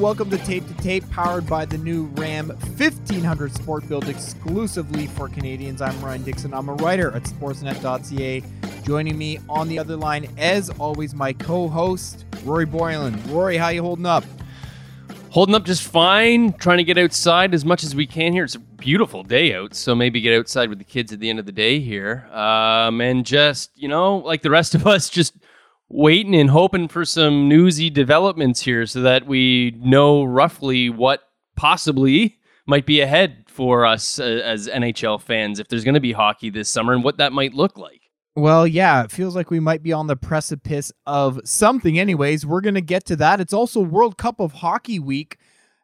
Welcome 0.00 0.30
to 0.30 0.38
Tape 0.38 0.66
to 0.66 0.74
Tape, 0.82 1.04
powered 1.10 1.46
by 1.46 1.66
the 1.66 1.76
new 1.76 2.04
Ram 2.14 2.48
1500 2.48 3.52
Sport 3.52 3.86
Built 3.86 4.08
exclusively 4.08 5.06
for 5.08 5.28
Canadians. 5.28 5.82
I'm 5.82 6.02
Ryan 6.02 6.22
Dixon. 6.22 6.54
I'm 6.54 6.70
a 6.70 6.74
writer 6.76 7.14
at 7.14 7.24
sportsnet.ca. 7.24 8.42
Joining 8.82 9.18
me 9.18 9.38
on 9.46 9.68
the 9.68 9.78
other 9.78 9.96
line, 9.96 10.26
as 10.38 10.70
always, 10.70 11.14
my 11.14 11.34
co-host 11.34 12.24
Rory 12.44 12.64
Boylan. 12.64 13.22
Rory, 13.30 13.58
how 13.58 13.68
you 13.68 13.82
holding 13.82 14.06
up? 14.06 14.24
Holding 15.28 15.54
up 15.54 15.66
just 15.66 15.82
fine. 15.82 16.54
Trying 16.54 16.78
to 16.78 16.84
get 16.84 16.96
outside 16.96 17.52
as 17.52 17.66
much 17.66 17.84
as 17.84 17.94
we 17.94 18.06
can 18.06 18.32
here. 18.32 18.44
It's 18.44 18.54
a 18.54 18.58
beautiful 18.58 19.22
day 19.22 19.54
out, 19.54 19.74
so 19.74 19.94
maybe 19.94 20.22
get 20.22 20.32
outside 20.32 20.70
with 20.70 20.78
the 20.78 20.84
kids 20.84 21.12
at 21.12 21.20
the 21.20 21.28
end 21.28 21.38
of 21.38 21.44
the 21.44 21.52
day 21.52 21.78
here. 21.78 22.26
Um, 22.32 23.02
and 23.02 23.26
just 23.26 23.70
you 23.76 23.88
know, 23.88 24.16
like 24.16 24.40
the 24.40 24.50
rest 24.50 24.74
of 24.74 24.86
us, 24.86 25.10
just 25.10 25.34
waiting 25.90 26.34
and 26.36 26.50
hoping 26.50 26.88
for 26.88 27.04
some 27.04 27.48
newsy 27.48 27.90
developments 27.90 28.62
here 28.62 28.86
so 28.86 29.02
that 29.02 29.26
we 29.26 29.76
know 29.78 30.22
roughly 30.22 30.88
what 30.88 31.20
possibly 31.56 32.38
might 32.66 32.86
be 32.86 33.00
ahead 33.00 33.44
for 33.48 33.84
us 33.84 34.20
uh, 34.20 34.22
as 34.22 34.68
NHL 34.68 35.20
fans 35.20 35.58
if 35.58 35.68
there's 35.68 35.84
going 35.84 35.94
to 35.94 36.00
be 36.00 36.12
hockey 36.12 36.48
this 36.48 36.68
summer 36.68 36.92
and 36.92 37.02
what 37.02 37.18
that 37.18 37.32
might 37.32 37.52
look 37.52 37.76
like. 37.76 38.00
Well, 38.36 38.66
yeah, 38.66 39.02
it 39.02 39.10
feels 39.10 39.34
like 39.34 39.50
we 39.50 39.58
might 39.58 39.82
be 39.82 39.92
on 39.92 40.06
the 40.06 40.16
precipice 40.16 40.92
of 41.04 41.40
something. 41.44 41.98
Anyways, 41.98 42.46
we're 42.46 42.60
going 42.60 42.76
to 42.76 42.80
get 42.80 43.04
to 43.06 43.16
that. 43.16 43.40
It's 43.40 43.52
also 43.52 43.80
World 43.80 44.16
Cup 44.16 44.40
of 44.40 44.52
Hockey 44.52 45.00
week 45.00 45.36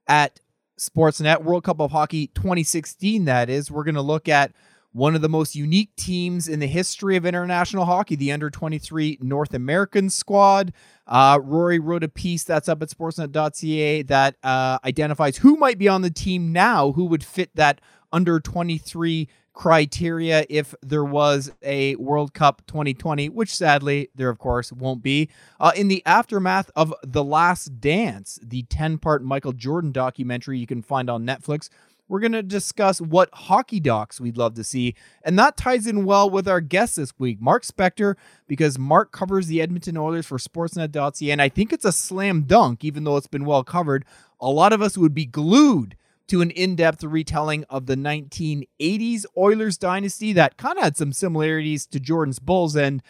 at 0.07 0.41
Sportsnet, 0.79 1.43
World 1.43 1.65
Cup 1.65 1.80
of 1.80 1.91
Hockey 1.91 2.29
2016, 2.29 3.24
that 3.24 3.51
is. 3.51 3.70
We're 3.70 3.84
going 3.84 3.96
to 3.96 4.02
look 4.02 4.29
at 4.29 4.52
one 4.96 5.14
of 5.14 5.20
the 5.20 5.28
most 5.28 5.55
unique 5.55 5.95
teams 5.95 6.48
in 6.48 6.59
the 6.59 6.66
history 6.66 7.16
of 7.16 7.27
international 7.27 7.84
hockey, 7.84 8.16
the 8.16 8.32
under 8.32 8.48
23 8.48 9.18
North 9.21 9.52
American 9.52 10.09
squad. 10.09 10.73
Uh, 11.07 11.38
Rory 11.43 11.79
wrote 11.79 12.02
a 12.02 12.09
piece 12.09 12.45
that's 12.45 12.66
up 12.66 12.80
at 12.80 12.88
sportsnet.ca 12.88 14.02
that 14.04 14.37
uh, 14.43 14.79
identifies 14.87 15.37
who 15.37 15.59
might 15.59 15.76
be 15.76 15.87
on 15.87 16.01
the 16.01 16.10
team 16.10 16.51
now 16.51 16.93
who 16.93 17.04
would 17.04 17.23
fit 17.23 17.51
that 17.54 17.82
under 18.10 18.40
23 18.40 19.29
criteria 19.52 20.46
if 20.48 20.74
there 20.82 21.04
was 21.04 21.52
a 21.62 21.95
World 21.96 22.32
Cup 22.32 22.62
2020, 22.66 23.28
which 23.28 23.54
sadly 23.54 24.09
there, 24.15 24.30
of 24.30 24.38
course, 24.38 24.73
won't 24.73 25.02
be. 25.02 25.28
Uh, 25.60 25.73
in 25.76 25.88
the 25.88 26.02
aftermath 26.06 26.71
of 26.74 26.95
The 27.02 27.24
Last 27.24 27.82
Dance, 27.82 28.38
the 28.43 28.62
10 28.65 28.96
part 28.96 29.23
Michael 29.23 29.52
Jordan 29.52 29.93
documentary 29.93 30.59
you 30.59 30.66
can 30.66 30.80
find 30.80 31.10
on 31.10 31.26
Netflix, 31.26 31.68
we're 32.09 32.21
going 32.21 32.32
to 32.32 32.43
discuss 32.43 33.01
what 33.01 33.29
hockey 33.32 33.80
docs 33.80 34.21
we'd 34.21 34.37
love 34.37 34.54
to 34.54 34.65
see. 34.65 34.95
And 35.23 35.38
that 35.38 35.57
ties 35.57 35.87
in 35.87 36.04
well 36.04 36.29
with 36.30 36.49
our 36.49 36.60
guest 36.60 36.96
this 36.96 37.12
week, 37.18 37.40
Mark 37.40 37.65
Spector, 37.65 38.15
because 38.46 38.79
Mark 38.79 39.12
covers 39.12 39.46
the 39.46 39.60
Edmonton 39.60 39.96
Oilers 39.96 40.27
for 40.27 40.38
Sportsnet.ca. 40.38 41.30
And 41.30 41.43
I 41.43 41.49
think 41.49 41.73
it's 41.73 41.84
a 41.84 41.93
slam 41.93 42.43
dunk, 42.43 42.84
even 42.84 43.04
though 43.04 43.16
it's 43.16 43.27
been 43.27 43.45
well 43.45 43.65
covered. 43.65 44.04
A 44.40 44.51
lot 44.51 44.73
of 44.73 44.82
us 44.82 44.96
would 44.96 45.15
be 45.15 45.27
glued 45.27 45.96
to 46.29 46.40
an 46.40 46.51
in 46.51 46.77
depth 46.77 47.04
retelling 47.04 47.65
of 47.71 47.87
the 47.87 47.96
1980s 47.96 49.27
Oilers 49.37 49.79
dynasty 49.79 50.32
that 50.32 50.57
kind 50.57 50.77
of 50.79 50.84
had 50.84 50.96
some 50.96 51.12
similarities 51.12 51.87
to 51.87 52.01
Jordan's 52.01 52.38
Bulls. 52.38 52.77
And 52.77 53.02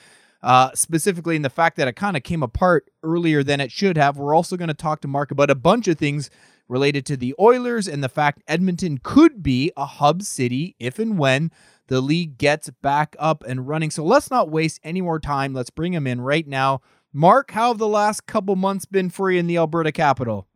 uh, 0.43 0.71
specifically 0.75 1.35
in 1.35 1.43
the 1.43 1.51
fact 1.51 1.77
that 1.77 1.89
it 1.89 1.97
kind 1.97 2.17
of 2.17 2.23
came 2.23 2.43
apart 2.43 2.89
earlier 3.03 3.43
than 3.43 3.61
it 3.61 3.73
should 3.73 3.97
have. 3.97 4.17
We're 4.17 4.35
also 4.35 4.57
going 4.57 4.69
to 4.69 4.75
talk 4.75 5.01
to 5.01 5.09
Mark 5.09 5.33
about 5.33 5.51
a 5.51 5.57
bunch 5.57 5.89
of 5.89 5.99
things 5.99 6.31
related 6.69 7.07
to 7.07 7.17
the 7.17 7.35
Oilers 7.39 7.87
and 7.87 8.03
the 8.03 8.09
fact 8.09 8.43
Edmonton 8.47 8.99
could 9.03 9.43
be 9.43 9.73
a 9.77 9.87
hub 9.87 10.23
city 10.23 10.75
if 10.79 10.99
and 10.99 11.19
when 11.19 11.51
the 11.89 12.01
league 12.01 12.39
gets 12.39 12.71
back 12.83 13.15
up 13.19 13.45
and 13.47 13.69
running. 13.69 13.91
So 13.91 14.05
let's 14.05 14.31
not 14.31 14.51
waste 14.51 14.81
any 14.83 15.01
more 15.01 15.21
time. 15.21 15.55
Let's 15.55 15.71
bring 15.71 15.95
him 15.95 16.07
in 16.07 16.21
right 16.21 16.47
now. 16.47 16.81
Mark, 17.13 17.53
how 17.53 17.69
have 17.69 17.79
the 17.79 17.89
last 17.89 18.27
couple 18.27 18.57
months 18.57 18.85
been 18.85 19.09
for 19.09 19.31
you 19.31 19.39
in 19.39 19.47
the 19.47 19.57
Alberta 19.57 19.93
capital? 19.93 20.47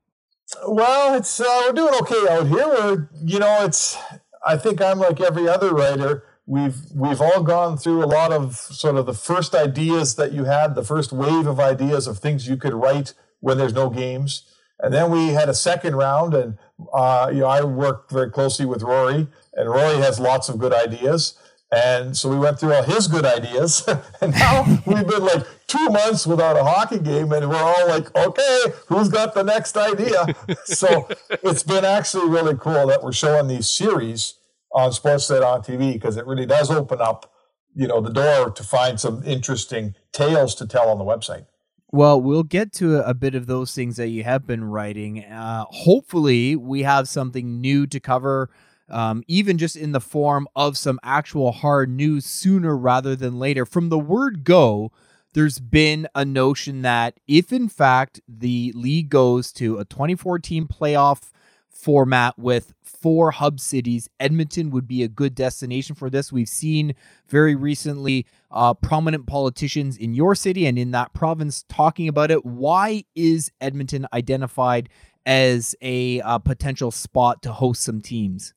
Well, 0.67 1.15
it's 1.15 1.41
uh, 1.41 1.62
we're 1.67 1.73
doing 1.73 1.95
okay 2.03 2.27
out 2.29 2.49
here. 2.49 2.67
We're 2.67 3.09
you 3.23 3.39
know 3.39 3.65
it's 3.65 3.97
I 4.45 4.57
think 4.57 4.83
I'm 4.83 4.99
like 4.99 5.21
every 5.21 5.49
other 5.49 5.71
writer. 5.71 6.25
We've 6.47 6.77
we've 6.93 7.21
all 7.21 7.43
gone 7.43 7.79
through 7.79 8.05
a 8.05 8.07
lot 8.07 8.33
of 8.33 8.57
sort 8.57 8.97
of 8.97 9.07
the 9.07 9.15
first 9.15 9.55
ideas 9.55 10.17
that 10.17 10.33
you 10.33 10.45
had, 10.45 10.75
the 10.75 10.83
first 10.83 11.13
wave 11.13 11.47
of 11.47 11.61
ideas 11.61 12.07
of 12.07 12.19
things 12.19 12.49
you 12.49 12.57
could 12.57 12.75
write 12.75 13.15
when 13.39 13.57
there's 13.59 13.73
no 13.73 13.89
games. 13.89 14.50
And 14.83 14.95
then 14.95 15.11
we 15.11 15.29
had 15.29 15.49
a 15.49 15.55
second 15.55 15.97
round, 15.97 16.35
and 16.35 16.59
uh, 16.93 17.31
you 17.33 17.41
know 17.41 17.47
I 17.47 17.63
worked 17.63 18.11
very 18.11 18.31
closely 18.31 18.67
with 18.67 18.83
Rory, 18.83 19.29
and 19.55 19.69
Rory 19.69 19.97
has 19.97 20.19
lots 20.19 20.49
of 20.49 20.59
good 20.59 20.73
ideas. 20.73 21.35
And 21.73 22.17
so 22.17 22.29
we 22.29 22.37
went 22.37 22.59
through 22.59 22.75
all 22.75 22.83
his 22.83 23.07
good 23.07 23.25
ideas, 23.25 23.89
and 24.21 24.33
now 24.33 24.65
we've 24.87 25.07
been 25.07 25.25
like 25.25 25.47
two 25.69 25.89
months 25.89 26.27
without 26.27 26.57
a 26.57 26.65
hockey 26.65 26.99
game, 26.99 27.33
and 27.33 27.49
we're 27.49 27.57
all 27.57 27.89
like, 27.89 28.15
okay, 28.17 28.63
who's 28.89 29.09
got 29.09 29.35
the 29.35 29.45
next 29.45 29.77
idea? 29.77 30.35
so 30.65 31.09
it's 31.45 31.63
been 31.63 31.85
actually 31.85 32.29
really 32.29 32.57
cool 32.57 32.89
that 32.89 33.05
we're 33.05 33.13
showing 33.13 33.47
these 33.47 33.71
series 33.71 34.35
on 34.73 34.91
Sportsnet 34.91 35.45
on 35.45 35.63
TV 35.63 35.93
because 35.93 36.17
it 36.17 36.27
really 36.27 36.47
does 36.47 36.71
open 36.71 37.01
up, 37.01 37.33
you 37.75 37.87
know, 37.87 38.01
the 38.01 38.11
door 38.11 38.51
to 38.51 38.63
find 38.65 38.99
some 38.99 39.23
interesting 39.25 39.95
tales 40.13 40.57
to 40.57 40.67
tell 40.67 40.89
on 40.89 40.99
the 40.99 41.05
website. 41.05 41.47
Well, 41.93 42.21
we'll 42.21 42.45
get 42.45 42.73
to 42.75 43.05
a, 43.05 43.15
bit 43.15 43.34
of 43.34 43.47
those 43.47 43.75
things 43.75 43.97
that 43.97 44.09
you 44.09 44.23
have 44.23 44.47
been 44.47 44.62
writing. 44.62 45.25
Uh, 45.25 45.65
hopefully, 45.71 46.55
we 46.55 46.83
have 46.83 47.09
something 47.09 47.61
new 47.61 47.84
to 47.89 47.99
cover, 47.99 48.49
um, 48.89 49.25
even 49.27 49.59
just 49.59 49.75
in 49.75 49.91
the 49.91 50.01
form 50.01 50.47
of 50.55 50.78
some 50.78 51.01
actual 51.03 51.51
hard 51.51 51.91
news 51.91 52.27
sooner 52.27 52.77
rather 52.77 53.17
than 53.17 53.41
later. 53.41 53.67
From 53.67 53.89
the 53.89 53.99
word 53.99 54.45
go, 54.45 54.93
there's 55.33 55.59
been 55.59 56.06
a 56.15 56.25
notion 56.25 56.83
that 56.83 57.19
if, 57.27 57.53
in 57.53 57.69
fact, 57.69 58.21
the 58.28 58.72
league 58.77 59.09
goes 59.09 59.53
to 59.55 59.78
a 59.78 59.84
2014 59.84 60.69
playoff 60.69 61.33
format 61.81 62.39
with 62.39 62.73
four 62.83 63.31
hub 63.31 63.61
cities. 63.61 64.09
Edmonton 64.19 64.71
would 64.71 64.87
be 64.87 65.03
a 65.03 65.09
good 65.09 65.35
destination 65.35 65.95
for 65.95 66.11
this. 66.11 66.33
We've 66.33 66.49
seen 66.49 66.95
very 67.29 67.55
recently 67.55 68.27
uh, 68.51 68.75
prominent 68.75 69.27
politicians 69.27 69.97
in 69.97 70.15
your 70.15 70.35
city 70.35 70.67
and 70.67 70.79
in 70.79 70.91
that 70.91 71.15
province 71.15 71.65
talking 71.69 72.09
about 72.09 72.31
it. 72.31 72.45
Why 72.45 73.05
is 73.15 73.51
Edmonton 73.61 74.07
identified 74.13 74.89
as 75.25 75.75
a 75.81 76.21
uh, 76.21 76.39
potential 76.39 76.91
spot 76.91 77.43
to 77.43 77.53
host 77.53 77.83
some 77.83 78.01
teams? 78.01 78.55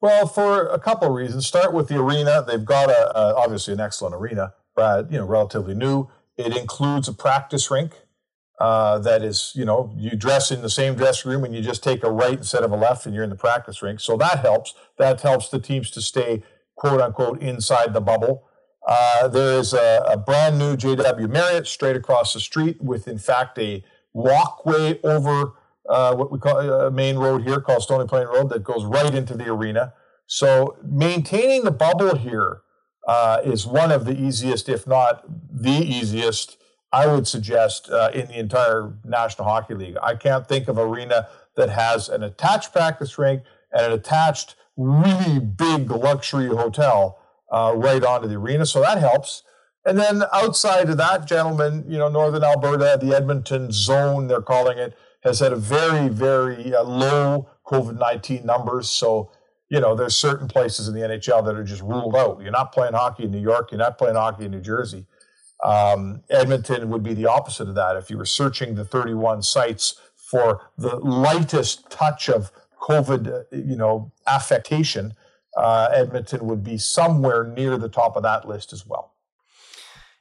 Well, 0.00 0.26
for 0.26 0.66
a 0.66 0.78
couple 0.78 1.08
of 1.08 1.14
reasons. 1.14 1.46
Start 1.46 1.72
with 1.72 1.88
the 1.88 1.98
arena. 1.98 2.44
They've 2.46 2.64
got 2.64 2.90
a, 2.90 3.18
a 3.18 3.34
obviously 3.36 3.74
an 3.74 3.80
excellent 3.80 4.14
arena, 4.14 4.52
but 4.74 5.10
you 5.10 5.18
know, 5.18 5.24
relatively 5.24 5.74
new. 5.74 6.08
It 6.36 6.56
includes 6.56 7.08
a 7.08 7.12
practice 7.12 7.70
rink 7.70 8.03
uh, 8.60 8.98
that 9.00 9.22
is, 9.22 9.52
you 9.54 9.64
know, 9.64 9.92
you 9.96 10.16
dress 10.16 10.50
in 10.50 10.62
the 10.62 10.70
same 10.70 10.94
dressing 10.94 11.30
room 11.30 11.44
and 11.44 11.54
you 11.54 11.60
just 11.60 11.82
take 11.82 12.04
a 12.04 12.10
right 12.10 12.38
instead 12.38 12.62
of 12.62 12.70
a 12.70 12.76
left 12.76 13.04
and 13.04 13.14
you're 13.14 13.24
in 13.24 13.30
the 13.30 13.36
practice 13.36 13.82
rink. 13.82 14.00
So 14.00 14.16
that 14.18 14.40
helps. 14.40 14.74
That 14.98 15.20
helps 15.20 15.48
the 15.48 15.58
teams 15.58 15.90
to 15.92 16.00
stay, 16.00 16.42
quote 16.76 17.00
unquote, 17.00 17.42
inside 17.42 17.92
the 17.92 18.00
bubble. 18.00 18.44
Uh, 18.86 19.28
there 19.28 19.58
is 19.58 19.72
a, 19.72 20.04
a, 20.06 20.16
brand 20.16 20.58
new 20.58 20.76
JW 20.76 21.28
Marriott 21.30 21.66
straight 21.66 21.96
across 21.96 22.34
the 22.34 22.40
street 22.40 22.82
with, 22.82 23.08
in 23.08 23.16
fact, 23.16 23.58
a 23.58 23.82
walkway 24.12 25.00
over 25.02 25.54
uh, 25.88 26.14
what 26.14 26.30
we 26.30 26.38
call 26.38 26.58
a 26.58 26.86
uh, 26.86 26.90
main 26.90 27.16
road 27.16 27.42
here 27.42 27.60
called 27.60 27.82
Stony 27.82 28.06
Plain 28.06 28.26
Road 28.26 28.50
that 28.50 28.62
goes 28.62 28.84
right 28.84 29.14
into 29.14 29.34
the 29.34 29.50
arena. 29.50 29.94
So 30.26 30.76
maintaining 30.82 31.64
the 31.64 31.70
bubble 31.70 32.16
here 32.16 32.60
uh, 33.06 33.40
is 33.44 33.66
one 33.66 33.92
of 33.92 34.04
the 34.04 34.18
easiest, 34.18 34.68
if 34.68 34.86
not 34.86 35.24
the 35.50 35.70
easiest, 35.70 36.56
I 36.94 37.08
would 37.08 37.26
suggest 37.26 37.90
uh, 37.90 38.10
in 38.14 38.28
the 38.28 38.38
entire 38.38 38.94
National 39.04 39.48
Hockey 39.48 39.74
League. 39.74 39.96
I 40.00 40.14
can't 40.14 40.46
think 40.46 40.68
of 40.68 40.78
arena 40.78 41.26
that 41.56 41.68
has 41.68 42.08
an 42.08 42.22
attached 42.22 42.72
practice 42.72 43.18
rink 43.18 43.42
and 43.72 43.86
an 43.86 43.92
attached 43.92 44.54
really 44.76 45.40
big 45.40 45.90
luxury 45.90 46.46
hotel 46.46 47.18
uh, 47.50 47.72
right 47.74 48.04
onto 48.04 48.28
the 48.28 48.36
arena. 48.36 48.64
So 48.64 48.80
that 48.80 48.98
helps. 48.98 49.42
And 49.84 49.98
then 49.98 50.22
outside 50.32 50.88
of 50.88 50.96
that, 50.98 51.26
gentlemen, 51.26 51.84
you 51.88 51.98
know, 51.98 52.08
Northern 52.08 52.44
Alberta, 52.44 52.96
the 53.04 53.12
Edmonton 53.12 53.72
zone, 53.72 54.28
they're 54.28 54.40
calling 54.40 54.78
it, 54.78 54.96
has 55.24 55.40
had 55.40 55.52
a 55.52 55.56
very, 55.56 56.08
very 56.08 56.72
uh, 56.76 56.84
low 56.84 57.48
COVID 57.66 57.98
19 57.98 58.46
numbers. 58.46 58.88
So, 58.88 59.32
you 59.68 59.80
know, 59.80 59.96
there's 59.96 60.16
certain 60.16 60.46
places 60.46 60.86
in 60.86 60.94
the 60.94 61.00
NHL 61.00 61.44
that 61.44 61.56
are 61.56 61.64
just 61.64 61.82
ruled 61.82 62.14
out. 62.14 62.40
You're 62.40 62.52
not 62.52 62.72
playing 62.72 62.94
hockey 62.94 63.24
in 63.24 63.32
New 63.32 63.40
York, 63.40 63.72
you're 63.72 63.80
not 63.80 63.98
playing 63.98 64.14
hockey 64.14 64.44
in 64.44 64.52
New 64.52 64.60
Jersey. 64.60 65.06
Um, 65.64 66.22
Edmonton 66.28 66.90
would 66.90 67.02
be 67.02 67.14
the 67.14 67.26
opposite 67.26 67.68
of 67.68 67.74
that. 67.74 67.96
If 67.96 68.10
you 68.10 68.18
were 68.18 68.26
searching 68.26 68.74
the 68.74 68.84
31 68.84 69.42
sites 69.42 69.98
for 70.14 70.70
the 70.76 70.96
lightest 70.96 71.90
touch 71.90 72.28
of 72.28 72.52
COVID, 72.80 73.46
you 73.50 73.76
know, 73.76 74.12
affectation, 74.26 75.14
uh, 75.56 75.88
Edmonton 75.92 76.46
would 76.46 76.62
be 76.62 76.76
somewhere 76.76 77.44
near 77.44 77.78
the 77.78 77.88
top 77.88 78.16
of 78.16 78.22
that 78.24 78.46
list 78.46 78.72
as 78.72 78.86
well. 78.86 79.12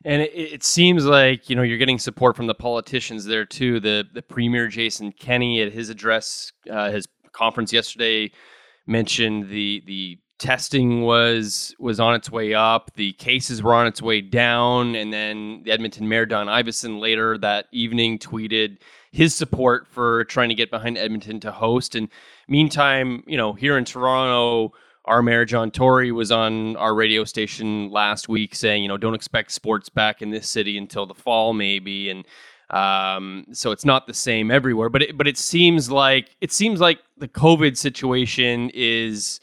And 0.06 0.22
it, 0.22 0.34
it, 0.34 0.64
seems 0.64 1.06
like 1.06 1.50
you 1.50 1.56
know 1.56 1.62
you're 1.62 1.78
getting 1.78 1.98
support 2.00 2.36
from 2.36 2.48
the 2.48 2.54
politicians 2.54 3.24
there 3.24 3.46
too. 3.46 3.80
The 3.80 4.06
the 4.14 4.22
premier 4.22 4.68
Jason 4.68 5.14
Kenney 5.14 5.62
at 5.62 5.72
his 5.72 5.90
address, 5.90 6.52
uh, 6.70 6.92
his 6.92 7.08
conference 7.32 7.72
yesterday, 7.72 8.32
mentioned 8.86 9.50
the 9.50 9.82
the 9.86 10.20
testing 10.44 11.04
was 11.04 11.74
was 11.80 12.02
on 12.02 12.16
its 12.16 12.30
way 12.30 12.54
up, 12.54 12.92
the 12.96 13.14
cases 13.14 13.64
were 13.64 13.74
on 13.74 13.88
its 13.88 14.02
way 14.02 14.20
down, 14.20 14.94
and 14.94 15.14
then 15.14 15.64
the 15.64 15.72
Edmonton 15.72 16.10
Mayor 16.10 16.26
Don 16.26 16.48
Iveson 16.48 17.00
later 17.00 17.38
that 17.38 17.68
evening 17.72 18.20
tweeted 18.20 18.80
his 19.14 19.34
support 19.34 19.88
for 19.88 20.26
trying 20.26 20.50
to 20.50 20.56
get 20.56 20.70
behind 20.70 20.98
Edmonton 20.98 21.40
to 21.40 21.52
host. 21.52 21.96
And 21.96 22.10
meantime, 22.50 23.24
you 23.26 23.38
know, 23.38 23.54
here 23.54 23.78
in 23.78 23.86
Toronto, 23.86 24.74
our 25.06 25.22
mayor 25.22 25.46
John 25.46 25.72
Tory 25.72 26.12
was 26.12 26.30
on 26.30 26.76
our 26.76 26.94
radio 26.94 27.24
station 27.24 27.90
last 27.90 28.28
week 28.28 28.54
saying, 28.54 28.84
you 28.84 28.90
know, 28.90 28.98
don't 28.98 29.16
expect 29.16 29.54
sports 29.54 29.88
back 29.88 30.22
in 30.22 30.30
this 30.30 30.50
city 30.50 30.78
until 30.78 31.06
the 31.06 31.16
fall, 31.16 31.54
maybe, 31.54 32.10
and 32.10 32.26
um, 32.70 33.46
so 33.54 33.72
it's 33.72 33.86
not 33.86 34.08
the 34.08 34.14
same 34.14 34.52
everywhere. 34.52 34.90
But 34.90 35.04
it, 35.04 35.18
but 35.18 35.26
it 35.26 35.38
seems 35.38 35.90
like 35.90 36.36
it 36.42 36.52
seems 36.52 36.82
like 36.82 37.00
the 37.18 37.30
COVID 37.30 37.78
situation 37.78 38.72
is 38.74 39.40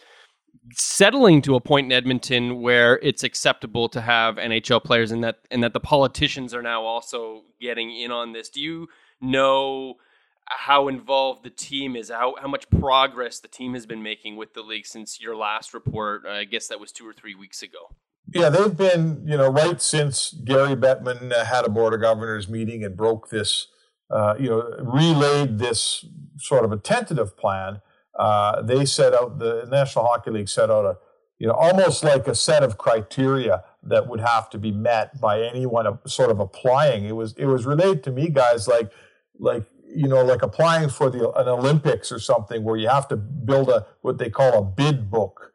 settling 0.73 1.43
to 1.43 1.55
a 1.55 1.61
point 1.61 1.87
in 1.87 1.93
Edmonton 1.93 2.61
where 2.61 2.99
it's 2.99 3.23
acceptable 3.23 3.89
to 3.91 4.01
have 4.01 4.37
NHL 4.37 4.83
players, 4.83 5.11
and 5.11 5.23
that 5.25 5.39
and 5.51 5.63
that 5.63 5.73
the 5.73 5.81
politicians 5.81 6.55
are 6.55 6.63
now 6.63 6.83
also 6.83 7.43
getting 7.61 7.95
in 7.95 8.11
on 8.11 8.33
this. 8.33 8.49
Do 8.49 8.61
you 8.61 8.89
know? 9.21 9.97
how 10.53 10.89
involved 10.89 11.45
the 11.45 11.51
team 11.51 11.95
is, 11.95 12.11
how 12.11 12.35
how 12.41 12.49
much 12.49 12.69
progress 12.71 13.39
the 13.39 13.47
team 13.47 13.75
has 13.75 13.87
been 13.87 14.03
making 14.03 14.37
with 14.37 14.53
the 14.53 14.63
league 14.63 14.85
since 14.85 15.21
your 15.21 15.37
last 15.37 15.73
report. 15.73 16.27
I 16.27 16.43
guess 16.43 16.67
that 16.67 16.81
was 16.81 16.91
two 16.91 17.07
or 17.07 17.13
three 17.13 17.37
weeks 17.37 17.63
ago. 17.63 17.95
Yeah, 18.33 18.49
they've 18.49 18.77
been, 18.77 19.25
you 19.27 19.37
know, 19.37 19.49
right 19.49 19.81
since 19.81 20.33
Gary 20.33 20.77
Bettman 20.77 21.33
had 21.45 21.65
a 21.65 21.69
board 21.69 21.95
of 21.95 22.01
governors 22.01 22.49
meeting 22.49 22.85
and 22.85 22.97
broke 22.97 23.31
this, 23.31 23.69
uh, 24.11 24.35
you 24.39 24.49
know, 24.49 24.63
relayed 24.81 25.59
this 25.59 26.05
sort 26.39 26.65
of 26.65 26.73
a 26.73 26.77
tentative 26.77 27.37
plan. 27.37 27.81
Uh, 28.21 28.61
they 28.61 28.85
set 28.85 29.15
out 29.15 29.39
the 29.39 29.67
National 29.71 30.05
Hockey 30.05 30.31
League 30.31 30.51
set 30.51 30.71
out 30.71 30.85
a, 30.85 30.99
you 31.39 31.47
know, 31.47 31.55
almost 31.55 32.05
like 32.05 32.29
a 32.29 32.35
set 32.35 32.63
of 32.63 32.77
criteria 32.77 33.65
that 33.83 34.09
would 34.09 34.21
have 34.21 34.51
to 34.51 34.59
be 34.59 34.71
met 34.71 35.19
by 35.19 35.41
anyone 35.41 35.99
sort 36.07 36.31
of 36.31 36.39
applying. 36.39 37.07
It 37.07 37.17
was 37.17 37.33
it 37.39 37.47
was 37.47 37.65
relayed 37.65 38.03
to 38.05 38.11
me, 38.11 38.29
guys, 38.29 38.69
like 38.69 38.93
like 39.39 39.65
you 39.87 40.07
know, 40.07 40.23
like 40.23 40.43
applying 40.43 40.91
for 40.91 41.09
the 41.09 41.31
an 41.31 41.49
Olympics 41.49 42.13
or 42.13 42.19
something, 42.19 42.63
where 42.63 42.77
you 42.77 42.89
have 42.91 43.09
to 43.09 43.17
build 43.17 43.71
a 43.71 43.87
what 44.03 44.19
they 44.19 44.29
call 44.29 44.59
a 44.59 44.63
bid 44.63 45.11
book 45.11 45.55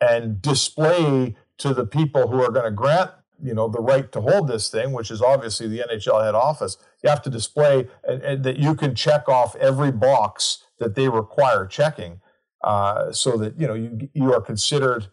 and 0.00 0.40
display 0.40 1.36
to 1.58 1.74
the 1.74 1.84
people 1.84 2.28
who 2.28 2.42
are 2.42 2.50
going 2.50 2.64
to 2.64 2.70
grant 2.70 3.10
you 3.42 3.52
know 3.52 3.68
the 3.68 3.82
right 3.82 4.10
to 4.12 4.22
hold 4.22 4.48
this 4.48 4.70
thing, 4.70 4.92
which 4.92 5.10
is 5.10 5.20
obviously 5.20 5.68
the 5.68 5.84
NHL 5.86 6.24
head 6.24 6.34
office. 6.34 6.78
You 7.04 7.10
have 7.10 7.20
to 7.24 7.30
display 7.30 7.88
and, 8.08 8.22
and 8.22 8.42
that 8.44 8.56
you 8.56 8.74
can 8.74 8.94
check 8.94 9.28
off 9.28 9.54
every 9.56 9.92
box 9.92 10.62
that 10.78 10.94
they 10.94 11.08
require 11.08 11.66
checking, 11.66 12.20
uh, 12.64 13.12
so 13.12 13.36
that 13.36 13.58
you 13.58 13.66
know 13.66 13.74
you 13.74 14.08
you 14.12 14.32
are 14.32 14.40
considered 14.40 15.08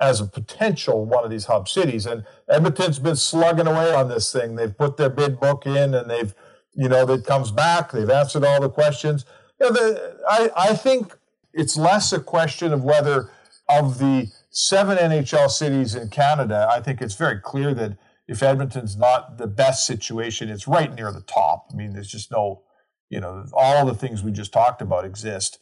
as 0.00 0.20
a 0.20 0.26
potential 0.26 1.04
one 1.04 1.24
of 1.24 1.30
these 1.30 1.46
hub 1.46 1.68
cities. 1.68 2.06
And 2.06 2.24
Edmonton's 2.48 3.00
been 3.00 3.16
slugging 3.16 3.66
away 3.66 3.92
on 3.92 4.08
this 4.08 4.30
thing. 4.30 4.54
They've 4.54 4.76
put 4.76 4.96
their 4.96 5.10
bid 5.10 5.40
book 5.40 5.66
in 5.66 5.92
and 5.92 6.08
they've 6.08 6.32
you 6.78 6.88
know, 6.88 7.04
that 7.04 7.26
comes 7.26 7.50
back. 7.50 7.90
They've 7.90 8.08
answered 8.08 8.44
all 8.44 8.60
the 8.60 8.70
questions. 8.70 9.24
You 9.60 9.66
know, 9.66 9.72
the, 9.72 10.16
I, 10.28 10.50
I 10.56 10.74
think 10.74 11.12
it's 11.52 11.76
less 11.76 12.12
a 12.12 12.20
question 12.20 12.72
of 12.72 12.84
whether 12.84 13.32
of 13.68 13.98
the 13.98 14.30
seven 14.50 14.96
NHL 14.96 15.50
cities 15.50 15.96
in 15.96 16.08
Canada, 16.08 16.68
I 16.70 16.80
think 16.80 17.02
it's 17.02 17.16
very 17.16 17.40
clear 17.40 17.74
that 17.74 17.98
if 18.28 18.44
Edmonton's 18.44 18.96
not 18.96 19.38
the 19.38 19.48
best 19.48 19.86
situation, 19.86 20.48
it's 20.48 20.68
right 20.68 20.94
near 20.94 21.10
the 21.10 21.22
top. 21.22 21.66
I 21.72 21.74
mean, 21.74 21.94
there's 21.94 22.08
just 22.08 22.30
no, 22.30 22.62
you 23.10 23.20
know, 23.20 23.44
all 23.52 23.86
the 23.86 23.94
things 23.94 24.22
we 24.22 24.32
just 24.32 24.52
talked 24.52 24.82
about 24.82 25.04
exist. 25.04 25.58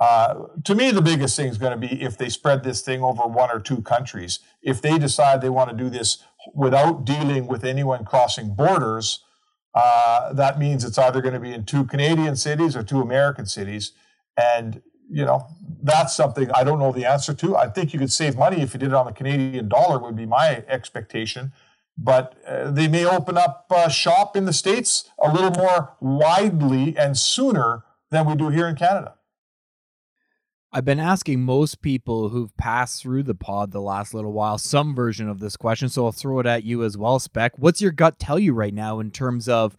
Uh, 0.00 0.46
to 0.64 0.74
me, 0.74 0.90
the 0.90 1.02
biggest 1.02 1.36
thing 1.36 1.48
is 1.48 1.58
going 1.58 1.78
to 1.78 1.88
be 1.88 2.02
if 2.02 2.18
they 2.18 2.28
spread 2.28 2.64
this 2.64 2.82
thing 2.82 3.02
over 3.02 3.22
one 3.22 3.50
or 3.50 3.60
two 3.60 3.80
countries. 3.82 4.40
If 4.62 4.82
they 4.82 4.98
decide 4.98 5.40
they 5.40 5.48
want 5.50 5.70
to 5.70 5.76
do 5.76 5.88
this 5.88 6.18
without 6.52 7.04
dealing 7.04 7.46
with 7.46 7.64
anyone 7.64 8.04
crossing 8.04 8.54
borders, 8.54 9.22
uh, 9.74 10.32
that 10.32 10.58
means 10.58 10.84
it's 10.84 10.98
either 10.98 11.20
going 11.20 11.34
to 11.34 11.40
be 11.40 11.52
in 11.52 11.64
two 11.64 11.84
Canadian 11.84 12.36
cities 12.36 12.76
or 12.76 12.82
two 12.82 13.00
American 13.00 13.46
cities. 13.46 13.92
And, 14.36 14.82
you 15.08 15.24
know, 15.24 15.46
that's 15.82 16.14
something 16.14 16.50
I 16.52 16.64
don't 16.64 16.78
know 16.78 16.92
the 16.92 17.04
answer 17.04 17.34
to. 17.34 17.56
I 17.56 17.68
think 17.68 17.92
you 17.92 17.98
could 17.98 18.12
save 18.12 18.36
money 18.36 18.62
if 18.62 18.74
you 18.74 18.80
did 18.80 18.90
it 18.90 18.94
on 18.94 19.06
the 19.06 19.12
Canadian 19.12 19.68
dollar, 19.68 19.98
would 19.98 20.16
be 20.16 20.26
my 20.26 20.64
expectation. 20.68 21.52
But 21.96 22.34
uh, 22.46 22.70
they 22.70 22.88
may 22.88 23.04
open 23.04 23.38
up 23.38 23.66
uh, 23.70 23.88
shop 23.88 24.36
in 24.36 24.46
the 24.46 24.52
States 24.52 25.08
a 25.22 25.32
little 25.32 25.52
more 25.52 25.94
widely 26.00 26.96
and 26.96 27.16
sooner 27.16 27.84
than 28.10 28.26
we 28.26 28.34
do 28.34 28.48
here 28.48 28.66
in 28.66 28.74
Canada. 28.74 29.14
I've 30.76 30.84
been 30.84 30.98
asking 30.98 31.40
most 31.42 31.82
people 31.82 32.30
who've 32.30 32.56
passed 32.56 33.00
through 33.00 33.22
the 33.22 33.34
pod 33.36 33.70
the 33.70 33.80
last 33.80 34.12
little 34.12 34.32
while 34.32 34.58
some 34.58 34.92
version 34.92 35.28
of 35.28 35.38
this 35.38 35.56
question, 35.56 35.88
so 35.88 36.06
I'll 36.06 36.10
throw 36.10 36.40
it 36.40 36.46
at 36.46 36.64
you 36.64 36.82
as 36.82 36.98
well, 36.98 37.20
Spec. 37.20 37.56
What's 37.56 37.80
your 37.80 37.92
gut 37.92 38.18
tell 38.18 38.40
you 38.40 38.54
right 38.54 38.74
now 38.74 38.98
in 38.98 39.12
terms 39.12 39.48
of, 39.48 39.76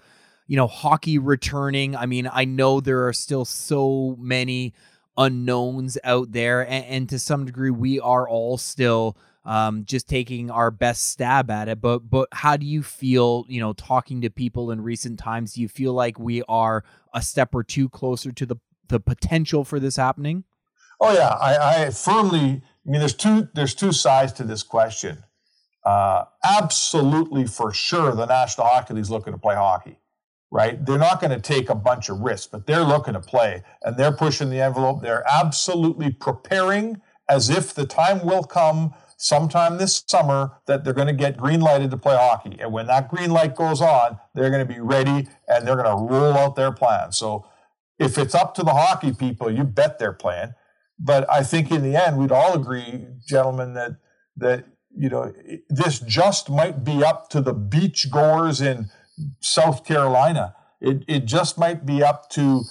you 0.47 0.55
know, 0.55 0.67
hockey 0.67 1.17
returning? 1.17 1.97
I 1.97 2.05
mean, 2.05 2.29
I 2.31 2.45
know 2.45 2.79
there 2.79 3.05
are 3.07 3.11
still 3.11 3.43
so 3.43 4.15
many 4.17 4.73
unknowns 5.17 5.97
out 6.05 6.31
there, 6.31 6.61
and, 6.61 6.85
and 6.85 7.09
to 7.09 7.19
some 7.19 7.43
degree, 7.43 7.71
we 7.71 7.99
are 7.99 8.25
all 8.25 8.57
still 8.57 9.17
um, 9.45 9.85
just 9.85 10.09
taking 10.09 10.49
our 10.49 10.71
best 10.71 11.09
stab 11.09 11.49
at 11.51 11.67
it. 11.67 11.79
But 11.79 12.09
but 12.09 12.27
how 12.31 12.57
do 12.57 12.65
you 12.65 12.83
feel? 12.83 13.45
You 13.47 13.59
know, 13.59 13.73
talking 13.73 14.21
to 14.21 14.29
people 14.29 14.71
in 14.71 14.81
recent 14.81 15.19
times, 15.19 15.53
do 15.53 15.61
you 15.61 15.67
feel 15.67 15.93
like 15.93 16.19
we 16.19 16.43
are 16.49 16.83
a 17.13 17.21
step 17.21 17.53
or 17.53 17.63
two 17.63 17.87
closer 17.89 18.31
to 18.31 18.45
the 18.45 18.57
the 18.87 18.99
potential 18.99 19.63
for 19.63 19.79
this 19.79 19.95
happening? 19.95 20.43
Oh 20.99 21.13
yeah, 21.13 21.29
I, 21.29 21.85
I 21.85 21.89
firmly. 21.91 22.61
I 22.87 22.89
mean, 22.89 22.99
there's 22.99 23.15
two 23.15 23.47
there's 23.53 23.75
two 23.75 23.91
sides 23.91 24.33
to 24.33 24.43
this 24.43 24.63
question. 24.63 25.23
Uh, 25.83 26.25
absolutely, 26.43 27.45
for 27.45 27.71
sure, 27.71 28.13
the 28.15 28.25
National 28.25 28.65
Hockey 28.65 28.95
League 28.95 29.03
is 29.03 29.11
looking 29.11 29.33
to 29.33 29.39
play 29.39 29.53
hockey, 29.53 29.99
right? 30.49 30.83
They're 30.83 30.97
not 30.97 31.21
going 31.21 31.31
to 31.31 31.39
take 31.39 31.69
a 31.69 31.75
bunch 31.75 32.09
of 32.09 32.21
risks, 32.21 32.47
but 32.47 32.65
they're 32.65 32.83
looking 32.83 33.13
to 33.13 33.19
play, 33.19 33.61
and 33.83 33.95
they're 33.95 34.11
pushing 34.11 34.49
the 34.49 34.61
envelope. 34.61 35.03
They're 35.03 35.23
absolutely 35.31 36.11
preparing 36.11 37.01
as 37.29 37.49
if 37.49 37.73
the 37.73 37.85
time 37.85 38.25
will 38.25 38.43
come 38.43 38.93
sometime 39.17 39.77
this 39.77 40.03
summer 40.07 40.51
that 40.67 40.83
they're 40.83 40.93
going 40.93 41.07
to 41.07 41.13
get 41.13 41.37
green 41.37 41.61
lighted 41.61 41.91
to 41.91 41.97
play 41.97 42.15
hockey. 42.15 42.57
And 42.59 42.71
when 42.71 42.87
that 42.87 43.09
green 43.09 43.31
light 43.31 43.55
goes 43.55 43.81
on, 43.81 44.19
they're 44.33 44.49
going 44.49 44.67
to 44.67 44.73
be 44.73 44.79
ready 44.79 45.27
and 45.47 45.67
they're 45.67 45.75
going 45.75 45.85
to 45.85 46.13
roll 46.13 46.37
out 46.37 46.55
their 46.55 46.71
plan. 46.71 47.11
So 47.11 47.45
if 47.99 48.17
it's 48.17 48.35
up 48.35 48.55
to 48.55 48.63
the 48.63 48.73
hockey 48.73 49.13
people, 49.13 49.51
you 49.51 49.63
bet 49.63 49.99
they're. 49.99 50.17
But 50.99 51.29
I 51.29 51.43
think 51.43 51.71
in 51.71 51.81
the 51.81 51.95
end, 51.95 52.17
we'd 52.17 52.31
all 52.31 52.53
agree, 52.53 53.07
gentlemen, 53.27 53.73
that 53.73 53.97
that 54.37 54.65
you 54.95 55.09
know 55.09 55.33
this 55.69 55.99
just 55.99 56.49
might 56.49 56.83
be 56.83 57.03
up 57.03 57.29
to 57.29 57.41
the 57.41 57.53
beach 57.53 58.11
goers 58.11 58.61
in 58.61 58.89
South 59.39 59.85
Carolina. 59.85 60.55
It 60.81 61.03
it 61.07 61.25
just 61.25 61.57
might 61.57 61.85
be 61.85 62.03
up 62.03 62.29
to 62.31 62.63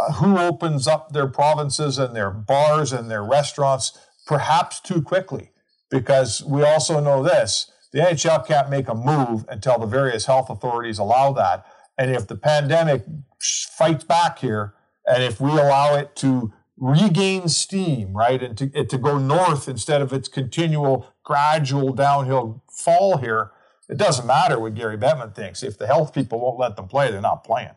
uh, 0.00 0.12
who 0.14 0.38
opens 0.38 0.86
up 0.86 1.12
their 1.12 1.26
provinces 1.26 1.98
and 1.98 2.14
their 2.14 2.30
bars 2.30 2.92
and 2.92 3.10
their 3.10 3.24
restaurants 3.24 3.98
perhaps 4.26 4.80
too 4.80 5.02
quickly, 5.02 5.50
because 5.92 6.42
we 6.44 6.64
also 6.64 6.98
know 6.98 7.22
this: 7.22 7.70
the 7.92 8.00
NHL 8.00 8.44
can't 8.44 8.70
make 8.70 8.88
a 8.88 8.94
move 8.94 9.44
until 9.48 9.78
the 9.78 9.86
various 9.86 10.26
health 10.26 10.50
authorities 10.50 10.98
allow 10.98 11.32
that. 11.32 11.64
And 11.96 12.10
if 12.10 12.26
the 12.26 12.36
pandemic 12.36 13.04
fights 13.76 14.02
back 14.02 14.38
here, 14.38 14.74
and 15.06 15.22
if 15.22 15.40
we 15.40 15.50
allow 15.50 15.94
it 15.94 16.16
to 16.16 16.52
regain 16.78 17.48
steam, 17.48 18.16
right? 18.16 18.42
And 18.42 18.56
to, 18.58 18.84
to 18.84 18.98
go 18.98 19.18
north 19.18 19.68
instead 19.68 20.02
of 20.02 20.12
its 20.12 20.26
continual 20.28 21.06
gradual 21.22 21.92
downhill 21.92 22.64
fall 22.70 23.18
here, 23.18 23.52
it 23.88 23.98
doesn't 23.98 24.26
matter 24.26 24.58
what 24.58 24.74
Gary 24.74 24.96
Bettman 24.96 25.34
thinks. 25.34 25.62
If 25.62 25.78
the 25.78 25.86
health 25.86 26.14
people 26.14 26.40
won't 26.40 26.58
let 26.58 26.76
them 26.76 26.88
play, 26.88 27.10
they're 27.10 27.20
not 27.20 27.44
playing. 27.44 27.74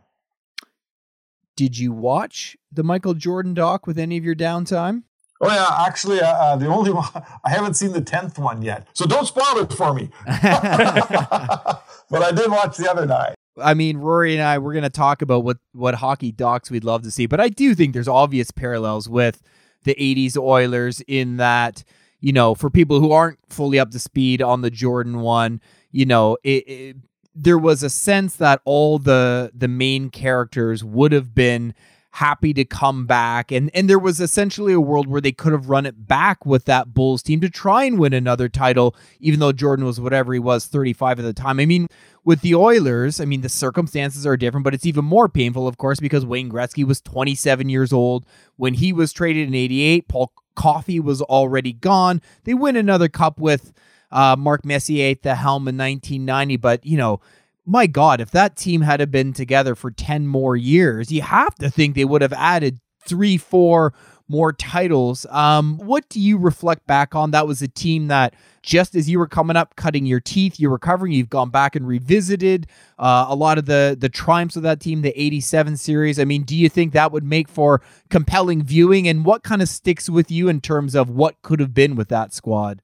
Did 1.55 1.77
you 1.77 1.91
watch 1.91 2.57
the 2.71 2.83
Michael 2.83 3.13
Jordan 3.13 3.53
doc 3.53 3.85
with 3.85 3.99
any 3.99 4.17
of 4.17 4.23
your 4.23 4.35
downtime? 4.35 5.03
Oh 5.41 5.51
yeah, 5.51 5.85
actually, 5.85 6.21
uh, 6.21 6.27
uh 6.27 6.55
the 6.55 6.67
only 6.67 6.91
one 6.93 7.07
I 7.43 7.49
haven't 7.49 7.75
seen 7.75 7.91
the 7.91 8.01
tenth 8.01 8.37
one 8.37 8.61
yet, 8.61 8.87
so 8.93 9.05
don't 9.05 9.25
spoil 9.25 9.57
it 9.57 9.73
for 9.73 9.93
me. 9.93 10.09
but 10.25 12.21
I 12.21 12.31
did 12.31 12.49
watch 12.49 12.77
the 12.77 12.89
other 12.89 13.05
nine. 13.05 13.35
I 13.57 13.73
mean, 13.73 13.97
Rory 13.97 14.33
and 14.33 14.43
I, 14.43 14.57
we're 14.57 14.73
going 14.73 14.83
to 14.83 14.89
talk 14.89 15.21
about 15.21 15.43
what, 15.43 15.57
what 15.71 15.95
hockey 15.95 16.31
docs 16.31 16.69
we'd 16.69 16.83
love 16.83 17.03
to 17.03 17.11
see, 17.11 17.25
but 17.25 17.39
I 17.39 17.49
do 17.49 17.73
think 17.73 17.93
there's 17.93 18.07
obvious 18.07 18.51
parallels 18.51 19.07
with 19.07 19.41
the 19.83 19.95
80s 19.95 20.37
Oilers 20.37 21.01
in 21.07 21.37
that, 21.37 21.83
you 22.19 22.33
know, 22.33 22.53
for 22.53 22.69
people 22.69 22.99
who 22.99 23.11
aren't 23.11 23.39
fully 23.49 23.79
up 23.79 23.91
to 23.91 23.99
speed 23.99 24.41
on 24.41 24.61
the 24.61 24.69
Jordan 24.69 25.21
one, 25.21 25.61
you 25.91 26.05
know, 26.05 26.37
it, 26.43 26.67
it, 26.67 26.97
there 27.33 27.57
was 27.57 27.83
a 27.83 27.89
sense 27.89 28.35
that 28.37 28.61
all 28.65 28.97
the 28.97 29.51
the 29.53 29.67
main 29.67 30.09
characters 30.09 30.83
would 30.83 31.11
have 31.11 31.35
been 31.35 31.73
happy 32.15 32.53
to 32.53 32.63
come 32.63 33.05
back 33.05 33.51
and 33.51 33.69
and 33.73 33.89
there 33.89 33.99
was 33.99 34.21
essentially 34.21 34.71
a 34.71 34.79
world 34.79 35.05
where 35.05 35.19
they 35.19 35.33
could 35.33 35.51
have 35.51 35.69
run 35.69 35.85
it 35.85 36.07
back 36.07 36.45
with 36.45 36.63
that 36.63 36.93
Bulls 36.93 37.21
team 37.21 37.41
to 37.41 37.49
try 37.49 37.83
and 37.83 37.99
win 37.99 38.13
another 38.13 38.47
title 38.47 38.95
even 39.19 39.41
though 39.41 39.51
Jordan 39.51 39.83
was 39.83 39.99
whatever 39.99 40.31
he 40.31 40.39
was 40.39 40.65
35 40.65 41.19
at 41.19 41.23
the 41.23 41.33
time. 41.33 41.59
I 41.59 41.65
mean, 41.65 41.87
with 42.23 42.39
the 42.39 42.55
Oilers, 42.55 43.19
I 43.19 43.25
mean 43.25 43.41
the 43.41 43.49
circumstances 43.49 44.25
are 44.25 44.37
different, 44.37 44.63
but 44.63 44.73
it's 44.73 44.85
even 44.85 45.03
more 45.03 45.27
painful 45.27 45.67
of 45.67 45.77
course 45.77 45.99
because 45.99 46.25
Wayne 46.25 46.49
Gretzky 46.49 46.85
was 46.85 47.01
27 47.01 47.67
years 47.67 47.91
old 47.91 48.25
when 48.55 48.75
he 48.75 48.93
was 48.93 49.11
traded 49.11 49.49
in 49.49 49.53
88. 49.53 50.07
Paul 50.07 50.31
Coffey 50.55 51.01
was 51.01 51.21
already 51.21 51.73
gone. 51.73 52.21
They 52.45 52.53
win 52.53 52.77
another 52.77 53.09
cup 53.09 53.41
with 53.41 53.73
uh, 54.09 54.37
Mark 54.37 54.63
Messier 54.63 55.11
at 55.11 55.23
the 55.23 55.35
helm 55.35 55.67
in 55.67 55.77
1990, 55.77 56.55
but 56.55 56.85
you 56.85 56.97
know, 56.97 57.19
my 57.65 57.87
God, 57.87 58.21
if 58.21 58.31
that 58.31 58.55
team 58.55 58.81
had 58.81 59.09
been 59.11 59.33
together 59.33 59.75
for 59.75 59.91
10 59.91 60.27
more 60.27 60.55
years, 60.55 61.11
you 61.11 61.21
have 61.21 61.55
to 61.55 61.69
think 61.69 61.95
they 61.95 62.05
would 62.05 62.21
have 62.21 62.33
added 62.33 62.79
three, 63.05 63.37
four 63.37 63.93
more 64.27 64.51
titles. 64.51 65.25
Um, 65.29 65.77
what 65.77 66.09
do 66.09 66.19
you 66.19 66.37
reflect 66.37 66.87
back 66.87 67.13
on? 67.15 67.31
That 67.31 67.47
was 67.47 67.61
a 67.61 67.67
team 67.67 68.07
that 68.07 68.33
just 68.63 68.95
as 68.95 69.07
you 69.09 69.19
were 69.19 69.27
coming 69.27 69.55
up, 69.55 69.75
cutting 69.75 70.05
your 70.05 70.19
teeth, 70.19 70.59
you're 70.59 70.71
recovering, 70.71 71.11
you've 71.11 71.29
gone 71.29 71.51
back 71.51 71.75
and 71.75 71.87
revisited 71.87 72.67
uh, 72.97 73.27
a 73.29 73.35
lot 73.35 73.59
of 73.59 73.67
the 73.67 73.95
the 73.97 74.09
triumphs 74.09 74.55
of 74.55 74.63
that 74.63 74.79
team, 74.79 75.03
the 75.03 75.19
87 75.19 75.77
series. 75.77 76.19
I 76.19 76.25
mean, 76.25 76.43
do 76.43 76.55
you 76.55 76.69
think 76.69 76.93
that 76.93 77.11
would 77.11 77.23
make 77.23 77.47
for 77.47 77.81
compelling 78.09 78.63
viewing? 78.63 79.07
And 79.07 79.23
what 79.25 79.43
kind 79.43 79.61
of 79.61 79.69
sticks 79.69 80.09
with 80.09 80.31
you 80.31 80.49
in 80.49 80.61
terms 80.61 80.95
of 80.95 81.09
what 81.09 81.39
could 81.43 81.59
have 81.59 81.73
been 81.73 81.95
with 81.95 82.09
that 82.09 82.33
squad? 82.33 82.81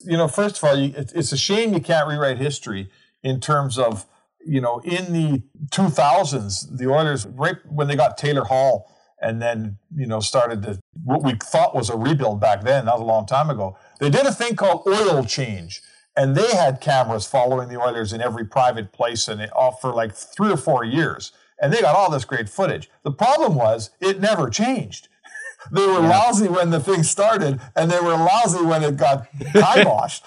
You 0.00 0.18
know, 0.18 0.28
first 0.28 0.58
of 0.58 0.64
all, 0.64 0.76
it's 0.76 1.32
a 1.32 1.38
shame 1.38 1.72
you 1.72 1.80
can't 1.80 2.08
rewrite 2.08 2.38
history 2.38 2.90
in 3.22 3.40
terms 3.40 3.78
of, 3.78 4.04
you 4.44 4.60
know, 4.60 4.80
in 4.80 5.12
the 5.12 5.42
2000s, 5.70 6.76
the 6.76 6.90
Oilers, 6.90 7.26
right 7.26 7.56
when 7.68 7.88
they 7.88 7.96
got 7.96 8.18
Taylor 8.18 8.44
Hall, 8.44 8.92
and 9.22 9.40
then 9.40 9.78
you 9.94 10.06
know 10.06 10.20
started 10.20 10.62
to 10.62 10.78
what 11.04 11.22
we 11.22 11.34
thought 11.34 11.74
was 11.74 11.88
a 11.88 11.96
rebuild 11.96 12.40
back 12.40 12.62
then. 12.62 12.84
That 12.86 12.94
was 12.94 13.02
a 13.02 13.06
long 13.06 13.24
time 13.24 13.48
ago. 13.48 13.78
They 14.00 14.10
did 14.10 14.26
a 14.26 14.32
thing 14.32 14.56
called 14.56 14.82
oil 14.86 15.24
change, 15.24 15.80
and 16.16 16.34
they 16.34 16.54
had 16.54 16.80
cameras 16.80 17.26
following 17.26 17.68
the 17.68 17.80
Oilers 17.80 18.12
in 18.12 18.20
every 18.20 18.44
private 18.44 18.92
place, 18.92 19.28
and 19.28 19.40
it 19.40 19.50
off 19.54 19.80
for 19.80 19.92
like 19.92 20.12
three 20.14 20.50
or 20.50 20.56
four 20.56 20.84
years, 20.84 21.32
and 21.60 21.72
they 21.72 21.80
got 21.80 21.94
all 21.94 22.10
this 22.10 22.24
great 22.24 22.48
footage. 22.48 22.90
The 23.04 23.12
problem 23.12 23.54
was 23.54 23.90
it 24.00 24.20
never 24.20 24.50
changed. 24.50 25.08
they 25.72 25.86
were 25.86 26.00
yeah. 26.00 26.10
lousy 26.10 26.48
when 26.48 26.70
the 26.70 26.80
thing 26.80 27.04
started, 27.04 27.60
and 27.76 27.90
they 27.90 28.00
were 28.00 28.14
lousy 28.16 28.64
when 28.64 28.82
it 28.82 28.96
got 28.96 29.32
kiboshed. 29.38 30.22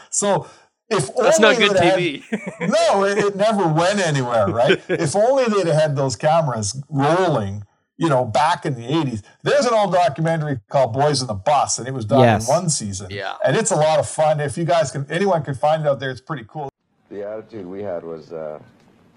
so 0.10 0.48
if 0.88 1.14
That's 1.16 1.40
not 1.40 1.56
good 1.56 1.72
TV. 1.72 2.22
Had, 2.22 2.70
no, 2.70 3.04
it, 3.04 3.18
it, 3.18 3.36
never 3.36 3.66
went 3.66 4.00
anywhere, 4.00 4.46
right? 4.48 4.80
if 4.88 5.16
only 5.16 5.44
they'd 5.44 5.66
have 5.66 5.80
had 5.80 5.96
those 5.96 6.16
cameras 6.16 6.80
rolling, 6.88 7.64
you 7.96 8.08
know, 8.08 8.24
back 8.24 8.66
in 8.66 8.74
the 8.74 8.86
80s. 8.86 9.22
There's 9.42 9.66
an 9.66 9.74
old 9.74 9.92
documentary 9.92 10.60
called 10.68 10.92
Boys 10.92 11.20
in 11.20 11.28
the 11.28 11.34
Bus, 11.34 11.78
and 11.78 11.88
it 11.88 11.94
was 11.94 12.04
done 12.04 12.20
yes. 12.20 12.48
in 12.48 12.54
one 12.54 12.70
season. 12.70 13.08
Yeah. 13.10 13.36
And 13.44 13.56
it's 13.56 13.70
a 13.70 13.76
lot 13.76 13.98
of 13.98 14.08
fun. 14.08 14.40
If 14.40 14.56
you 14.56 14.64
guys 14.64 14.90
can, 14.90 15.06
anyone 15.10 15.42
can 15.42 15.54
find 15.54 15.82
it 15.82 15.88
out 15.88 16.00
there, 16.00 16.10
it's 16.10 16.20
pretty 16.20 16.44
cool. 16.46 16.70
The 17.10 17.26
attitude 17.26 17.66
we 17.66 17.82
had 17.82 18.04
was, 18.04 18.32
uh, 18.32 18.58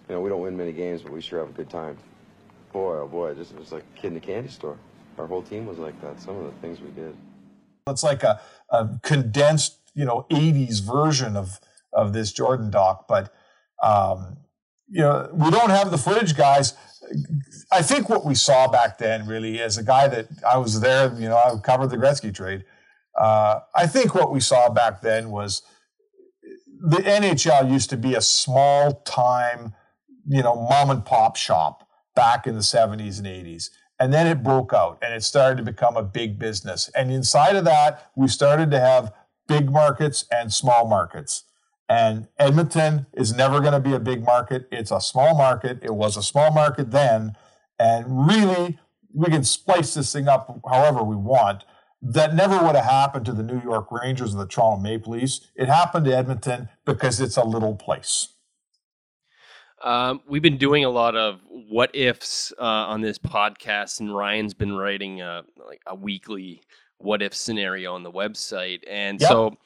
you 0.08 0.16
know, 0.16 0.22
we 0.22 0.30
don't 0.30 0.42
win 0.42 0.56
many 0.56 0.72
games, 0.72 1.02
but 1.02 1.12
we 1.12 1.22
sure 1.22 1.40
have 1.40 1.50
a 1.50 1.54
good 1.54 1.70
time. 1.70 1.98
Boy, 2.72 2.98
oh 2.98 3.08
boy, 3.08 3.34
just 3.34 3.52
it 3.52 3.60
was 3.60 3.72
like 3.72 3.84
a 3.96 4.00
kid 4.00 4.12
in 4.12 4.18
a 4.18 4.20
candy 4.20 4.50
store. 4.50 4.78
Our 5.18 5.26
whole 5.26 5.42
team 5.42 5.66
was 5.66 5.80
like 5.80 6.00
that. 6.02 6.22
Some 6.22 6.38
of 6.38 6.46
the 6.46 6.52
things 6.62 6.80
we 6.80 6.90
did. 6.92 7.16
It's 7.88 8.04
like 8.04 8.24
a, 8.24 8.40
a 8.70 8.88
condensed 9.02 9.79
you 10.00 10.06
know 10.06 10.26
80s 10.32 10.82
version 10.82 11.36
of 11.36 11.60
of 11.92 12.14
this 12.14 12.32
Jordan 12.32 12.70
doc, 12.70 13.06
but 13.10 13.34
um, 13.84 14.38
you 14.88 15.02
know 15.02 15.30
we 15.34 15.52
don't 15.52 15.72
have 15.72 15.92
the 15.92 15.98
footage, 15.98 16.38
guys. 16.38 16.74
I 17.70 17.82
think 17.82 18.08
what 18.08 18.26
we 18.26 18.34
saw 18.34 18.70
back 18.70 18.98
then, 18.98 19.28
really, 19.28 19.60
as 19.62 19.78
a 19.78 19.84
guy 19.84 20.08
that 20.08 20.28
I 20.50 20.58
was 20.58 20.80
there, 20.80 21.14
you 21.20 21.28
know, 21.28 21.36
I 21.36 21.58
covered 21.58 21.88
the 21.88 21.98
Gretzky 21.98 22.34
trade. 22.34 22.64
Uh, 23.20 23.60
I 23.76 23.88
think 23.88 24.16
what 24.16 24.32
we 24.32 24.40
saw 24.40 24.70
back 24.70 25.02
then 25.02 25.32
was 25.32 25.64
the 26.82 26.98
NHL 26.98 27.70
used 27.70 27.90
to 27.90 27.98
be 27.98 28.16
a 28.16 28.22
small 28.22 29.02
time, 29.02 29.74
you 30.28 30.44
know, 30.44 30.56
mom 30.56 30.92
and 30.92 31.04
pop 31.04 31.36
shop 31.36 31.86
back 32.16 32.48
in 32.48 32.56
the 32.56 32.62
70s 32.62 33.18
and 33.18 33.28
80s. 33.28 33.70
And 34.00 34.14
then 34.14 34.28
it 34.28 34.44
broke 34.44 34.72
out 34.74 34.98
and 35.02 35.14
it 35.14 35.24
started 35.24 35.58
to 35.58 35.64
become 35.64 35.98
a 35.98 36.04
big 36.04 36.40
business. 36.40 36.90
And 36.96 37.12
inside 37.12 37.58
of 37.58 37.66
that, 37.66 38.12
we 38.16 38.30
started 38.30 38.72
to 38.72 38.80
have 38.80 39.12
big 39.50 39.70
markets 39.70 40.26
and 40.32 40.54
small 40.54 40.88
markets. 40.88 41.44
And 41.90 42.28
Edmonton 42.38 43.08
is 43.14 43.34
never 43.36 43.60
going 43.60 43.74
to 43.74 43.80
be 43.80 43.94
a 43.94 44.00
big 44.00 44.24
market. 44.24 44.68
It's 44.72 44.92
a 44.92 45.02
small 45.02 45.36
market. 45.36 45.80
It 45.82 45.96
was 45.96 46.16
a 46.16 46.24
small 46.24 46.52
market 46.52 46.92
then. 46.92 47.36
And 47.80 48.28
really, 48.28 48.78
we 49.12 49.26
can 49.26 49.44
splice 49.44 49.96
this 49.96 50.14
thing 50.14 50.28
up 50.28 50.62
however 50.70 51.04
we 51.04 51.16
want. 51.16 51.66
That 52.02 52.36
never 52.36 52.64
would 52.64 52.76
have 52.76 52.86
happened 52.86 53.26
to 53.26 53.34
the 53.34 53.44
New 53.44 53.60
York 53.62 53.92
Rangers 53.92 54.32
and 54.32 54.40
the 54.40 54.46
Toronto 54.46 54.82
Maple 54.82 55.14
Leafs. 55.14 55.42
It 55.56 55.68
happened 55.68 56.06
to 56.06 56.16
Edmonton 56.16 56.70
because 56.86 57.20
it's 57.20 57.36
a 57.36 57.44
little 57.44 57.76
place. 57.76 58.30
Um, 59.84 60.22
we've 60.28 60.42
been 60.42 60.58
doing 60.58 60.86
a 60.86 60.90
lot 60.90 61.16
of 61.16 61.40
what 61.50 61.94
ifs 61.96 62.54
uh, 62.60 62.64
on 62.64 63.02
this 63.02 63.18
podcast, 63.18 64.00
and 64.00 64.16
Ryan's 64.16 64.54
been 64.54 64.74
writing 64.74 65.22
a, 65.22 65.44
like 65.68 65.82
a 65.88 65.96
weekly 65.96 66.62
what 67.00 67.22
if 67.22 67.34
scenario 67.34 67.94
on 67.94 68.04
the 68.04 68.12
website. 68.12 68.84
And 68.88 69.20
yep. 69.20 69.30
so, 69.30 69.58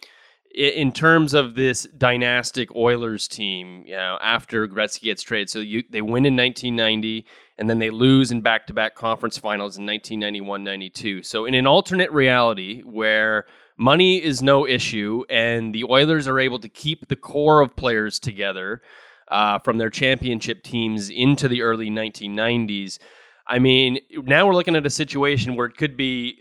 in 0.54 0.92
terms 0.92 1.34
of 1.34 1.56
this 1.56 1.88
dynastic 1.98 2.76
Oilers 2.76 3.28
team, 3.28 3.84
you 3.88 3.96
know, 3.96 4.20
after 4.22 4.68
Gretzky 4.68 5.04
gets 5.04 5.24
traded, 5.24 5.50
so 5.50 5.60
you 5.60 5.84
they 5.90 6.02
win 6.02 6.26
in 6.26 6.36
1990 6.36 7.26
and 7.58 7.70
then 7.70 7.80
they 7.80 7.90
lose 7.90 8.32
in 8.32 8.42
back-to-back 8.42 8.96
conference 8.96 9.38
finals 9.38 9.78
in 9.78 9.86
1991-92. 9.86 11.26
So 11.26 11.46
in 11.46 11.54
an 11.54 11.68
alternate 11.68 12.12
reality 12.12 12.82
where 12.82 13.46
money 13.78 14.24
is 14.24 14.42
no 14.42 14.68
issue 14.68 15.24
and 15.30 15.74
the 15.74 15.84
Oilers 15.84 16.28
are 16.28 16.40
able 16.40 16.60
to 16.60 16.70
keep 16.70 17.08
the 17.08 17.16
core 17.16 17.62
of 17.62 17.76
players 17.76 18.20
together 18.20 18.82
uh, 19.30 19.60
from 19.60 19.78
their 19.78 19.90
championship 19.90 20.64
teams 20.64 21.10
into 21.10 21.48
the 21.48 21.62
early 21.62 21.90
1990s. 21.90 23.00
I 23.48 23.60
mean, 23.60 24.00
now 24.12 24.48
we're 24.48 24.56
looking 24.56 24.76
at 24.76 24.86
a 24.86 24.92
situation 24.92 25.56
where 25.56 25.68
it 25.68 25.78
could 25.78 25.98
be 25.98 26.38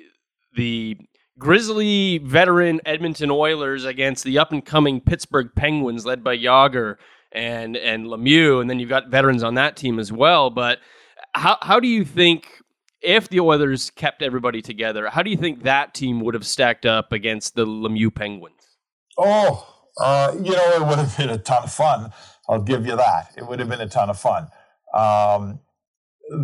the 0.57 0.97
grizzly 1.39 2.19
veteran 2.19 2.81
Edmonton 2.87 3.31
Oilers 3.31 3.85
against 3.85 4.25
the 4.25 4.39
up 4.39 4.53
and 4.53 4.65
coming 4.65 5.01
Pittsburgh 5.01 5.51
Penguins, 5.57 6.07
led 6.07 6.23
by 6.23 6.37
Jagr 6.37 6.97
and 7.33 7.77
and 7.77 8.07
Lemieux, 8.07 8.61
and 8.61 8.69
then 8.69 8.79
you've 8.79 8.89
got 8.89 9.09
veterans 9.09 9.43
on 9.43 9.55
that 9.55 9.77
team 9.77 9.99
as 9.99 10.13
well. 10.13 10.51
But 10.51 10.79
how 11.35 11.59
how 11.63 11.81
do 11.81 11.89
you 11.89 12.05
think 12.05 12.47
if 13.01 13.29
the 13.29 13.41
Oilers 13.41 13.91
kept 13.91 14.23
everybody 14.23 14.63
together, 14.63 15.09
how 15.09 15.23
do 15.23 15.31
you 15.31 15.37
think 15.37 15.63
that 15.65 15.95
team 15.95 16.21
would 16.21 16.35
have 16.35 16.47
stacked 16.47 16.87
up 16.87 17.13
against 17.13 17.55
the 17.55 17.67
Lemieux 17.67 18.15
Penguins? 18.15 18.77
Oh, 19.19 19.67
uh, 20.01 20.35
you 20.37 20.53
know, 20.53 20.73
it 20.77 20.87
would 20.87 20.99
have 20.99 21.17
been 21.17 21.31
a 21.31 21.39
ton 21.39 21.65
of 21.65 21.73
fun. 21.73 22.13
I'll 22.49 22.63
give 22.63 22.87
you 22.87 22.97
that. 22.97 23.33
It 23.37 23.47
would 23.47 23.59
have 23.59 23.69
been 23.69 23.81
a 23.81 23.89
ton 23.89 24.11
of 24.11 24.19
fun. 24.19 24.49
Um, 24.95 25.61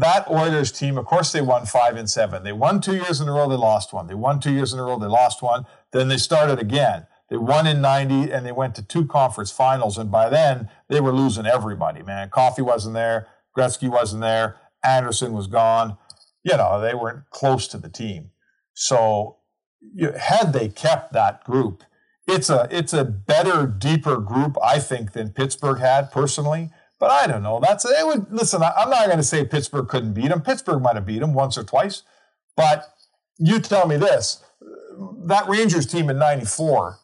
that 0.00 0.28
Oilers 0.28 0.70
team, 0.72 0.98
of 0.98 1.06
course, 1.06 1.32
they 1.32 1.40
won 1.40 1.66
five 1.66 1.96
and 1.96 2.08
seven. 2.08 2.42
They 2.42 2.52
won 2.52 2.80
two 2.80 2.94
years 2.94 3.20
in 3.20 3.28
a 3.28 3.32
row, 3.32 3.48
they 3.48 3.56
lost 3.56 3.92
one. 3.92 4.06
They 4.06 4.14
won 4.14 4.40
two 4.40 4.52
years 4.52 4.72
in 4.72 4.78
a 4.78 4.82
row, 4.82 4.98
they 4.98 5.06
lost 5.06 5.42
one. 5.42 5.64
Then 5.92 6.08
they 6.08 6.18
started 6.18 6.58
again. 6.58 7.06
They 7.30 7.36
won 7.36 7.66
in 7.66 7.80
90 7.80 8.32
and 8.32 8.44
they 8.44 8.52
went 8.52 8.74
to 8.76 8.82
two 8.82 9.06
conference 9.06 9.50
finals. 9.50 9.98
And 9.98 10.10
by 10.10 10.28
then, 10.28 10.68
they 10.88 11.00
were 11.00 11.12
losing 11.12 11.46
everybody, 11.46 12.02
man. 12.02 12.30
Coffey 12.30 12.62
wasn't 12.62 12.94
there. 12.94 13.28
Gretzky 13.56 13.88
wasn't 13.88 14.22
there. 14.22 14.56
Anderson 14.82 15.32
was 15.32 15.46
gone. 15.46 15.98
You 16.42 16.56
know, 16.56 16.80
they 16.80 16.94
weren't 16.94 17.28
close 17.30 17.66
to 17.68 17.78
the 17.78 17.90
team. 17.90 18.30
So, 18.72 19.36
you, 19.80 20.12
had 20.12 20.52
they 20.52 20.68
kept 20.68 21.12
that 21.12 21.44
group, 21.44 21.82
it's 22.26 22.50
a 22.50 22.68
it's 22.70 22.92
a 22.92 23.04
better, 23.04 23.66
deeper 23.66 24.18
group, 24.18 24.56
I 24.62 24.78
think, 24.78 25.12
than 25.12 25.30
Pittsburgh 25.30 25.78
had 25.78 26.12
personally. 26.12 26.70
But 26.98 27.10
I 27.10 27.26
don't 27.26 27.42
know. 27.42 27.60
That's 27.60 27.84
it. 27.84 28.06
Would 28.06 28.26
listen. 28.30 28.62
I'm 28.62 28.90
not 28.90 29.06
going 29.06 29.18
to 29.18 29.22
say 29.22 29.44
Pittsburgh 29.44 29.88
couldn't 29.88 30.14
beat 30.14 30.28
them. 30.28 30.42
Pittsburgh 30.42 30.82
might 30.82 30.96
have 30.96 31.06
beat 31.06 31.20
them 31.20 31.32
once 31.32 31.56
or 31.56 31.62
twice, 31.62 32.02
but 32.56 32.84
you 33.38 33.60
tell 33.60 33.86
me 33.86 33.96
this: 33.96 34.42
that 35.26 35.48
Rangers 35.48 35.86
team 35.86 36.10
in 36.10 36.18
'94, 36.18 36.98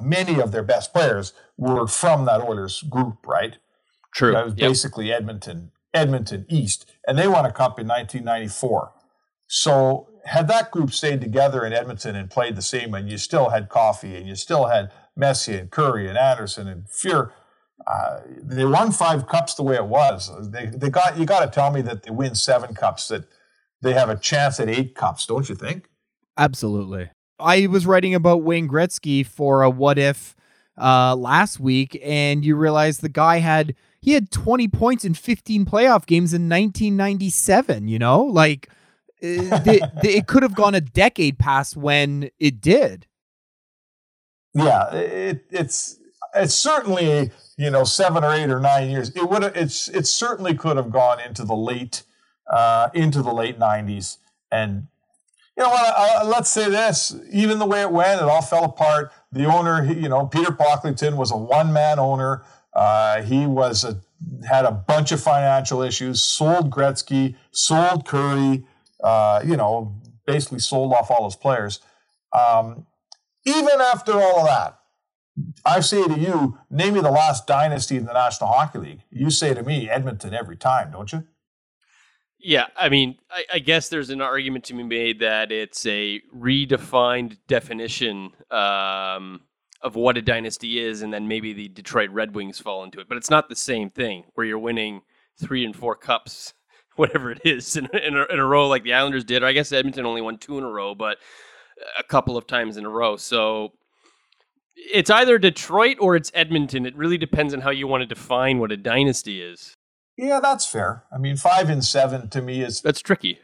many 0.00 0.40
of 0.40 0.52
their 0.52 0.62
best 0.62 0.92
players 0.92 1.32
were 1.56 1.86
from 1.86 2.26
that 2.26 2.42
Oilers 2.42 2.82
group, 2.82 3.26
right? 3.26 3.56
True. 4.14 4.32
That 4.32 4.44
was 4.44 4.54
yep. 4.56 4.70
basically 4.70 5.10
Edmonton, 5.10 5.72
Edmonton 5.94 6.44
East, 6.48 6.92
and 7.06 7.18
they 7.18 7.26
won 7.26 7.46
a 7.46 7.52
cup 7.52 7.78
in 7.78 7.88
1994. 7.88 8.92
So 9.46 10.08
had 10.26 10.48
that 10.48 10.70
group 10.70 10.92
stayed 10.92 11.20
together 11.20 11.64
in 11.64 11.72
Edmonton 11.72 12.14
and 12.14 12.30
played 12.30 12.56
the 12.56 12.62
same, 12.62 12.92
and 12.94 13.10
you 13.10 13.16
still 13.16 13.50
had 13.50 13.68
Coffey, 13.70 14.16
and 14.16 14.28
you 14.28 14.36
still 14.36 14.66
had 14.66 14.90
Messi 15.18 15.58
and 15.58 15.70
Kurri 15.70 16.08
and 16.08 16.18
Anderson 16.18 16.68
and 16.68 16.86
Fuhr 16.86 17.30
uh, 17.86 18.20
they 18.42 18.64
won 18.64 18.92
five 18.92 19.26
cups 19.26 19.54
the 19.54 19.62
way 19.62 19.76
it 19.76 19.86
was. 19.86 20.30
They, 20.50 20.66
they 20.66 20.90
got 20.90 21.18
you 21.18 21.26
got 21.26 21.40
to 21.40 21.50
tell 21.50 21.70
me 21.70 21.82
that 21.82 22.02
they 22.02 22.10
win 22.10 22.34
seven 22.34 22.74
cups 22.74 23.08
that 23.08 23.24
they 23.82 23.92
have 23.92 24.08
a 24.08 24.16
chance 24.16 24.58
at 24.60 24.68
eight 24.68 24.94
cups, 24.94 25.26
don't 25.26 25.48
you 25.48 25.54
think? 25.54 25.88
Absolutely. 26.36 27.10
I 27.38 27.66
was 27.66 27.86
writing 27.86 28.14
about 28.14 28.42
Wayne 28.42 28.68
Gretzky 28.68 29.26
for 29.26 29.62
a 29.62 29.70
what 29.70 29.98
if 29.98 30.34
uh, 30.80 31.14
last 31.14 31.60
week, 31.60 32.00
and 32.02 32.44
you 32.44 32.56
realize 32.56 32.98
the 32.98 33.08
guy 33.08 33.38
had 33.38 33.74
he 34.00 34.12
had 34.12 34.30
20 34.30 34.68
points 34.68 35.04
in 35.04 35.14
15 35.14 35.64
playoff 35.64 36.06
games 36.06 36.32
in 36.32 36.48
1997. 36.48 37.88
You 37.88 37.98
know, 37.98 38.22
like 38.22 38.68
uh, 39.22 39.26
the, 39.58 39.90
the, 40.02 40.16
it 40.16 40.26
could 40.26 40.42
have 40.42 40.54
gone 40.54 40.74
a 40.74 40.80
decade 40.80 41.38
past 41.38 41.76
when 41.76 42.30
it 42.38 42.60
did. 42.60 43.06
Yeah, 44.54 44.92
it, 44.94 45.46
it's 45.50 45.98
it's 46.34 46.54
certainly 46.54 47.30
you 47.56 47.70
know 47.70 47.84
seven 47.84 48.24
or 48.24 48.32
eight 48.32 48.50
or 48.50 48.60
nine 48.60 48.90
years. 48.90 49.10
It 49.10 49.28
would 49.28 49.44
it's 49.56 49.88
it 49.88 50.06
certainly 50.06 50.54
could 50.54 50.76
have 50.76 50.90
gone 50.90 51.20
into 51.20 51.44
the 51.44 51.54
late 51.54 52.02
uh, 52.50 52.90
into 52.94 53.22
the 53.22 53.32
late 53.32 53.58
nineties. 53.58 54.18
And 54.50 54.88
you 55.56 55.62
know 55.62 55.70
what? 55.70 55.94
Uh, 55.96 56.26
let's 56.26 56.50
say 56.50 56.68
this: 56.68 57.14
even 57.32 57.58
the 57.58 57.66
way 57.66 57.80
it 57.82 57.90
went, 57.90 58.20
it 58.20 58.24
all 58.28 58.42
fell 58.42 58.64
apart. 58.64 59.12
The 59.32 59.44
owner, 59.44 59.84
you 59.84 60.08
know, 60.08 60.26
Peter 60.26 60.52
Pocklington 60.52 61.16
was 61.16 61.30
a 61.30 61.36
one 61.36 61.72
man 61.72 61.98
owner. 61.98 62.44
Uh, 62.72 63.22
he 63.22 63.46
was 63.46 63.84
a, 63.84 64.00
had 64.48 64.64
a 64.64 64.72
bunch 64.72 65.12
of 65.12 65.20
financial 65.20 65.82
issues, 65.82 66.22
sold 66.22 66.70
Gretzky, 66.70 67.36
sold 67.52 68.04
Kurri. 68.04 68.64
uh, 69.02 69.42
you 69.44 69.56
know, 69.56 69.94
basically 70.26 70.58
sold 70.58 70.92
off 70.92 71.10
all 71.10 71.24
his 71.24 71.36
players. 71.36 71.80
Um, 72.32 72.86
even 73.44 73.80
after 73.80 74.12
all 74.12 74.40
of 74.40 74.46
that, 74.46 74.78
I 75.64 75.80
say 75.80 76.04
to 76.06 76.18
you, 76.18 76.58
name 76.70 76.94
me 76.94 77.00
the 77.00 77.10
last 77.10 77.46
dynasty 77.46 77.96
in 77.96 78.04
the 78.04 78.12
National 78.12 78.50
Hockey 78.50 78.78
League. 78.78 79.00
You 79.10 79.30
say 79.30 79.52
to 79.54 79.62
me, 79.62 79.90
Edmonton 79.90 80.32
every 80.32 80.56
time, 80.56 80.92
don't 80.92 81.12
you? 81.12 81.24
Yeah, 82.38 82.66
I 82.76 82.88
mean, 82.90 83.16
I, 83.30 83.44
I, 83.54 83.58
guess 83.58 83.88
there's 83.88 84.10
an 84.10 84.20
argument 84.20 84.64
to 84.64 84.74
be 84.74 84.82
made 84.82 85.20
that 85.20 85.50
it's 85.50 85.86
a 85.86 86.20
redefined 86.36 87.38
definition 87.48 88.32
um, 88.50 89.40
of 89.80 89.96
what 89.96 90.18
a 90.18 90.22
dynasty 90.22 90.78
is, 90.78 91.00
and 91.00 91.12
then 91.12 91.26
maybe 91.26 91.54
the 91.54 91.68
Detroit 91.68 92.10
Red 92.10 92.34
Wings 92.34 92.58
fall 92.58 92.84
into 92.84 93.00
it. 93.00 93.08
But 93.08 93.16
it's 93.16 93.30
not 93.30 93.48
the 93.48 93.56
same 93.56 93.88
thing 93.88 94.24
where 94.34 94.46
you're 94.46 94.58
winning 94.58 95.00
three 95.40 95.64
and 95.64 95.74
four 95.74 95.96
cups, 95.96 96.52
whatever 96.96 97.30
it 97.30 97.40
is, 97.46 97.76
in, 97.76 97.88
in, 97.96 98.14
a, 98.14 98.24
in 98.24 98.38
a 98.38 98.44
row 98.44 98.68
like 98.68 98.84
the 98.84 98.92
Islanders 98.92 99.24
did. 99.24 99.42
Or 99.42 99.46
I 99.46 99.52
guess 99.52 99.72
Edmonton 99.72 100.04
only 100.04 100.20
won 100.20 100.36
two 100.36 100.58
in 100.58 100.64
a 100.64 100.68
row, 100.68 100.94
but 100.94 101.16
a 101.98 102.04
couple 102.04 102.36
of 102.36 102.46
times 102.46 102.76
in 102.76 102.84
a 102.84 102.90
row. 102.90 103.16
So 103.16 103.72
it's 104.76 105.10
either 105.10 105.38
Detroit 105.38 105.96
or 106.00 106.16
it's 106.16 106.30
Edmonton. 106.34 106.86
It 106.86 106.96
really 106.96 107.18
depends 107.18 107.54
on 107.54 107.60
how 107.60 107.70
you 107.70 107.86
want 107.86 108.02
to 108.02 108.06
define 108.06 108.58
what 108.58 108.72
a 108.72 108.76
dynasty 108.76 109.42
is. 109.42 109.74
Yeah, 110.16 110.40
that's 110.40 110.66
fair. 110.66 111.04
I 111.12 111.18
mean, 111.18 111.36
five 111.36 111.68
and 111.68 111.84
seven 111.84 112.28
to 112.30 112.40
me 112.42 112.62
is 112.62 112.80
that's 112.80 113.00
tricky. 113.00 113.40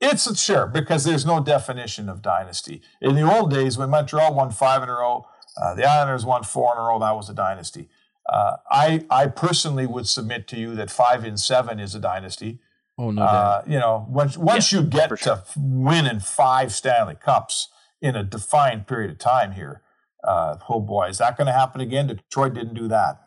It's 0.00 0.40
sure 0.40 0.66
because 0.66 1.04
there's 1.04 1.24
no 1.24 1.42
definition 1.42 2.08
of 2.08 2.20
dynasty. 2.20 2.82
In 3.00 3.14
the 3.14 3.22
old 3.22 3.50
days, 3.50 3.78
when 3.78 3.90
Montreal 3.90 4.34
won 4.34 4.50
five 4.50 4.82
in 4.82 4.88
a 4.88 4.92
row, 4.92 5.26
uh, 5.60 5.74
the 5.74 5.84
Islanders 5.84 6.24
won 6.24 6.42
four 6.42 6.72
in 6.74 6.78
a 6.78 6.82
row. 6.82 6.98
That 6.98 7.16
was 7.16 7.30
a 7.30 7.34
dynasty. 7.34 7.88
Uh, 8.28 8.56
I 8.70 9.04
I 9.10 9.26
personally 9.26 9.86
would 9.86 10.06
submit 10.06 10.48
to 10.48 10.56
you 10.56 10.74
that 10.74 10.90
five 10.90 11.24
and 11.24 11.38
seven 11.38 11.80
is 11.80 11.94
a 11.94 12.00
dynasty. 12.00 12.60
Oh 12.98 13.10
no! 13.10 13.22
Uh, 13.22 13.62
you 13.66 13.78
know, 13.78 14.06
once 14.08 14.36
once 14.36 14.72
yeah, 14.72 14.80
you 14.80 14.86
get 14.86 15.08
to 15.10 15.16
sure. 15.16 15.42
winning 15.56 16.20
five 16.20 16.72
Stanley 16.72 17.14
Cups 17.14 17.68
in 18.00 18.16
a 18.16 18.24
defined 18.24 18.86
period 18.86 19.10
of 19.10 19.18
time 19.18 19.52
here, 19.52 19.82
uh, 20.26 20.56
oh 20.68 20.80
boy, 20.80 21.08
is 21.08 21.18
that 21.18 21.36
going 21.36 21.46
to 21.46 21.52
happen 21.52 21.80
again? 21.80 22.06
Detroit 22.08 22.54
didn't 22.54 22.74
do 22.74 22.88
that. 22.88 23.22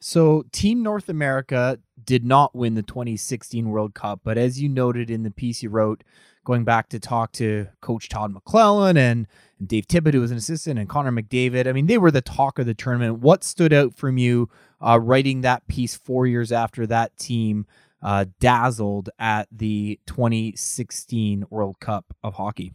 So, 0.00 0.44
Team 0.52 0.82
North 0.82 1.08
America 1.08 1.80
did 2.04 2.24
not 2.24 2.54
win 2.54 2.74
the 2.74 2.82
2016 2.82 3.68
World 3.68 3.94
Cup, 3.94 4.20
but 4.22 4.38
as 4.38 4.60
you 4.60 4.68
noted 4.68 5.10
in 5.10 5.24
the 5.24 5.30
piece 5.30 5.62
you 5.62 5.70
wrote, 5.70 6.04
going 6.44 6.64
back 6.64 6.88
to 6.90 7.00
talk 7.00 7.32
to 7.32 7.66
Coach 7.80 8.08
Todd 8.08 8.32
McLellan 8.32 8.96
and, 8.96 9.26
Dave 9.64 9.88
Tippett, 9.88 10.14
who 10.14 10.20
was 10.20 10.30
an 10.30 10.36
assistant, 10.36 10.78
and 10.78 10.88
Connor 10.88 11.10
McDavid, 11.10 11.66
I 11.66 11.72
mean, 11.72 11.86
they 11.86 11.98
were 11.98 12.12
the 12.12 12.22
talk 12.22 12.60
of 12.60 12.66
the 12.66 12.74
tournament. 12.74 13.18
What 13.18 13.42
stood 13.42 13.72
out 13.72 13.96
from 13.96 14.16
you 14.16 14.48
uh, 14.80 15.00
writing 15.00 15.40
that 15.40 15.66
piece 15.66 15.96
four 15.96 16.26
years 16.26 16.52
after 16.52 16.86
that 16.86 17.16
team 17.16 17.66
uh, 18.00 18.26
dazzled 18.38 19.10
at 19.18 19.48
the 19.50 19.98
2016 20.06 21.46
World 21.50 21.80
Cup 21.80 22.14
of 22.22 22.34
hockey? 22.34 22.72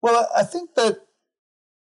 Well, 0.00 0.28
I 0.36 0.42
think 0.42 0.74
that, 0.74 1.05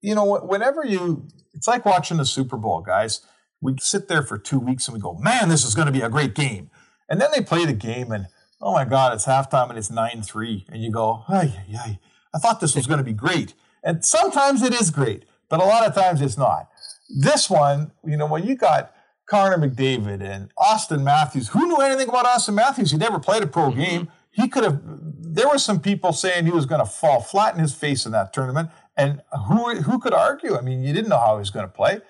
you 0.00 0.14
know, 0.14 0.38
whenever 0.40 0.84
you, 0.84 1.26
it's 1.54 1.68
like 1.68 1.84
watching 1.84 2.16
the 2.16 2.24
Super 2.24 2.56
Bowl, 2.56 2.80
guys 2.80 3.22
we 3.60 3.74
sit 3.80 4.08
there 4.08 4.22
for 4.22 4.38
two 4.38 4.58
weeks 4.58 4.86
and 4.86 4.94
we 4.94 5.00
go, 5.00 5.14
man, 5.14 5.48
this 5.48 5.64
is 5.64 5.74
going 5.74 5.86
to 5.86 5.92
be 5.92 6.02
a 6.02 6.08
great 6.08 6.34
game. 6.34 6.70
And 7.08 7.20
then 7.20 7.30
they 7.34 7.42
play 7.42 7.64
the 7.64 7.72
game 7.72 8.12
and, 8.12 8.26
oh 8.60 8.72
my 8.72 8.84
God, 8.84 9.14
it's 9.14 9.26
halftime 9.26 9.68
and 9.68 9.78
it's 9.78 9.90
9 9.90 10.22
3. 10.22 10.66
And 10.70 10.82
you 10.82 10.90
go, 10.90 11.24
ay, 11.28 11.64
ay, 11.78 11.98
I 12.34 12.38
thought 12.38 12.60
this 12.60 12.76
was 12.76 12.86
going 12.86 12.98
to 12.98 13.04
be 13.04 13.12
great. 13.12 13.54
And 13.82 14.04
sometimes 14.04 14.62
it 14.62 14.74
is 14.74 14.90
great, 14.90 15.24
but 15.48 15.60
a 15.60 15.64
lot 15.64 15.86
of 15.86 15.94
times 15.94 16.20
it's 16.20 16.36
not. 16.36 16.68
This 17.08 17.48
one, 17.48 17.92
you 18.04 18.16
know, 18.16 18.26
when 18.26 18.44
you 18.44 18.56
got 18.56 18.92
Connor 19.28 19.59
McDavid 19.59 20.22
and 20.22 20.52
Auston 20.56 21.02
Matthews, 21.02 21.48
who 21.48 21.66
knew 21.66 21.76
anything 21.76 22.09
about 22.09 22.26
Auston 22.26 22.54
Matthews? 22.54 22.90
He 22.90 22.98
never 22.98 23.18
played 23.18 23.42
a 23.42 23.46
pro 23.46 23.70
mm-hmm. 23.70 23.80
game. 23.80 24.09
He 24.30 24.48
could 24.48 24.64
have, 24.64 24.80
there 24.85 25.48
were 25.48 25.59
some 25.59 25.80
people 25.80 26.12
saying 26.12 26.44
he 26.44 26.50
was 26.50 26.66
going 26.66 26.80
to 26.80 26.90
fall 26.90 27.20
flat 27.20 27.54
in 27.54 27.61
his 27.61 27.74
face 27.74 28.04
in 28.04 28.12
that 28.12 28.32
tournament. 28.32 28.70
And 28.96 29.20
who, 29.48 29.74
who 29.76 29.98
could 29.98 30.14
argue? 30.14 30.56
I 30.56 30.61
mean, 30.62 30.82
you 30.82 30.92
didn't 30.92 31.11
know 31.11 31.18
how 31.18 31.35
he 31.35 31.40
was 31.40 31.50
going 31.50 31.66
to 31.66 31.72
play. 31.72 32.00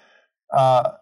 Uh, 0.53 0.93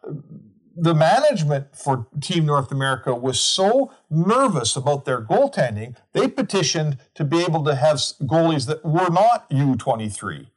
the 0.77 0.95
management 0.95 1.77
for 1.77 2.07
Team 2.21 2.47
North 2.47 2.73
America 2.73 3.15
was 3.15 3.39
so 3.39 3.93
nervous 4.11 4.77
about 4.77 5.05
their 5.05 5.21
goaltending, 5.21 5.97
they 6.13 6.27
petitioned 6.27 6.99
to 7.15 7.25
be 7.25 7.43
able 7.43 7.63
to 7.65 7.75
have 7.77 7.97
goalies 7.97 8.67
that 8.67 8.85
were 8.85 9.11
not 9.11 9.49
U23. 9.51 10.49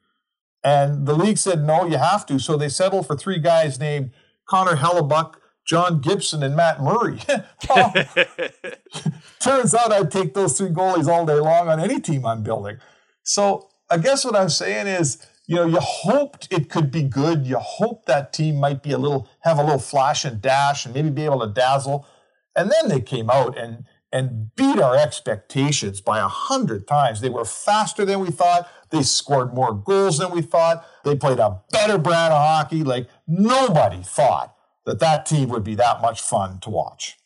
And 0.64 1.06
the 1.06 1.14
league 1.14 1.38
said, 1.38 1.64
no, 1.64 1.86
you 1.86 1.98
have 1.98 2.26
to. 2.28 2.40
So 2.40 2.58
they 2.58 2.70
settled 2.70 3.06
for 3.06 3.16
three 3.16 3.40
guys 3.40 3.80
named 3.80 4.12
Connor 4.50 4.78
Hellebuyck, 4.78 5.36
John 5.66 6.02
Gibson, 6.02 6.42
and 6.42 6.56
Matt 6.56 6.82
Murray. 6.82 7.20
Turns 9.40 9.76
out 9.76 9.92
I'd 9.92 10.12
take 10.12 10.34
those 10.34 10.58
three 10.58 10.70
goalies 10.70 11.08
all 11.08 11.26
day 11.26 11.40
long 11.40 11.70
on 11.70 11.80
any 11.80 12.00
team 12.00 12.26
I'm 12.26 12.42
building. 12.42 12.78
So 13.24 13.70
I 13.90 13.98
guess 13.98 14.26
what 14.26 14.36
I'm 14.36 14.50
saying 14.50 14.88
is, 14.88 15.26
you 15.46 15.56
know, 15.56 15.66
you 15.66 15.80
hoped 15.80 16.48
it 16.52 16.70
could 16.70 16.92
be 16.92 17.04
good. 17.04 17.48
You 17.48 17.58
hoped 17.58 18.06
that 18.08 18.34
team 18.34 18.58
might 18.58 18.84
be 18.84 18.92
a 18.92 18.98
little, 18.98 19.30
have 19.42 19.58
a 19.58 19.64
little 19.64 19.80
flash 19.80 20.26
and 20.26 20.42
dash 20.42 20.86
and 20.86 20.94
maybe 20.94 21.10
be 21.10 21.26
able 21.26 21.40
to 21.40 21.54
dazzle. 21.54 22.06
And 22.56 22.70
then 22.70 22.90
they 22.90 23.00
came 23.00 23.30
out 23.30 23.58
and, 23.58 23.86
and 24.12 24.54
beat 24.56 24.80
our 24.80 24.96
expectations 24.96 26.02
by 26.02 26.20
a 26.20 26.28
hundred 26.28 26.88
times. 26.88 27.22
They 27.22 27.30
were 27.30 27.46
faster 27.46 28.04
than 28.04 28.20
we 28.20 28.30
thought. 28.30 28.70
They 28.90 29.04
scored 29.04 29.54
more 29.54 29.74
goals 29.74 30.18
than 30.18 30.32
we 30.32 30.42
thought. 30.42 30.86
They 31.06 31.16
played 31.16 31.40
a 31.40 31.62
better 31.72 31.98
brand 31.98 32.34
of 32.34 32.42
hockey. 32.42 32.84
Like 32.84 33.08
nobody 33.26 34.04
thought 34.04 34.54
that 34.86 35.00
that 35.00 35.26
team 35.26 35.50
would 35.50 35.64
be 35.64 35.76
that 35.76 36.02
much 36.02 36.22
fun 36.22 36.60
to 36.62 36.70
watch. 36.70 37.18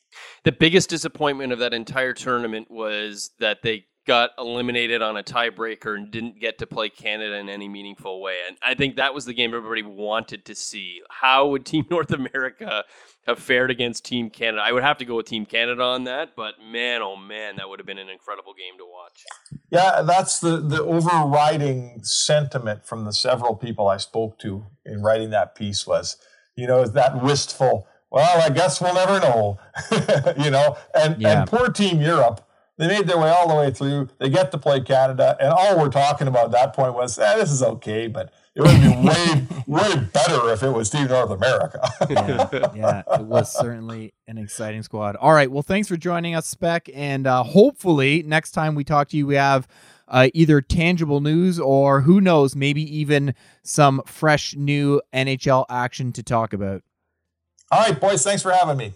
The 0.43 0.52
biggest 0.52 0.89
disappointment 0.89 1.54
of 1.54 1.60
that 1.60 1.74
entire 1.74 2.13
tournament 2.13 2.69
was 2.69 3.32
that 3.39 3.62
they 3.62 3.86
got 4.07 4.31
eliminated 4.39 5.01
on 5.01 5.15
a 5.15 5.23
tiebreaker 5.23 5.95
and 5.95 6.09
didn't 6.09 6.39
get 6.39 6.57
to 6.57 6.65
play 6.65 6.89
Canada 6.89 7.35
in 7.35 7.49
any 7.49 7.69
meaningful 7.69 8.19
way. 8.21 8.37
And 8.47 8.57
I 8.61 8.73
think 8.73 8.95
that 8.95 9.13
was 9.13 9.25
the 9.25 9.33
game 9.33 9.53
everybody 9.53 9.83
wanted 9.83 10.45
to 10.45 10.55
see. 10.55 11.01
How 11.09 11.47
would 11.47 11.65
Team 11.65 11.85
North 11.91 12.11
America 12.11 12.83
have 13.27 13.37
fared 13.37 13.69
against 13.69 14.03
Team 14.03 14.31
Canada? 14.31 14.63
I 14.65 14.71
would 14.71 14.83
have 14.83 14.97
to 14.97 15.05
go 15.05 15.17
with 15.17 15.27
Team 15.27 15.45
Canada 15.45 15.83
on 15.83 16.05
that, 16.05 16.35
but 16.35 16.55
man, 16.59 17.01
oh 17.03 17.15
man, 17.15 17.57
that 17.57 17.69
would 17.69 17.79
have 17.79 17.85
been 17.85 17.99
an 17.99 18.09
incredible 18.09 18.53
game 18.53 18.77
to 18.79 18.85
watch. 18.85 19.23
Yeah, 19.69 20.01
that's 20.01 20.39
the, 20.39 20.57
the 20.57 20.83
overriding 20.83 21.99
sentiment 22.03 22.85
from 22.85 23.05
the 23.05 23.13
several 23.13 23.55
people 23.55 23.87
I 23.87 23.97
spoke 23.97 24.39
to 24.39 24.65
in 24.83 25.03
writing 25.03 25.29
that 25.29 25.53
piece 25.53 25.85
was, 25.85 26.17
you 26.55 26.65
know, 26.65 26.87
that 26.87 27.21
wistful, 27.21 27.87
well, 28.09 28.41
I 28.41 28.49
guess 28.49 28.81
we'll 28.81 28.95
never 28.95 29.19
know, 29.19 29.59
you 30.43 30.49
know, 30.49 30.75
and, 30.95 31.21
yeah. 31.21 31.41
and 31.41 31.49
poor 31.49 31.69
Team 31.69 32.01
Europe 32.01 32.41
they 32.77 32.88
made 32.88 33.07
their 33.07 33.17
way 33.17 33.29
all 33.29 33.47
the 33.47 33.55
way 33.55 33.71
through. 33.71 34.10
They 34.17 34.29
get 34.29 34.51
to 34.51 34.57
play 34.57 34.81
Canada, 34.81 35.38
and 35.39 35.49
all 35.51 35.79
we're 35.79 35.89
talking 35.89 36.27
about 36.27 36.45
at 36.45 36.51
that 36.51 36.73
point 36.73 36.93
was, 36.93 37.17
eh, 37.19 37.36
this 37.38 37.51
is 37.51 37.62
okay, 37.62 38.07
but 38.07 38.34
it 38.55 38.62
would 38.62 38.81
be 38.81 38.88
way, 39.07 39.47
way 39.67 40.10
better 40.13 40.49
if 40.51 40.63
it 40.63 40.69
was 40.69 40.89
Team 40.89 41.07
North 41.07 41.31
America. 41.31 41.88
yeah, 42.10 42.71
yeah, 42.75 43.03
it 43.19 43.25
was 43.25 43.51
certainly 43.51 44.13
an 44.27 44.38
exciting 44.38 44.84
squad. 44.84 45.15
All 45.15 45.34
right, 45.34 45.51
well, 45.51 45.63
thanks 45.63 45.88
for 45.88 45.97
joining 45.97 46.34
us, 46.34 46.47
Spec, 46.47 46.89
and 46.93 47.27
uh, 47.27 47.43
hopefully 47.43 48.23
next 48.23 48.51
time 48.51 48.75
we 48.75 48.84
talk 48.84 49.10
to 49.10 49.17
you, 49.17 49.27
we 49.27 49.36
have 49.36 49.67
uh, 50.07 50.29
either 50.34 50.62
tangible 50.62 51.21
news 51.21 51.60
or 51.60 52.01
who 52.01 52.19
knows, 52.19 52.55
maybe 52.55 52.81
even 52.97 53.34
some 53.63 54.01
fresh 54.05 54.55
new 54.55 55.01
NHL 55.13 55.65
action 55.69 56.12
to 56.13 56.23
talk 56.23 56.53
about. 56.53 56.84
All 57.71 57.79
right, 57.79 57.99
boys, 57.99 58.23
thanks 58.23 58.41
for 58.41 58.51
having 58.51 58.77
me. 58.77 58.93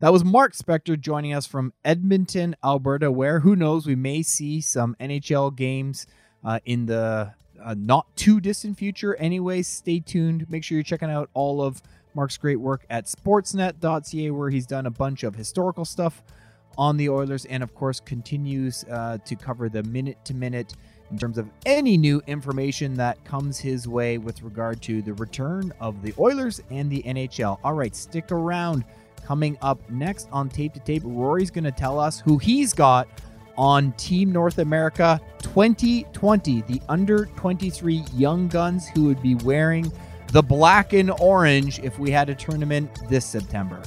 That 0.00 0.12
was 0.12 0.24
Mark 0.24 0.54
Spector 0.54 0.98
joining 0.98 1.34
us 1.34 1.44
from 1.44 1.72
Edmonton, 1.84 2.54
Alberta, 2.62 3.10
where 3.10 3.40
who 3.40 3.56
knows, 3.56 3.84
we 3.84 3.96
may 3.96 4.22
see 4.22 4.60
some 4.60 4.94
NHL 5.00 5.56
games 5.56 6.06
uh, 6.44 6.60
in 6.64 6.86
the 6.86 7.34
uh, 7.60 7.74
not 7.76 8.06
too 8.14 8.40
distant 8.40 8.78
future. 8.78 9.16
Anyways, 9.16 9.66
stay 9.66 9.98
tuned. 9.98 10.48
Make 10.48 10.62
sure 10.62 10.76
you're 10.76 10.84
checking 10.84 11.10
out 11.10 11.30
all 11.34 11.60
of 11.60 11.82
Mark's 12.14 12.36
great 12.36 12.60
work 12.60 12.86
at 12.88 13.06
sportsnet.ca, 13.06 14.30
where 14.30 14.50
he's 14.50 14.66
done 14.66 14.86
a 14.86 14.90
bunch 14.90 15.24
of 15.24 15.34
historical 15.34 15.84
stuff 15.84 16.22
on 16.76 16.96
the 16.96 17.08
Oilers 17.08 17.44
and, 17.46 17.64
of 17.64 17.74
course, 17.74 17.98
continues 17.98 18.84
uh, 18.84 19.18
to 19.24 19.34
cover 19.34 19.68
the 19.68 19.82
minute 19.82 20.24
to 20.26 20.32
minute 20.32 20.74
in 21.10 21.18
terms 21.18 21.38
of 21.38 21.50
any 21.66 21.96
new 21.96 22.22
information 22.28 22.94
that 22.94 23.24
comes 23.24 23.58
his 23.58 23.88
way 23.88 24.16
with 24.16 24.42
regard 24.42 24.80
to 24.82 25.02
the 25.02 25.14
return 25.14 25.72
of 25.80 26.02
the 26.02 26.14
Oilers 26.20 26.62
and 26.70 26.88
the 26.88 27.02
NHL. 27.02 27.58
All 27.64 27.74
right, 27.74 27.96
stick 27.96 28.30
around. 28.30 28.84
Coming 29.24 29.58
up 29.62 29.78
next 29.90 30.28
on 30.32 30.48
Tape 30.48 30.74
to 30.74 30.80
Tape, 30.80 31.02
Rory's 31.04 31.50
going 31.50 31.64
to 31.64 31.72
tell 31.72 31.98
us 31.98 32.20
who 32.20 32.38
he's 32.38 32.72
got 32.72 33.08
on 33.56 33.92
Team 33.92 34.32
North 34.32 34.58
America 34.58 35.20
2020, 35.42 36.62
the 36.62 36.80
under 36.88 37.26
23 37.26 38.04
young 38.14 38.48
guns 38.48 38.88
who 38.88 39.04
would 39.04 39.20
be 39.20 39.34
wearing 39.36 39.92
the 40.32 40.42
black 40.42 40.92
and 40.92 41.10
orange 41.20 41.78
if 41.80 41.98
we 41.98 42.10
had 42.10 42.28
a 42.30 42.34
tournament 42.34 42.90
this 43.08 43.24
September. 43.24 43.82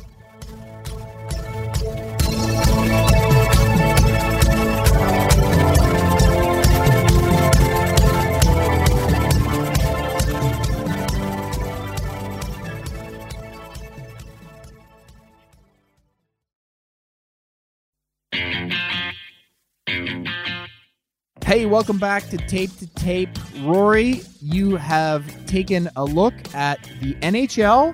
Hey, 21.51 21.65
welcome 21.65 21.97
back 21.97 22.29
to 22.29 22.37
Tape 22.37 22.73
to 22.77 22.87
Tape. 22.87 23.37
Rory, 23.59 24.21
you 24.41 24.77
have 24.77 25.45
taken 25.47 25.89
a 25.97 26.05
look 26.05 26.33
at 26.55 26.81
the 27.01 27.13
NHL 27.15 27.93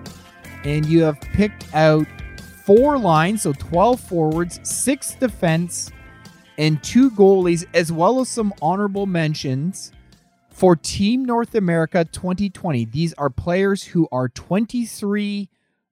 and 0.63 0.85
you 0.85 1.01
have 1.01 1.19
picked 1.19 1.65
out 1.73 2.05
four 2.67 2.99
lines, 2.99 3.41
so 3.41 3.53
12 3.53 3.99
forwards, 3.99 4.59
six 4.61 5.15
defense, 5.15 5.91
and 6.59 6.83
two 6.83 7.09
goalies, 7.09 7.65
as 7.73 7.91
well 7.91 8.19
as 8.19 8.29
some 8.29 8.53
honorable 8.61 9.07
mentions 9.07 9.91
for 10.51 10.75
Team 10.75 11.25
North 11.25 11.55
America 11.55 12.05
2020. 12.05 12.85
These 12.85 13.15
are 13.15 13.31
players 13.31 13.83
who 13.85 14.07
are 14.11 14.29
23 14.29 15.49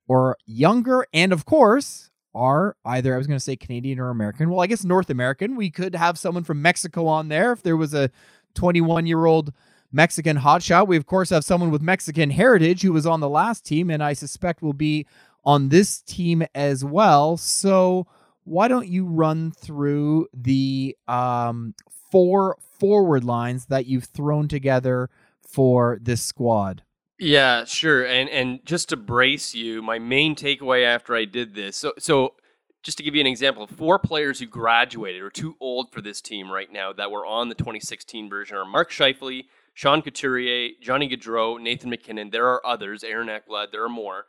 or 0.08 0.38
younger, 0.46 1.08
and 1.16 1.34
of 1.34 1.46
course, 1.48 2.12
are 2.36 2.76
either, 2.86 3.16
I 3.16 3.18
was 3.18 3.26
going 3.26 3.38
to 3.38 3.44
say 3.44 3.56
Canadian 3.56 4.00
or 4.00 4.10
American. 4.10 4.50
Well, 4.50 4.62
I 4.62 4.68
guess 4.68 4.84
North 4.84 5.10
American. 5.10 5.56
We 5.56 5.72
could 5.72 5.96
have 5.96 6.20
someone 6.20 6.44
from 6.44 6.62
Mexico 6.62 7.08
on 7.08 7.30
there 7.30 7.52
if 7.52 7.64
there 7.64 7.78
was 7.78 7.94
a 7.94 8.12
21 8.54 9.08
year 9.08 9.26
old 9.26 9.54
Mexican 9.92 10.38
hotshot. 10.38 10.88
We, 10.88 10.98
of 10.98 11.06
course, 11.06 11.30
have 11.30 11.46
someone 11.46 11.72
with 11.72 11.82
Mexican 11.82 12.30
heritage 12.30 12.82
who 12.82 12.94
was 12.94 13.06
on 13.06 13.22
the 13.22 13.30
last 13.30 13.66
team, 13.66 13.90
and 13.90 14.04
I 14.04 14.14
suspect 14.14 14.62
will 14.62 14.74
be 14.74 15.08
on 15.46 15.70
this 15.70 16.02
team 16.02 16.44
as 16.54 16.84
well. 16.84 17.38
So, 17.38 18.08
why 18.44 18.68
don't 18.68 18.88
you 18.88 19.06
run 19.06 19.52
through 19.52 20.28
the 20.34 20.96
um, 21.08 21.74
four 22.12 22.58
forward 22.80 23.24
lines 23.24 23.68
that 23.68 23.88
you've 23.88 24.04
thrown 24.04 24.48
together 24.48 25.10
for 25.42 25.98
this 26.02 26.22
squad? 26.22 26.84
Yeah, 27.18 27.64
sure. 27.64 28.06
And 28.06 28.30
and 28.30 28.60
just 28.66 28.90
to 28.90 28.98
brace 28.98 29.56
you, 29.56 29.82
my 29.82 30.00
main 30.00 30.36
takeaway 30.36 30.86
after 30.86 31.16
I 31.16 31.26
did 31.26 31.56
this. 31.56 31.78
So 31.78 31.94
so 31.98 32.36
just 32.84 32.98
to 32.98 33.04
give 33.04 33.16
you 33.16 33.22
an 33.22 33.28
example, 33.28 33.66
four 33.68 33.98
players 33.98 34.40
who 34.40 34.46
graduated 34.46 35.22
or 35.22 35.30
too 35.30 35.56
old 35.60 35.92
for 35.92 36.02
this 36.02 36.22
team 36.22 36.52
right 36.52 36.72
now 36.72 36.94
that 36.94 37.10
were 37.10 37.26
on 37.26 37.50
the 37.50 37.56
2016 37.56 38.30
version 38.30 38.58
are 38.58 38.66
Mark 38.66 38.92
Scheifele, 38.92 39.46
Sean 39.74 40.04
Couturier, 40.04 40.70
Johnny 40.82 41.10
Gaudreau, 41.10 41.60
Nathan 41.60 41.90
MacKinnon. 41.90 42.30
There 42.30 42.48
are 42.48 42.66
others, 42.66 43.04
Aaron 43.04 43.28
Ekblad, 43.28 43.72
there 43.72 43.84
are 43.84 43.90
more. 43.90 44.26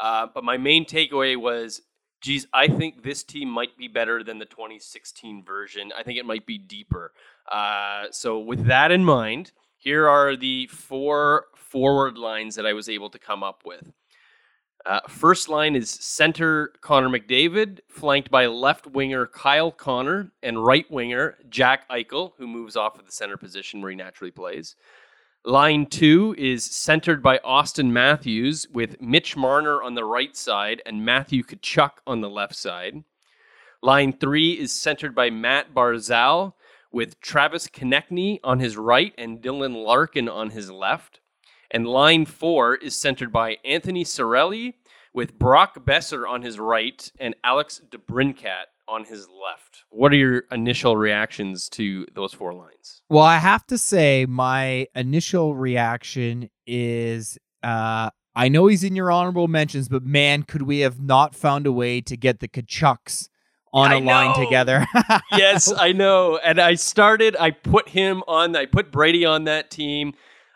Uh, 0.00 0.26
but 0.34 0.42
my 0.42 0.56
main 0.56 0.84
takeaway 0.84 1.36
was, 1.36 1.82
geez, 2.20 2.48
I 2.52 2.66
think 2.66 3.04
this 3.04 3.22
team 3.22 3.48
might 3.48 3.78
be 3.78 3.86
better 3.86 4.24
than 4.24 4.40
the 4.40 4.44
2016 4.44 5.44
version. 5.44 5.92
I 5.96 6.02
think 6.02 6.18
it 6.18 6.26
might 6.26 6.46
be 6.46 6.58
deeper. 6.58 7.12
Uh, 7.50 8.06
so 8.10 8.40
with 8.40 8.66
that 8.66 8.90
in 8.90 9.04
mind, 9.04 9.52
here 9.80 10.06
are 10.06 10.36
the 10.36 10.66
four 10.66 11.46
forward 11.54 12.18
lines 12.18 12.54
that 12.54 12.66
I 12.66 12.74
was 12.74 12.88
able 12.88 13.08
to 13.10 13.18
come 13.18 13.42
up 13.42 13.62
with. 13.64 13.90
Uh, 14.84 15.00
first 15.08 15.48
line 15.48 15.74
is 15.74 15.90
center 15.90 16.72
Connor 16.82 17.08
McDavid, 17.08 17.80
flanked 17.88 18.30
by 18.30 18.46
left 18.46 18.86
winger 18.86 19.26
Kyle 19.26 19.72
Connor 19.72 20.32
and 20.42 20.62
right 20.62 20.90
winger 20.90 21.38
Jack 21.48 21.88
Eichel, 21.88 22.32
who 22.36 22.46
moves 22.46 22.76
off 22.76 22.98
of 22.98 23.06
the 23.06 23.12
center 23.12 23.38
position 23.38 23.80
where 23.80 23.90
he 23.90 23.96
naturally 23.96 24.30
plays. 24.30 24.76
Line 25.46 25.86
two 25.86 26.34
is 26.36 26.62
centered 26.62 27.22
by 27.22 27.38
Auston 27.38 27.90
Matthews 27.90 28.66
with 28.72 29.00
Mitch 29.00 29.34
Marner 29.34 29.82
on 29.82 29.94
the 29.94 30.04
right 30.04 30.36
side 30.36 30.82
and 30.84 31.06
Matthew 31.06 31.42
Tkachuk 31.42 31.92
on 32.06 32.20
the 32.20 32.28
left 32.28 32.54
side. 32.54 33.02
Line 33.82 34.12
three 34.12 34.52
is 34.52 34.72
centered 34.72 35.14
by 35.14 35.30
Matt 35.30 35.72
Barzal 35.72 36.52
with 36.92 37.20
Travis 37.20 37.68
Konecny 37.68 38.40
on 38.42 38.58
his 38.58 38.76
right 38.76 39.12
and 39.16 39.40
Dylan 39.40 39.84
Larkin 39.84 40.28
on 40.28 40.50
his 40.50 40.70
left. 40.70 41.20
And 41.70 41.86
line 41.86 42.24
four 42.24 42.74
is 42.74 42.96
centered 42.96 43.32
by 43.32 43.58
Anthony 43.64 44.04
Cirelli 44.04 44.74
with 45.14 45.38
Brock 45.38 45.84
Boeser 45.84 46.28
on 46.28 46.42
his 46.42 46.58
right 46.58 47.10
and 47.18 47.34
Alex 47.44 47.80
DeBrincat 47.90 48.64
on 48.88 49.04
his 49.04 49.28
left. 49.28 49.84
What 49.90 50.12
are 50.12 50.16
your 50.16 50.44
initial 50.50 50.96
reactions 50.96 51.68
to 51.70 52.06
those 52.14 52.32
four 52.34 52.52
lines? 52.52 53.02
Well, 53.08 53.24
I 53.24 53.38
have 53.38 53.64
to 53.68 53.78
say, 53.78 54.26
my 54.28 54.88
initial 54.94 55.54
reaction 55.54 56.50
is 56.66 57.38
uh, 57.62 58.10
I 58.34 58.48
know 58.48 58.66
he's 58.66 58.84
in 58.84 58.96
your 58.96 59.10
honorable 59.10 59.48
mentions, 59.48 59.88
but 59.88 60.02
man, 60.02 60.44
could 60.44 60.62
we 60.62 60.80
have 60.80 61.00
not 61.00 61.34
found 61.34 61.66
a 61.66 61.72
way 61.72 62.00
to 62.02 62.16
get 62.16 62.40
the 62.40 62.48
Tkachuks 62.48 63.28
on 63.72 63.90
I 63.90 63.96
a 63.96 64.00
line 64.00 64.34
together? 64.34 64.86
yes, 65.32 65.72
I 65.72 65.92
know. 65.92 66.38
And 66.38 66.60
I 66.60 66.74
started, 66.74 67.36
I 67.38 67.50
put 67.50 67.88
him 67.90 68.22
on, 68.26 68.56
I 68.56 68.66
put 68.66 68.90
Brady 68.90 69.24
on 69.24 69.44
that 69.44 69.70
team. 69.70 70.14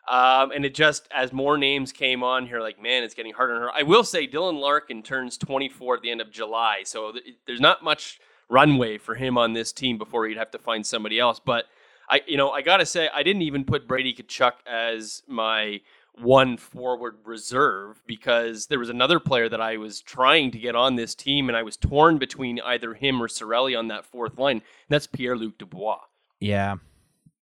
Um, 0.09 0.50
and 0.50 0.66
it 0.66 0.74
just, 0.74 1.09
as 1.14 1.33
more 1.33 1.57
names 1.57 1.90
came 1.90 2.22
on 2.22 2.46
here, 2.46 2.61
like, 2.61 2.81
man, 2.81 3.05
it's 3.05 3.14
getting 3.14 3.33
harder 3.33 3.55
and 3.55 3.62
harder. 3.62 3.79
I 3.79 3.85
will 3.85 4.05
say 4.05 4.29
Dylan 4.29 4.61
Larkin 4.61 5.03
turns 5.03 5.38
24 5.38 5.96
at 5.96 6.03
the 6.03 6.11
end 6.11 6.20
of 6.20 6.31
July. 6.31 6.83
So 6.85 7.12
th- 7.12 7.24
there's 7.46 7.61
not 7.61 7.83
much 7.83 8.20
runway 8.50 8.98
for 8.98 9.14
him 9.14 9.38
on 9.38 9.55
this 9.55 9.72
team 9.72 9.96
before 9.96 10.27
he'd 10.27 10.37
have 10.37 10.50
to 10.50 10.59
find 10.59 10.87
somebody 10.87 11.18
else. 11.18 11.40
But 11.42 11.66
I, 12.11 12.20
you 12.27 12.37
know, 12.37 12.50
I 12.50 12.61
got 12.61 12.79
to 12.79 12.87
say, 12.87 13.09
I 13.14 13.22
didn't 13.22 13.42
even 13.42 13.64
put 13.64 13.88
Brady 13.88 14.12
Tkachuk 14.12 14.53
as 14.66 15.22
my 15.27 15.81
one 16.22 16.57
forward 16.57 17.16
reserve 17.24 18.03
because 18.07 18.66
there 18.66 18.79
was 18.79 18.88
another 18.88 19.18
player 19.18 19.48
that 19.48 19.61
I 19.61 19.77
was 19.77 20.00
trying 20.00 20.50
to 20.53 20.59
get 20.59 20.77
on 20.77 20.96
this 20.96 21.14
team, 21.14 21.48
and 21.48 21.57
I 21.57 21.62
was 21.62 21.77
torn 21.77 22.18
between 22.18 22.61
either 22.61 22.94
him 22.94 23.22
or 23.22 23.29
Cirelli 23.29 23.79
on 23.79 23.88
that 23.88 24.05
fourth 24.05 24.38
line. 24.38 24.62
That's 24.88 25.07
Pierre 25.07 25.37
Luc 25.37 25.59
Dubois. 25.59 26.00
yeah. 26.40 26.77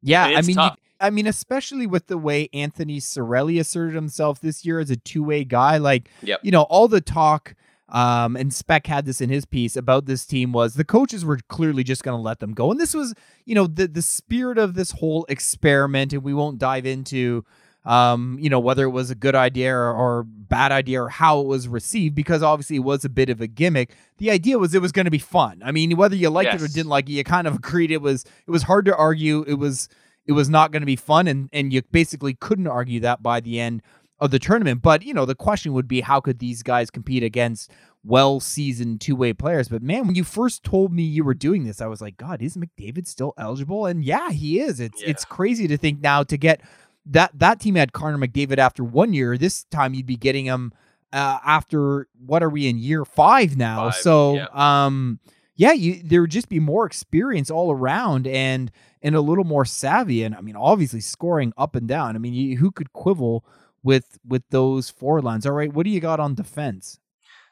Yeah, 0.03 0.25
I 0.25 0.43
mean, 0.43 0.57
you. 0.59 0.69
I 1.01 1.11
mean, 1.11 1.27
especially 1.27 1.87
with 1.87 2.07
the 2.07 2.17
way 2.19 2.49
Anthony 2.53 3.01
Cirelli 3.01 3.59
asserted 3.59 3.95
himself 3.95 4.41
this 4.41 4.65
year 4.65 4.79
as 4.79 4.91
a 4.91 4.97
two-way 4.97 5.43
guy, 5.43 5.79
like 5.79 6.09
Yep. 6.23 6.41
you 6.43 6.51
know, 6.53 6.63
all 6.63 6.87
the 6.87 7.01
talk 7.01 7.55
um, 7.89 8.37
and 8.37 8.53
Spec 8.53 8.87
had 8.87 9.05
this 9.05 9.21
in 9.21 9.31
his 9.31 9.45
piece 9.45 9.77
about 9.77 10.07
this 10.07 10.27
team 10.27 10.53
was 10.53 10.75
the 10.75 10.85
coaches 10.85 11.25
were 11.25 11.39
clearly 11.49 11.85
just 11.85 12.03
going 12.03 12.17
to 12.17 12.23
let 12.23 12.41
them 12.41 12.53
go, 12.53 12.71
and 12.71 12.81
this 12.81 12.95
was, 12.95 13.15
you 13.45 13.55
know, 13.55 13.67
the 13.67 13.87
the 13.87 14.03
spirit 14.03 14.59
of 14.59 14.75
this 14.75 14.93
whole 14.93 15.25
experiment, 15.29 16.13
and 16.13 16.23
we 16.23 16.35
won't 16.35 16.59
dive 16.59 16.85
into, 16.87 17.45
um, 17.87 18.37
you 18.41 18.51
know, 18.51 18.61
whether 18.61 18.85
it 18.85 18.91
was 18.91 19.11
a 19.11 19.15
good 19.15 19.35
idea 19.35 19.75
or, 19.75 19.93
or 19.95 20.25
bad 20.25 20.73
idea 20.73 21.03
or 21.03 21.09
how 21.09 21.41
it 21.41 21.47
was 21.47 21.69
received, 21.69 22.15
because 22.15 22.43
obviously 22.43 22.77
it 22.77 22.81
was 22.81 23.05
a 23.05 23.09
bit 23.09 23.31
of 23.31 23.41
a 23.41 23.47
gimmick. 23.47 23.95
The 24.19 24.31
idea 24.31 24.59
was 24.59 24.75
it 24.75 24.83
was 24.83 24.93
going 24.93 25.05
to 25.07 25.11
be 25.11 25.19
fun. 25.19 25.63
I 25.65 25.73
mean, 25.73 25.97
whether 25.97 26.17
you 26.17 26.29
liked 26.31 26.49
it 26.57 26.63
or 26.63 26.69
didn't 26.69 26.89
like 26.91 27.09
it, 27.09 27.13
you 27.13 27.25
kind 27.25 27.47
of 27.47 27.55
agreed 27.57 27.91
it 27.91 28.03
was 28.03 28.25
it 28.47 28.51
was 28.51 28.65
hard 28.65 28.85
to 28.87 28.97
argue. 28.97 29.45
It 29.47 29.55
was 29.55 29.89
it 30.27 30.33
was 30.33 30.49
not 30.49 30.73
going 30.73 30.83
to 30.83 30.87
be 30.87 30.97
fun, 30.97 31.29
and 31.29 31.49
and 31.53 31.73
you 31.73 31.83
basically 31.93 32.35
couldn't 32.35 32.67
argue 32.67 33.01
that 33.01 33.23
by 33.23 33.41
the 33.41 33.61
end 33.61 33.83
of 34.19 34.31
the 34.33 34.39
tournament. 34.41 34.83
But 34.83 35.03
you 35.05 35.15
know, 35.15 35.25
the 35.25 35.35
question 35.37 35.73
would 35.73 35.87
be 35.89 36.01
how 36.01 36.21
could 36.21 36.41
these 36.41 36.63
guys 36.65 36.91
compete 36.91 37.23
against 37.23 37.71
well 38.03 38.41
seasoned 38.41 39.01
two 39.01 39.15
way 39.15 39.33
players? 39.33 39.69
But 39.69 39.83
man, 39.83 40.07
when 40.07 40.17
you 40.17 40.25
first 40.25 40.65
told 40.65 40.93
me 40.93 41.03
you 41.03 41.23
were 41.23 41.35
doing 41.35 41.65
this, 41.65 41.81
I 41.81 41.87
was 41.87 42.01
like, 42.01 42.17
God, 42.17 42.43
is 42.43 42.57
McDavid 42.57 43.07
still 43.07 43.35
eligible? 43.39 43.87
And 43.87 44.05
yeah, 44.05 44.31
he 44.31 44.59
is. 44.61 44.81
It's 44.81 45.03
Yeah. 45.03 45.11
it's 45.11 45.25
crazy 45.25 45.69
to 45.69 45.77
think 45.77 46.01
now 46.01 46.23
to 46.25 46.37
get 46.37 46.61
that 47.07 47.39
that 47.39 47.61
team 47.61 47.77
had 47.77 47.93
Connor 47.93 48.19
McDavid 48.19 48.59
after 48.59 48.85
one 48.85 49.13
year. 49.13 49.39
This 49.39 49.65
time 49.65 49.95
you'd 49.95 50.07
be 50.07 50.17
getting 50.17 50.45
him 50.45 50.73
uh, 51.13 51.39
after 51.45 52.09
what 52.25 52.43
are 52.43 52.51
we 52.51 52.67
in 52.69 52.79
year 52.79 53.05
five 53.05 53.57
now? 53.57 53.91
Five, 53.91 53.95
so 53.95 54.35
yeah. 54.35 54.47
um 54.87 55.21
yeah, 55.57 55.73
you 55.73 56.03
there 56.03 56.21
would 56.21 56.31
just 56.31 56.49
be 56.49 56.61
more 56.61 56.85
experience 56.87 57.51
all 57.51 57.73
around 57.73 58.27
and 58.27 58.71
and 59.03 59.15
a 59.15 59.21
little 59.21 59.45
more 59.45 59.65
savvy. 59.65 60.23
And 60.23 60.35
I 60.35 60.41
mean, 60.41 60.57
obviously 60.57 61.01
scoring 61.01 61.53
up 61.57 61.75
and 61.75 61.89
down. 61.89 62.15
I 62.15 62.19
mean, 62.19 62.35
you, 62.35 62.57
who 62.59 62.71
could 62.71 62.93
quibble 62.93 63.45
with 63.83 64.19
with 64.27 64.43
those 64.51 64.91
four 64.91 65.23
lines? 65.23 65.47
All 65.47 65.53
right, 65.53 65.73
what 65.73 65.85
do 65.85 65.91
you 65.91 66.01
got 66.01 66.21
on 66.21 66.35
defense? 66.35 66.99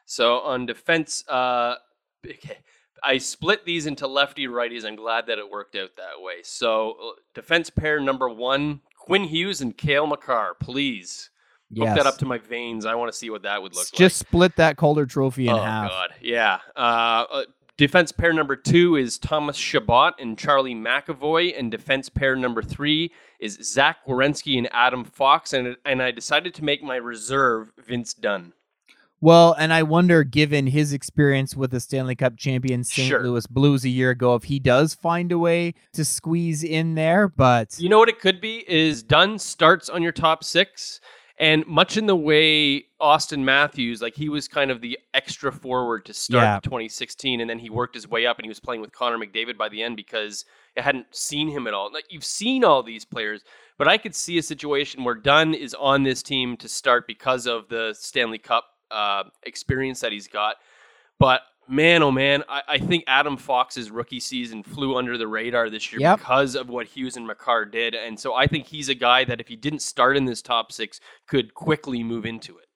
So 0.05 0.39
on 0.41 0.67
defense, 0.67 1.27
uh, 1.27 1.75
okay, 2.25 2.57
I 3.03 3.17
split 3.17 3.65
these 3.65 3.87
into 3.87 4.07
lefty 4.07 4.47
righties. 4.47 4.85
I'm 4.85 4.95
glad 4.95 5.27
that 5.27 5.37
it 5.37 5.49
worked 5.49 5.75
out 5.75 5.95
that 5.97 6.21
way. 6.21 6.35
So 6.43 7.13
defense 7.33 7.69
pair 7.69 7.99
number 7.99 8.29
one, 8.29 8.81
Quinn 9.05 9.23
Hughes 9.23 9.61
and 9.61 9.77
Cale 9.77 10.07
Makar. 10.07 10.55
Please 10.59 11.29
hook 11.75 11.95
that 11.95 12.07
up 12.07 12.17
to 12.17 12.25
my 12.25 12.39
veins. 12.39 12.85
I 12.85 12.95
want 12.95 13.11
to 13.11 13.17
see 13.17 13.29
what 13.29 13.43
that 13.43 13.61
would 13.61 13.75
look 13.75 13.85
like. 13.91 13.99
just 13.99 14.17
split 14.17 14.55
that 14.55 14.77
Calder 14.77 15.05
Trophy 15.05 15.47
in 15.47 15.53
oh 15.53 15.61
half. 15.61 15.91
god, 15.91 16.09
yeah. 16.21 16.59
Uh, 16.75 17.25
uh, 17.29 17.43
defense 17.77 18.11
pair 18.11 18.33
number 18.33 18.55
two 18.55 18.95
is 18.95 19.19
Thomas 19.19 19.57
Chabot 19.57 20.13
and 20.19 20.37
Charlie 20.37 20.73
McAvoy, 20.73 21.57
and 21.57 21.69
defense 21.69 22.09
pair 22.09 22.35
number 22.35 22.63
three 22.63 23.11
is 23.39 23.59
Zach 23.61 23.97
Werenski 24.07 24.57
and 24.57 24.67
Adam 24.71 25.03
Fox. 25.03 25.53
And 25.53 25.77
and 25.85 26.01
I 26.01 26.09
decided 26.11 26.55
to 26.55 26.63
make 26.63 26.81
my 26.81 26.95
reserve 26.95 27.71
Vince 27.77 28.13
Dunn. 28.13 28.53
Well, 29.21 29.55
and 29.57 29.73
I 29.73 29.83
wonder, 29.83 30.23
given 30.23 30.67
his 30.67 30.93
experience 30.93 31.55
with 31.55 31.71
the 31.71 31.79
Stanley 31.79 32.15
Cup 32.15 32.37
champion 32.37 32.83
St. 32.83 33.07
Sure. 33.07 33.23
Louis 33.23 33.47
Blues 33.47 33.83
a 33.85 33.89
year 33.89 34.11
ago, 34.11 34.35
if 34.35 34.43
he 34.43 34.59
does 34.59 34.93
find 34.93 35.31
a 35.31 35.39
way 35.39 35.73
to 35.93 36.03
squeeze 36.05 36.63
in 36.63 36.95
there, 36.95 37.27
but 37.27 37.75
You 37.79 37.89
know 37.89 37.97
what 37.99 38.09
it 38.09 38.19
could 38.19 38.41
be 38.41 38.63
is 38.69 39.03
Dunn 39.03 39.39
starts 39.39 39.89
on 39.89 40.03
your 40.03 40.11
top 40.11 40.43
six, 40.43 40.99
and 41.39 41.65
much 41.65 41.97
in 41.97 42.05
the 42.05 42.15
way 42.15 42.85
Auston 43.01 43.39
Matthews, 43.43 44.01
like 44.01 44.15
he 44.15 44.29
was 44.29 44.47
kind 44.47 44.69
of 44.69 44.81
the 44.81 44.97
extra 45.13 45.51
forward 45.51 46.05
to 46.05 46.13
start 46.13 46.43
Yeah. 46.43 46.59
2016, 46.63 47.41
and 47.41 47.49
then 47.49 47.59
he 47.59 47.69
worked 47.69 47.95
his 47.95 48.07
way 48.07 48.25
up, 48.25 48.37
and 48.37 48.45
he 48.45 48.49
was 48.49 48.59
playing 48.59 48.81
with 48.81 48.91
Connor 48.91 49.17
McDavid 49.17 49.57
by 49.57 49.69
the 49.69 49.81
end 49.81 49.95
because 49.95 50.45
I 50.77 50.81
hadn't 50.81 51.07
seen 51.15 51.49
him 51.49 51.67
at 51.67 51.73
all. 51.73 51.91
Like 51.91 52.05
you've 52.09 52.25
seen 52.25 52.63
all 52.65 52.83
these 52.83 53.05
players, 53.05 53.41
but 53.77 53.87
I 53.87 53.97
could 53.97 54.13
see 54.13 54.37
a 54.37 54.43
situation 54.43 55.03
where 55.03 55.15
Dunn 55.15 55.53
is 55.53 55.73
on 55.73 56.03
this 56.03 56.21
team 56.21 56.57
to 56.57 56.67
start 56.69 57.07
because 57.07 57.47
of 57.47 57.69
the 57.69 57.95
Stanley 57.97 58.37
Cup 58.37 58.65
uh, 58.91 59.23
experience 59.43 59.99
that 60.01 60.11
he's 60.11 60.27
got. 60.27 60.55
But 61.19 61.41
man, 61.67 62.03
oh 62.03 62.11
man, 62.11 62.43
I, 62.47 62.61
I, 62.67 62.77
think 62.77 63.03
Adam 63.07 63.37
Fox's 63.37 63.89
rookie 63.89 64.19
season 64.19 64.63
flew 64.63 64.97
under 64.97 65.17
the 65.17 65.27
radar 65.27 65.69
this 65.69 65.91
year 65.91 66.01
yep. 66.01 66.19
because 66.19 66.55
of 66.55 66.69
what 66.69 66.87
Hughes 66.87 67.17
and 67.17 67.25
Makar 67.25 67.65
did. 67.65 67.95
And 67.95 68.19
so 68.19 68.33
I 68.33 68.47
think 68.47 68.67
he's 68.67 68.89
a 68.89 68.95
guy 68.95 69.23
that 69.25 69.39
if 69.39 69.47
he 69.47 69.55
didn't 69.55 69.81
start 69.81 70.17
in 70.17 70.25
this 70.25 70.41
top 70.41 70.71
six, 70.71 70.99
could 71.27 71.53
quickly 71.53 72.03
move 72.03 72.25
into 72.25 72.57
it. 72.57 72.67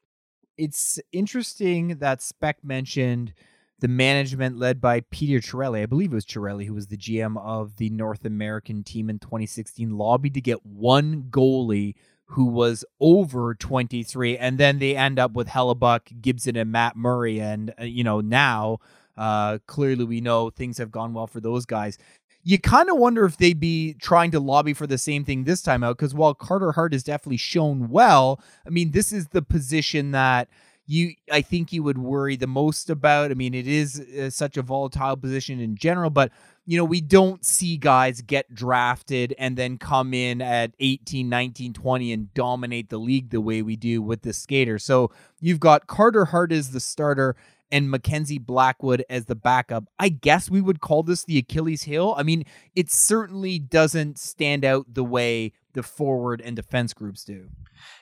It's 0.57 0.99
interesting 1.11 1.99
that 1.99 2.21
Spec 2.21 2.63
mentioned 2.63 3.33
the 3.79 3.87
management 3.87 4.57
led 4.57 4.81
by 4.81 5.01
Peter 5.09 5.39
Chiarelli. 5.39 5.83
I 5.83 5.85
believe 5.85 6.11
it 6.11 6.15
was 6.15 6.25
Chiarelli 6.25 6.65
who 6.65 6.73
was 6.73 6.87
the 6.87 6.97
GM 6.97 7.37
of 7.41 7.77
the 7.77 7.89
North 7.89 8.25
American 8.25 8.83
team 8.83 9.09
in 9.09 9.19
2016, 9.19 9.89
lobbied 9.97 10.33
to 10.33 10.41
get 10.41 10.65
one 10.65 11.23
goalie 11.29 11.95
who 12.29 12.45
was 12.45 12.85
over 12.99 13.55
23 13.55 14.37
and 14.37 14.57
then 14.57 14.77
they 14.79 14.95
end 14.95 15.17
up 15.17 15.33
with 15.33 15.47
Hellebuyck, 15.47 16.21
Gibson 16.21 16.55
and 16.55 16.71
Matt 16.71 16.95
Murray 16.95 17.39
and 17.39 17.73
uh, 17.79 17.83
you 17.83 18.03
know 18.03 18.21
now 18.21 18.77
uh, 19.17 19.57
clearly 19.65 20.05
we 20.05 20.21
know 20.21 20.49
things 20.49 20.77
have 20.77 20.91
gone 20.91 21.13
well 21.13 21.27
for 21.27 21.39
those 21.39 21.65
guys. 21.65 21.97
You 22.43 22.57
kind 22.59 22.89
of 22.89 22.97
wonder 22.97 23.25
if 23.25 23.37
they'd 23.37 23.59
be 23.59 23.95
trying 23.95 24.31
to 24.31 24.39
lobby 24.39 24.73
for 24.73 24.87
the 24.87 24.97
same 24.97 25.25
thing 25.25 25.43
this 25.43 25.61
time 25.61 25.83
out 25.83 25.97
because 25.97 26.13
while 26.13 26.33
Carter 26.33 26.71
Hart 26.71 26.93
has 26.93 27.03
definitely 27.03 27.37
shown 27.37 27.89
well, 27.89 28.39
I 28.65 28.69
mean 28.69 28.91
this 28.91 29.11
is 29.11 29.29
the 29.29 29.41
position 29.41 30.11
that 30.11 30.49
you 30.85 31.13
I 31.31 31.41
think 31.41 31.73
you 31.73 31.81
would 31.81 31.97
worry 31.97 32.35
the 32.35 32.47
most 32.47 32.91
about. 32.91 33.31
I 33.31 33.33
mean 33.33 33.55
it 33.55 33.67
is 33.67 33.99
uh, 33.99 34.29
such 34.29 34.55
a 34.55 34.61
volatile 34.61 35.17
position 35.17 35.59
in 35.59 35.75
general, 35.75 36.11
but 36.11 36.31
you 36.69 36.77
know, 36.77 36.85
we 36.85 37.01
don't 37.01 37.43
see 37.43 37.77
guys 37.77 38.21
get 38.21 38.53
drafted 38.53 39.33
and 39.39 39.57
then 39.57 39.79
come 39.79 40.13
in 40.13 40.39
at 40.39 40.71
18, 40.79 41.27
19, 41.27 41.73
20 41.73 42.13
and 42.13 42.31
dominate 42.35 42.89
the 42.91 42.99
league 42.99 43.31
the 43.31 43.41
way 43.41 43.63
we 43.63 43.75
do 43.75 44.03
with 44.03 44.21
the 44.21 44.33
skater. 44.33 44.77
So 44.77 45.09
you've 45.41 45.59
got 45.59 45.87
Carter 45.87 46.25
Hart 46.25 46.51
as 46.51 46.69
the 46.69 46.79
starter 46.79 47.35
and 47.71 47.89
Mackenzie 47.89 48.37
Blackwood 48.37 49.03
as 49.09 49.25
the 49.25 49.33
backup. 49.33 49.85
I 49.97 50.09
guess 50.09 50.47
we 50.47 50.61
would 50.61 50.79
call 50.79 51.01
this 51.01 51.23
the 51.23 51.39
Achilles 51.39 51.83
heel. 51.83 52.13
I 52.15 52.21
mean, 52.21 52.45
it 52.75 52.91
certainly 52.91 53.57
doesn't 53.57 54.19
stand 54.19 54.63
out 54.63 54.93
the 54.93 55.03
way 55.03 55.53
the 55.73 55.81
forward 55.81 56.39
and 56.39 56.55
defense 56.55 56.93
groups 56.93 57.23
do. 57.23 57.49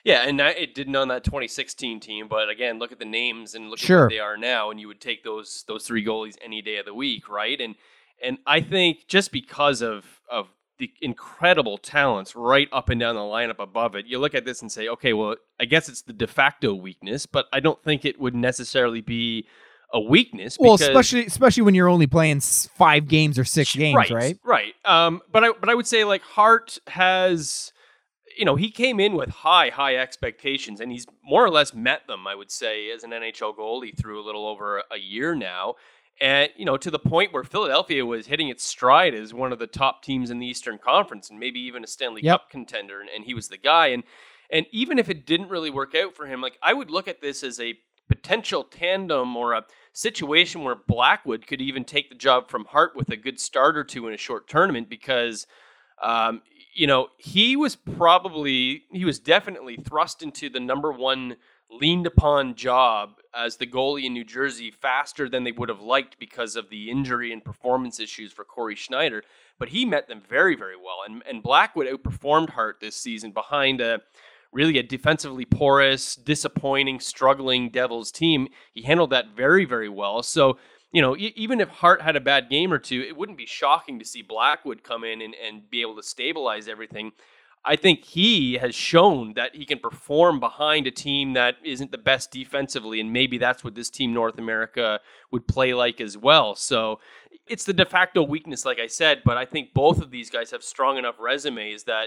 Yeah, 0.04 0.28
and 0.28 0.42
it 0.42 0.76
didn't 0.76 0.96
on 0.98 1.08
that 1.08 1.24
2016 1.24 2.02
team, 2.02 2.28
but 2.28 2.50
again, 2.50 2.80
look 2.80 2.92
at 2.92 3.00
the 3.00 3.06
names 3.06 3.56
and 3.56 3.70
look 3.70 3.80
sure. 3.80 4.00
at 4.00 4.02
what 4.02 4.10
they 4.10 4.20
are 4.20 4.36
now, 4.36 4.72
and 4.72 4.80
you 4.82 4.90
would 4.90 5.00
take 5.00 5.24
those 5.24 5.64
those 5.70 5.86
three 5.86 6.04
goalies 6.04 6.36
any 6.44 6.62
day 6.62 6.78
of 6.78 6.86
the 6.86 6.94
week, 6.94 7.30
right? 7.30 7.62
And 7.62 7.76
and 8.24 8.38
I 8.46 8.62
think 8.62 9.08
just 9.08 9.32
because 9.32 9.82
of 9.82 10.06
of 10.32 10.48
the 10.80 10.92
incredible 11.02 11.78
talents 11.78 12.36
right 12.36 12.68
up 12.72 12.90
and 12.90 13.00
down 13.00 13.16
the 13.16 13.22
lineup 13.22 13.60
above 13.60 13.96
it, 13.96 14.06
you 14.06 14.20
look 14.20 14.36
at 14.36 14.46
this 14.46 14.62
and 14.62 14.72
say, 14.72 14.88
okay, 14.88 15.14
well, 15.14 15.36
I 15.60 15.66
guess 15.66 15.90
it's 15.90 16.04
the 16.04 16.14
de 16.14 16.28
facto 16.28 16.74
weakness, 16.74 17.26
but 17.26 17.48
I 17.52 17.60
don't 17.60 17.82
think 17.84 18.06
it 18.06 18.20
would 18.20 18.36
necessarily 18.36 19.02
be 19.02 19.48
a 19.94 20.00
weakness. 20.00 20.58
Well, 20.60 20.76
especially 20.76 21.26
especially 21.26 21.64
when 21.64 21.74
you're 21.74 21.90
only 21.90 22.08
playing 22.08 22.42
five 22.42 23.08
games 23.08 23.40
or 23.40 23.46
six 23.46 23.76
games, 23.76 23.96
right? 23.96 24.12
Right. 24.12 24.40
Right. 24.44 24.74
Um, 24.86 25.22
but 25.32 25.44
I 25.44 25.52
but 25.60 25.70
I 25.70 25.76
would 25.76 25.88
say 25.88 26.04
like 26.04 26.22
Hart 26.22 26.78
has, 26.88 27.72
you 28.38 28.46
know, 28.46 28.56
he 28.56 28.70
came 28.70 29.00
in 29.00 29.14
with 29.14 29.30
high 29.30 29.70
high 29.70 29.96
expectations, 29.96 30.82
and 30.82 30.92
he's 30.92 31.06
more 31.24 31.44
or 31.44 31.50
less 31.50 31.74
met 31.74 32.06
them. 32.08 32.28
I 32.28 32.36
would 32.36 32.52
say 32.52 32.92
as 32.92 33.04
an 33.04 33.12
NHL 33.12 33.56
goalie 33.58 33.98
through 33.98 34.22
a 34.22 34.26
little 34.26 34.48
over 34.48 34.84
a 34.92 34.98
year 34.98 35.36
now 35.36 35.76
and 36.22 36.50
you 36.56 36.66
know 36.66 36.78
to 36.78 36.92
the 36.92 37.00
point 37.00 37.34
where 37.34 37.44
Philadelphia 37.44 38.06
was 38.06 38.28
hitting 38.28 38.50
its 38.50 38.64
stride 38.64 39.14
as 39.14 39.34
one 39.34 39.52
of 39.52 39.60
the 39.60 39.68
top 39.68 40.04
teams 40.04 40.30
in 40.30 40.40
the 40.40 40.48
Eastern 40.48 40.78
Conference 40.78 41.30
and 41.30 41.40
maybe 41.40 41.60
even 41.60 41.84
a 41.84 41.88
Stanley 41.88 42.22
yep. 42.24 42.42
Cup 42.42 42.50
contender 42.50 43.00
and, 43.02 43.10
and 43.10 43.26
he 43.26 43.34
was 43.34 43.50
the 43.50 43.58
guy 43.58 43.88
and 43.88 44.04
and 44.50 44.66
even 44.72 44.98
if 44.98 45.10
it 45.10 45.26
didn't 45.26 45.50
really 45.50 45.70
work 45.70 45.96
out 45.96 46.16
for 46.16 46.26
him 46.26 46.42
like 46.42 46.58
I 46.62 46.74
would 46.74 46.90
look 46.90 47.08
at 47.08 47.22
this 47.22 47.44
as 47.44 47.60
a 47.60 47.78
potential 48.10 48.64
tandem 48.64 49.36
or 49.36 49.54
a 49.54 49.66
situation 49.92 50.64
where 50.64 50.76
Blackwood 50.76 51.46
could 51.46 51.62
even 51.62 51.84
take 51.84 52.10
the 52.10 52.16
job 52.16 52.50
from 52.50 52.66
Hart 52.66 52.96
with 52.96 53.10
a 53.10 53.18
good 53.18 53.40
start 53.40 53.78
or 53.78 53.84
two 53.84 54.08
in 54.08 54.14
a 54.14 54.18
short 54.18 54.48
tournament 54.48 54.90
because 54.90 55.46
um, 56.02 56.42
you 56.74 56.88
know 56.88 57.08
he 57.18 57.56
was 57.56 57.76
probably 57.76 58.84
he 58.92 59.06
was 59.06 59.20
definitely 59.20 59.76
thrust 59.76 60.22
into 60.22 60.50
the 60.50 60.60
number 60.60 60.92
one 60.92 61.36
leaned 61.70 62.08
upon 62.08 62.56
job 62.56 63.20
as 63.36 63.58
the 63.58 63.68
goalie 63.68 64.06
in 64.06 64.14
New 64.14 64.24
Jersey 64.24 64.72
faster 64.72 65.28
than 65.28 65.44
they 65.44 65.52
would 65.52 65.70
have 65.70 65.82
liked 65.82 66.18
because 66.20 66.56
of 66.56 66.70
the 66.70 66.90
injury 66.90 67.32
and 67.32 67.44
performance 67.44 68.00
issues 68.00 68.32
for 68.32 68.46
Cory 68.46 68.76
Schneider. 68.76 69.24
But 69.60 69.70
he 69.70 69.86
met 69.86 70.08
them 70.08 70.22
very, 70.28 70.56
very 70.56 70.78
well. 70.78 71.00
And, 71.08 71.24
and 71.28 71.44
Blackwood 71.44 71.88
outperformed 71.88 72.52
Hart 72.52 72.78
this 72.80 72.96
season 72.96 73.32
behind 73.32 73.82
a 73.82 74.02
really 74.52 74.78
a 74.78 74.84
defensively 74.84 75.46
porous, 75.46 76.16
disappointing, 76.16 77.00
struggling 77.00 77.70
Devils 77.70 78.12
team. 78.12 78.48
He 78.74 78.84
handled 78.84 79.10
that 79.10 79.36
very, 79.36 79.66
very 79.66 79.90
well. 79.90 80.24
So, 80.24 80.58
you 80.92 81.02
know, 81.02 81.18
e- 81.18 81.34
even 81.36 81.60
if 81.60 81.70
Hart 81.70 82.02
had 82.02 82.16
a 82.16 82.22
bad 82.22 82.50
game 82.50 82.72
or 82.72 82.80
two, 82.80 83.02
it 83.02 83.18
wouldn't 83.18 83.38
be 83.38 83.46
shocking 83.46 84.00
to 84.00 84.06
see 84.06 84.22
Blackwood 84.22 84.84
come 84.84 85.04
in 85.04 85.22
and, 85.22 85.36
and 85.36 85.70
be 85.70 85.82
able 85.82 85.98
to 85.98 86.04
stabilize 86.04 86.68
everything. 86.68 87.12
I 87.68 87.76
think 87.76 88.06
he 88.06 88.54
has 88.54 88.74
shown 88.74 89.34
that 89.34 89.54
he 89.54 89.66
can 89.66 89.80
perform 89.80 90.40
behind 90.40 90.88
a 90.88 90.92
team 90.92 91.34
that 91.34 91.58
isn't 91.66 91.92
the 91.92 91.98
best 91.98 92.32
defensively, 92.32 93.02
and 93.02 93.12
maybe 93.12 93.38
that's 93.38 93.62
what 93.62 93.76
this 93.76 93.90
team 93.90 94.14
North 94.14 94.40
America 94.40 95.02
would 95.32 95.50
play 95.50 95.74
like 95.74 96.00
as 96.00 96.18
well. 96.18 96.56
So 96.56 97.02
it's 97.46 97.66
the 97.66 97.74
de 97.74 97.84
facto 97.84 98.24
weakness, 98.24 98.64
like 98.64 98.80
I 98.80 98.88
said, 98.88 99.22
but 99.26 99.36
I 99.36 99.44
think 99.44 99.74
both 99.74 100.02
of 100.02 100.12
these 100.12 100.30
guys 100.30 100.52
have 100.52 100.64
strong 100.64 100.98
enough 100.98 101.16
resumes 101.20 101.84
that 101.84 102.06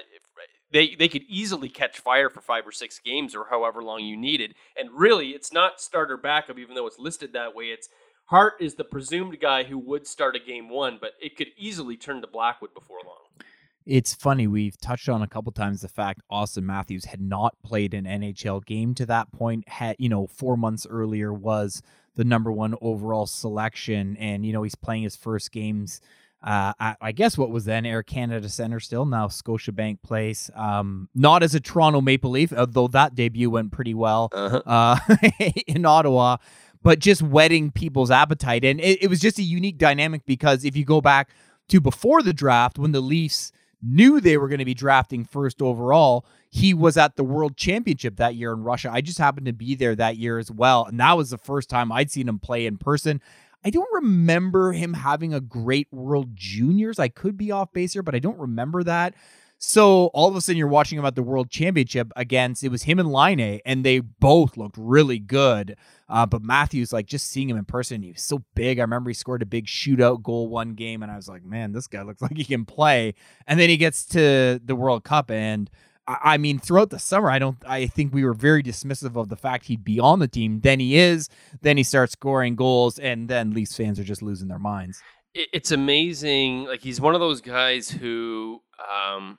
they 0.73 0.95
they 0.95 1.09
could 1.09 1.25
easily 1.29 1.69
catch 1.69 2.01
fire 2.01 2.31
for 2.31 2.41
five 2.41 2.67
or 2.67 2.73
six 2.73 2.99
games 2.99 3.35
or 3.35 3.49
however 3.51 3.83
long 3.83 4.01
you 4.01 4.17
needed. 4.17 4.55
And 4.79 4.89
really, 4.91 5.31
it's 5.31 5.53
not 5.53 5.79
starter 5.79 6.17
backup, 6.17 6.59
even 6.59 6.75
though 6.75 6.87
it's 6.87 6.99
listed 6.99 7.35
that 7.35 7.55
way. 7.55 7.65
It's 7.67 7.91
Hart 8.27 8.55
is 8.61 8.77
the 8.77 8.85
presumed 8.85 9.39
guy 9.41 9.65
who 9.65 9.77
would 9.77 10.07
start 10.07 10.37
a 10.37 10.41
game 10.41 10.71
one, 10.71 10.97
but 10.99 11.13
it 11.21 11.37
could 11.37 11.49
easily 11.59 11.99
turn 11.99 12.23
to 12.23 12.27
Blackwood 12.27 12.73
before 12.73 13.01
long 13.05 13.45
it's 13.91 14.15
funny 14.15 14.47
we've 14.47 14.81
touched 14.81 15.09
on 15.09 15.21
a 15.21 15.27
couple 15.27 15.51
times 15.51 15.81
the 15.81 15.89
fact 15.89 16.23
Auston 16.31 16.63
Matthews 16.63 17.07
had 17.07 17.21
not 17.21 17.57
played 17.65 17.93
an 17.93 18.05
NHL 18.05 18.65
game 18.65 18.95
to 18.95 19.07
that 19.07 19.33
point 19.33 19.69
had 19.69 19.97
you 19.99 20.09
know 20.09 20.29
4 20.29 20.57
months 20.57 20.87
earlier 20.89 21.33
was 21.33 21.83
the 22.15 22.25
number 22.25 22.53
1 22.53 22.77
overall 22.81 23.27
selection 23.27 24.17
and 24.19 24.47
you 24.47 24.53
know 24.53 24.63
he's 24.63 24.77
playing 24.77 25.03
his 25.03 25.17
first 25.17 25.51
games 25.51 26.01
uh, 26.43 26.73
I, 26.81 26.97
I, 27.03 27.13
guess 27.13 27.37
what 27.37 27.51
was 27.51 27.67
then 27.67 27.85
Air 27.85 28.03
Canada 28.03 28.49
Center 28.49 28.81
still 28.81 29.05
now 29.05 29.27
Scotiabank 29.27 30.01
Place 30.03 30.51
um, 30.55 31.11
not 31.15 31.43
as 31.43 31.55
a 31.55 31.61
Toronto 31.61 32.01
Maple 32.01 32.31
Leaf 32.31 32.53
although 32.53 32.89
that 32.89 33.15
debut 33.17 33.51
went 33.51 33.73
pretty 33.73 33.93
well 33.93 34.29
uh-huh. 34.33 34.63
uh, 34.65 35.17
in 35.67 35.85
Ottawa 35.85 36.37
but 36.83 37.01
just 37.01 37.23
whetting 37.23 37.73
people's 37.73 38.11
appetite 38.11 38.65
and 38.65 38.81
it, 38.81 39.03
it 39.03 39.09
was 39.09 39.19
just 39.19 39.39
a 39.39 39.43
unique 39.43 39.79
dynamic 39.79 40.25
because 40.27 40.65
if 40.65 40.77
you 40.77 40.85
go 40.85 41.01
back 41.01 41.31
to 41.69 41.81
before 41.81 42.23
the 42.23 42.33
draft 42.33 42.79
when 42.79 42.93
the 42.93 43.01
Leafs 43.01 43.53
knew 43.83 44.21
they 44.21 44.37
were 44.37 44.49
going 44.49 44.59
to 44.59 44.65
be 44.65 44.75
drafting 44.75 45.25
first 45.25 45.63
overall. 45.63 46.27
He 46.51 46.75
was 46.75 46.97
at 46.97 47.17
the 47.17 47.25
World 47.25 47.57
Championship 47.57 48.17
that 48.17 48.35
year 48.35 48.53
in 48.53 48.63
Russia. 48.63 48.91
I 48.93 49.01
just 49.01 49.19
happened 49.19 49.47
to 49.47 49.53
be 49.53 49.75
there 49.75 49.95
that 49.95 50.17
year 50.17 50.39
as 50.39 50.51
well. 50.51 50.85
And 50.85 50.99
that 51.01 51.17
was 51.17 51.31
the 51.31 51.39
first 51.39 51.71
time 51.71 51.93
I'd 51.93 52.11
seen 52.11 52.29
him 52.29 52.39
play 52.39 52.67
in 52.67 52.77
person. 52.77 53.21
I 53.65 53.71
don't 53.71 53.93
remember 53.93 54.73
him 54.73 54.95
having 54.95 55.35
a 55.35 55.41
great 55.41 55.89
World 55.93 56.35
Juniors. 56.35 56.99
I 56.99 57.09
could 57.09 57.37
be 57.37 57.51
off 57.51 57.73
base 57.73 57.93
here, 57.93 58.03
but 58.03 58.15
I 58.15 58.19
don't 58.19 58.39
remember 58.39 58.83
that. 58.85 59.15
So 59.63 60.07
all 60.15 60.27
of 60.27 60.35
a 60.35 60.41
sudden, 60.41 60.57
you're 60.57 60.69
watching 60.69 60.99
him 60.99 61.05
at 61.05 61.15
the 61.15 61.23
World 61.23 61.51
Championship 61.51 62.11
against 62.17 62.65
it 62.65 62.71
was 62.71 62.85
him 62.85 62.99
and 62.99 63.13
Laine, 63.13 63.61
and 63.67 63.85
they 63.85 64.01
both 64.01 64.57
looked 64.57 64.77
really 64.79 65.19
good. 65.19 65.77
Uh, 66.09 66.25
but 66.25 66.41
Matthews, 66.41 66.95
like 66.95 67.05
just 67.05 67.27
seeing 67.27 67.51
him 67.51 67.59
in 67.59 67.67
person, 67.67 68.03
he 68.03 68.13
was 68.13 68.23
so 68.23 68.43
big. 68.55 68.79
I 68.79 68.83
remember 68.83 69.11
he 69.11 69.15
scored 69.15 69.43
a 69.43 69.47
big 69.47 69.67
shootout 69.67 70.23
goal 70.23 70.49
one 70.49 70.73
game, 70.73 71.03
and 71.03 71.13
I 71.13 71.17
was 71.17 71.29
like, 71.29 71.45
man, 71.45 71.73
this 71.73 71.89
guy 71.89 72.01
looks 72.01 72.23
like 72.23 72.39
he 72.39 72.45
can 72.45 72.65
play. 72.65 73.13
And 73.47 73.61
then 73.61 73.69
he 73.69 73.77
gets 73.77 74.07
to 74.07 74.59
the 74.65 74.75
World 74.75 75.05
Cup, 75.05 75.31
and 75.31 75.69
I, 76.09 76.39
mean, 76.39 76.59
throughout 76.59 76.89
the 76.89 76.99
summer, 76.99 77.31
I 77.31 77.39
don't. 77.39 77.59
I 77.67 77.87
think 77.87 78.15
we 78.15 78.25
were 78.25 78.33
very 78.33 78.63
dismissive 78.63 79.15
of 79.15 79.29
the 79.29 79.37
fact 79.37 79.67
he'd 79.67 79.85
be 79.85 80.01
on 80.01 80.21
the 80.21 80.27
team. 80.27 80.61
Then 80.61 80.81
he 80.81 80.97
is. 80.97 81.29
Then 81.61 81.77
he 81.77 81.83
starts 81.83 82.13
scoring 82.13 82.57
goals, 82.57 82.99
and 82.99 83.29
then 83.29 83.51
Leafs 83.51 83.77
fans 83.77 84.01
are 84.01 84.05
just 84.05 84.23
losing 84.23 84.49
their 84.49 84.59
minds. 84.59 85.03
It's 85.35 85.71
amazing. 85.71 86.65
Like 86.65 86.81
he's 86.81 86.99
one 86.99 87.15
of 87.15 87.21
those 87.21 87.43
guys 87.43 87.91
who. 87.91 88.63
Um, 88.81 89.39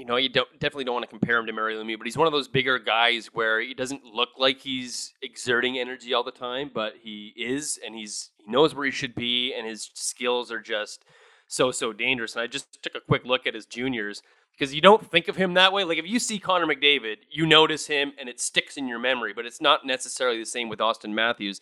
you 0.00 0.06
know, 0.06 0.16
you 0.16 0.30
don't 0.30 0.50
definitely 0.54 0.84
don't 0.84 0.94
want 0.94 1.04
to 1.04 1.10
compare 1.10 1.38
him 1.38 1.44
to 1.44 1.52
Mario 1.52 1.84
Lemieux, 1.84 1.98
but 1.98 2.06
he's 2.06 2.16
one 2.16 2.26
of 2.26 2.32
those 2.32 2.48
bigger 2.48 2.78
guys 2.78 3.26
where 3.34 3.60
he 3.60 3.74
doesn't 3.74 4.02
look 4.02 4.30
like 4.38 4.58
he's 4.58 5.12
exerting 5.20 5.78
energy 5.78 6.14
all 6.14 6.24
the 6.24 6.30
time, 6.30 6.70
but 6.72 6.94
he 7.02 7.34
is, 7.36 7.78
and 7.84 7.94
he's 7.94 8.30
he 8.42 8.50
knows 8.50 8.74
where 8.74 8.86
he 8.86 8.90
should 8.90 9.14
be, 9.14 9.52
and 9.52 9.66
his 9.66 9.90
skills 9.92 10.50
are 10.50 10.58
just 10.58 11.04
so 11.46 11.70
so 11.70 11.92
dangerous. 11.92 12.34
And 12.34 12.40
I 12.40 12.46
just 12.46 12.82
took 12.82 12.94
a 12.94 13.00
quick 13.00 13.26
look 13.26 13.46
at 13.46 13.52
his 13.52 13.66
juniors 13.66 14.22
because 14.52 14.74
you 14.74 14.80
don't 14.80 15.10
think 15.10 15.28
of 15.28 15.36
him 15.36 15.52
that 15.54 15.70
way. 15.70 15.84
Like 15.84 15.98
if 15.98 16.06
you 16.06 16.18
see 16.18 16.38
Connor 16.38 16.66
McDavid, 16.66 17.16
you 17.30 17.44
notice 17.44 17.86
him 17.86 18.12
and 18.18 18.26
it 18.26 18.40
sticks 18.40 18.78
in 18.78 18.88
your 18.88 18.98
memory, 18.98 19.34
but 19.34 19.44
it's 19.44 19.60
not 19.60 19.84
necessarily 19.84 20.38
the 20.38 20.46
same 20.46 20.70
with 20.70 20.78
Auston 20.78 21.12
Matthews. 21.12 21.60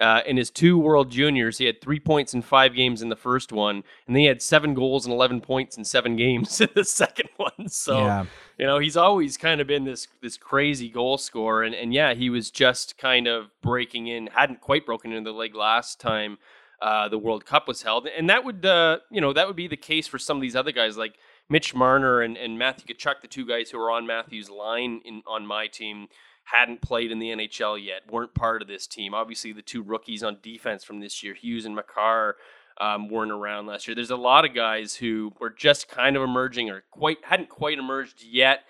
Uh, 0.00 0.22
in 0.26 0.36
his 0.36 0.50
two 0.50 0.78
World 0.78 1.10
Juniors, 1.10 1.58
he 1.58 1.66
had 1.66 1.80
three 1.80 2.00
points 2.00 2.32
in 2.32 2.40
five 2.40 2.74
games 2.74 3.02
in 3.02 3.10
the 3.10 3.16
first 3.16 3.52
one, 3.52 3.76
and 4.06 4.16
then 4.16 4.20
he 4.20 4.26
had 4.26 4.40
seven 4.40 4.72
goals 4.74 5.04
and 5.04 5.12
eleven 5.12 5.40
points 5.40 5.76
in 5.76 5.84
seven 5.84 6.16
games 6.16 6.60
in 6.62 6.70
the 6.74 6.84
second 6.84 7.28
one. 7.36 7.68
So, 7.68 7.98
yeah. 7.98 8.24
you 8.58 8.66
know, 8.66 8.78
he's 8.78 8.96
always 8.96 9.36
kind 9.36 9.60
of 9.60 9.66
been 9.66 9.84
this 9.84 10.08
this 10.22 10.36
crazy 10.38 10.88
goal 10.88 11.18
scorer, 11.18 11.62
and 11.62 11.74
and 11.74 11.92
yeah, 11.92 12.14
he 12.14 12.30
was 12.30 12.50
just 12.50 12.96
kind 12.96 13.26
of 13.26 13.50
breaking 13.60 14.06
in, 14.06 14.28
hadn't 14.28 14.60
quite 14.60 14.86
broken 14.86 15.12
into 15.12 15.30
the 15.30 15.36
league 15.36 15.54
last 15.54 16.00
time 16.00 16.38
uh, 16.82 17.08
the 17.08 17.18
World 17.18 17.46
Cup 17.46 17.68
was 17.68 17.82
held, 17.82 18.08
and 18.08 18.28
that 18.28 18.44
would 18.44 18.66
uh, 18.66 18.98
you 19.10 19.20
know 19.20 19.32
that 19.32 19.46
would 19.46 19.56
be 19.56 19.68
the 19.68 19.76
case 19.76 20.08
for 20.08 20.18
some 20.18 20.36
of 20.36 20.40
these 20.40 20.56
other 20.56 20.72
guys 20.72 20.96
like 20.96 21.14
Mitch 21.48 21.74
Marner 21.74 22.22
and, 22.22 22.36
and 22.36 22.58
Matthew 22.58 22.92
Tkachuk, 22.92 23.20
the 23.22 23.28
two 23.28 23.46
guys 23.46 23.70
who 23.70 23.78
are 23.78 23.90
on 23.90 24.04
Matthew's 24.04 24.50
line 24.50 25.00
in 25.04 25.22
on 25.26 25.46
my 25.46 25.68
team. 25.68 26.08
Hadn't 26.44 26.82
played 26.82 27.10
in 27.10 27.18
the 27.18 27.30
NHL 27.30 27.82
yet, 27.82 28.02
weren't 28.10 28.34
part 28.34 28.62
of 28.62 28.68
this 28.68 28.86
team. 28.86 29.14
Obviously, 29.14 29.52
the 29.52 29.62
two 29.62 29.82
rookies 29.82 30.22
on 30.22 30.38
defense 30.42 30.84
from 30.84 31.00
this 31.00 31.22
year, 31.22 31.34
Hughes 31.34 31.64
and 31.64 31.74
Makar, 31.74 32.36
um, 32.80 33.08
weren't 33.08 33.30
around 33.32 33.66
last 33.66 33.86
year. 33.86 33.94
There's 33.94 34.10
a 34.10 34.16
lot 34.16 34.44
of 34.44 34.54
guys 34.54 34.94
who 34.94 35.32
were 35.40 35.50
just 35.50 35.88
kind 35.88 36.16
of 36.16 36.22
emerging 36.22 36.70
or 36.70 36.84
quite 36.90 37.18
hadn't 37.22 37.48
quite 37.48 37.78
emerged 37.78 38.22
yet, 38.24 38.64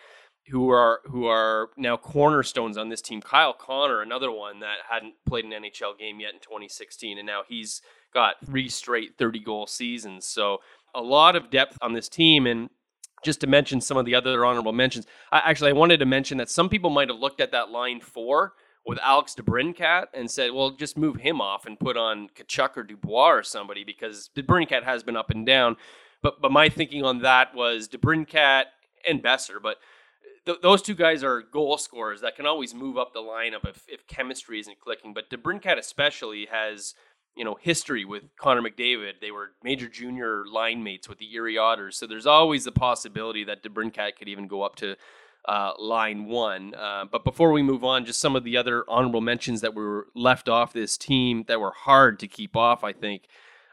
who 0.49 0.71
are 0.71 1.01
who 1.05 1.27
are 1.27 1.71
now 1.77 1.97
cornerstones 1.97 2.77
on 2.77 2.89
this 2.89 3.01
team. 3.01 3.21
Kyle 3.21 3.55
Connor, 3.55 4.03
another 4.03 4.31
one 4.31 4.61
that 4.61 4.79
hadn't 4.89 5.15
played 5.27 5.45
an 5.45 5.53
NHL 5.53 5.99
game 5.99 6.21
yet 6.21 6.35
in 6.35 6.41
2016, 6.41 7.19
and 7.19 7.27
now 7.27 7.43
he's 7.49 7.81
got 8.13 8.35
three 8.45 8.69
straight 8.69 9.17
30 9.19 9.41
goal 9.41 9.67
seasons. 9.67 10.27
So 10.27 10.59
a 10.95 11.01
lot 11.01 11.37
of 11.37 11.51
depth 11.51 11.79
on 11.81 11.93
this 11.93 12.09
team 12.09 12.47
and 12.47 12.71
just 13.23 13.41
to 13.41 13.47
mention 13.47 13.81
some 13.81 13.97
of 13.97 14.05
the 14.05 14.15
other 14.15 14.45
honorable 14.45 14.73
mentions, 14.73 15.07
I, 15.31 15.43
actually 15.45 15.71
I 15.71 15.75
wanted 15.75 15.99
to 15.99 16.07
mention 16.07 16.39
that 16.39 16.51
some 16.51 16.69
people 16.69 16.91
might 16.91 17.09
have 17.09 17.19
looked 17.19 17.41
at 17.41 17.53
that 17.53 17.71
line 17.71 18.01
four 18.01 18.55
with 18.85 18.99
Alex 19.03 19.35
DeBrincat 19.39 20.07
and 20.13 20.31
said, 20.31 20.53
well, 20.53 20.71
just 20.71 20.99
move 20.99 21.17
him 21.17 21.41
off 21.41 21.67
and 21.67 21.79
put 21.79 21.97
on 21.97 22.29
Tkachuk 22.37 22.77
or 22.77 22.83
Dubois 22.83 23.31
or 23.31 23.43
somebody 23.43 23.85
because 23.85 24.31
DeBrincat 24.37 24.83
has 24.83 25.03
been 25.03 25.17
up 25.17 25.31
and 25.31 25.47
down. 25.47 25.77
But 26.21 26.41
but 26.41 26.53
my 26.53 26.69
thinking 26.69 27.05
on 27.05 27.23
that 27.23 27.55
was 27.55 27.89
DeBrincat 27.89 28.65
and 29.09 29.23
Boeser, 29.23 29.63
but 29.63 29.79
th- 30.47 30.61
those 30.63 30.83
two 30.83 30.95
guys 30.95 31.25
are 31.25 31.43
goal 31.43 31.79
scorers 31.79 32.21
that 32.21 32.37
can 32.37 32.47
always 32.47 32.75
move 32.75 32.97
up 32.97 33.13
the 33.13 33.21
lineup 33.21 33.69
if, 33.69 33.85
if 33.89 34.07
chemistry 34.07 34.61
isn't 34.61 34.81
clicking. 34.81 35.15
But 35.15 35.31
DeBrincat 35.31 35.79
especially 35.79 36.47
has– 36.51 36.95
you 37.37 37.45
know 37.45 37.57
history 37.61 38.05
with 38.05 38.25
Connor 38.37 38.63
McDavid. 38.63 39.21
They 39.21 39.31
were 39.31 39.53
major 39.63 39.89
junior 39.89 40.45
line 40.47 40.83
mates 40.83 41.09
with 41.09 41.19
the 41.19 41.33
Erie 41.35 41.59
Otters, 41.59 41.97
so 41.97 42.07
there's 42.07 42.27
always 42.27 42.65
the 42.65 42.73
possibility 42.73 43.45
that 43.45 43.63
DeBrincat 43.63 44.17
could 44.17 44.29
even 44.29 44.47
go 44.47 44.63
up 44.63 44.77
to 44.77 44.97
uh, 45.49 45.73
line 45.79 46.27
one. 46.27 46.75
Uh, 46.75 47.05
but 47.11 47.25
before 47.25 47.53
we 47.53 47.63
move 47.63 47.85
on, 47.85 48.05
just 48.05 48.21
some 48.21 48.37
of 48.37 48.45
the 48.45 48.57
other 48.57 48.85
honorable 48.89 49.21
mentions 49.21 49.61
that 49.61 49.75
were 49.75 50.07
left 50.15 50.49
off 50.49 50.73
this 50.73 50.97
team 50.97 51.45
that 51.49 51.61
were 51.61 51.73
hard 51.73 52.19
to 52.21 52.29
keep 52.29 52.57
off. 52.57 52.85
I 52.85 52.93
think 52.93 53.27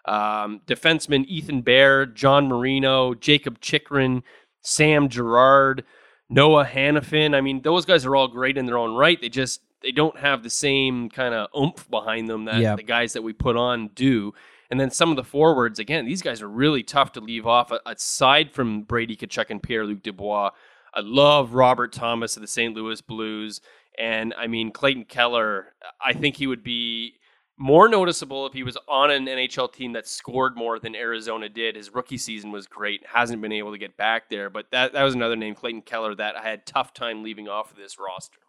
um, 0.06 0.62
defenseman 0.66 1.26
Ethan 1.26 1.62
Bear, 1.62 2.06
John 2.06 2.48
Marino, 2.48 3.14
Jakob 3.14 3.60
Chychrun, 3.60 4.24
Sam 4.62 5.10
Girard. 5.10 5.84
Noah 6.30 6.66
Hanifin. 6.66 7.36
I 7.36 7.42
mean, 7.42 7.62
those 7.64 7.86
guys 7.86 8.06
are 8.06 8.16
all 8.16 8.28
great 8.28 8.58
in 8.58 8.66
their 8.66 8.78
own 8.78 8.96
right. 8.96 9.20
They 9.20 9.30
just 9.30 9.62
they 9.82 9.92
don't 9.92 10.18
have 10.18 10.44
the 10.44 10.50
same 10.50 11.10
kind 11.10 11.34
of 11.34 11.48
oomph 11.58 11.90
behind 11.90 12.28
them 12.28 12.46
that 12.46 12.78
the 12.78 12.84
guys 12.84 13.14
that 13.14 13.22
we 13.22 13.34
put 13.34 13.56
on 13.56 13.90
do. 13.90 14.34
And 14.72 14.80
then 14.80 14.92
some 14.92 15.10
of 15.10 15.16
the 15.16 15.24
forwards, 15.24 15.80
again, 15.80 16.06
these 16.06 16.22
guys 16.22 16.42
are 16.42 16.50
really 16.50 16.84
tough 16.84 17.14
to 17.14 17.22
leave 17.22 17.48
off. 17.48 17.72
Aside 17.86 18.52
from 18.52 18.84
Brady 18.84 19.16
Tkachuk 19.16 19.50
and 19.50 19.64
Pierre 19.64 19.86
Luc 19.86 20.04
Dubois, 20.04 20.52
I 20.94 21.00
love 21.02 21.54
Robert 21.54 21.92
Thomas 21.92 22.36
of 22.36 22.42
the 22.42 22.48
St. 22.48 22.76
Louis 22.76 23.02
Blues. 23.02 23.62
And 23.98 24.34
I 24.38 24.48
mean, 24.48 24.72
Clayton 24.72 25.06
Keller, 25.06 25.74
I 26.04 26.14
think 26.14 26.36
he 26.36 26.48
would 26.48 26.64
be 26.64 27.16
more 27.58 27.90
noticeable 27.90 28.46
if 28.46 28.54
he 28.54 28.64
was 28.64 28.78
on 28.88 29.12
an 29.12 29.26
NHL 29.26 29.74
team 29.74 29.94
that 29.94 30.08
scored 30.08 30.56
more 30.56 30.80
than 30.80 30.96
Arizona 30.96 31.50
did. 31.50 31.76
His 31.76 31.94
rookie 31.94 32.18
season 32.18 32.52
was 32.52 32.68
great, 32.68 33.06
hasn't 33.06 33.42
been 33.42 33.52
able 33.52 33.72
to 33.72 33.78
get 33.78 33.98
back 33.98 34.30
there. 34.30 34.50
But 34.50 34.72
that, 34.72 34.94
that 34.94 35.04
was 35.04 35.16
another 35.16 35.36
name, 35.36 35.56
Clayton 35.56 35.82
Keller, 35.82 36.16
that 36.16 36.38
I 36.38 36.44
had 36.44 36.66
tough 36.66 36.94
time 36.94 37.24
leaving 37.24 37.50
off 37.50 37.72
of 37.72 37.78
this 37.78 37.98
roster. 38.00 38.40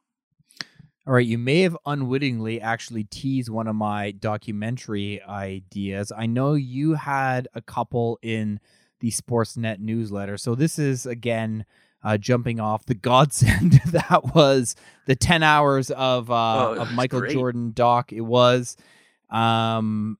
All 1.11 1.16
right, 1.16 1.27
you 1.27 1.38
may 1.38 1.62
have 1.62 1.77
unwittingly 1.87 2.61
actually 2.61 3.03
teased 3.03 3.49
one 3.49 3.66
of 3.66 3.75
my 3.75 4.12
documentary 4.12 5.20
ideas. 5.20 6.12
I 6.16 6.27
know 6.27 6.55
you 6.55 6.94
had 6.94 7.49
a 7.53 7.61
couple 7.61 8.20
in 8.23 8.61
the 9.01 9.11
Sportsnet 9.11 9.81
newsletter. 9.81 10.38
So 10.38 10.55
this 10.55 10.79
is 10.79 11.07
again 11.07 11.64
uh, 12.05 12.16
jumping 12.16 12.61
off 12.61 12.87
the 12.87 12.94
godsend 12.94 13.73
that 13.87 14.37
was 14.37 14.77
the 15.07 15.16
10 15.16 15.42
hours 15.42 15.90
of 15.90 16.31
uh, 16.31 16.68
oh, 16.68 16.83
of 16.83 16.92
Michael 16.92 17.23
great. 17.23 17.33
Jordan 17.33 17.73
doc 17.75 18.12
it 18.12 18.20
was 18.20 18.77
um 19.31 20.16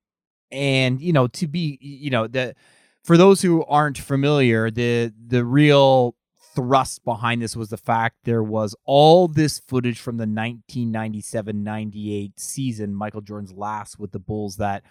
and 0.51 1.01
you 1.01 1.13
know 1.13 1.29
to 1.29 1.47
be 1.47 1.79
you 1.81 2.11
know 2.11 2.27
the 2.27 2.57
for 3.05 3.17
those 3.17 3.41
who 3.43 3.65
aren't 3.67 3.97
familiar 3.97 4.73
the 4.73 5.13
the 5.29 5.45
real 5.45 6.17
thrust 6.61 7.05
behind 7.05 7.41
this 7.41 7.57
was 7.57 7.71
the 7.71 7.79
fact 7.79 8.17
there 8.25 8.43
was 8.43 8.77
all 8.85 9.29
this 9.29 9.59
footage 9.59 9.99
from 9.99 10.19
the 10.19 10.27
1997-98 10.27 12.33
season, 12.37 12.95
Michael 12.95 13.23
Jordan's 13.23 13.55
last 13.55 13.99
with 13.99 14.13
the 14.13 14.19
Bulls 14.19 14.57
that 14.57 14.83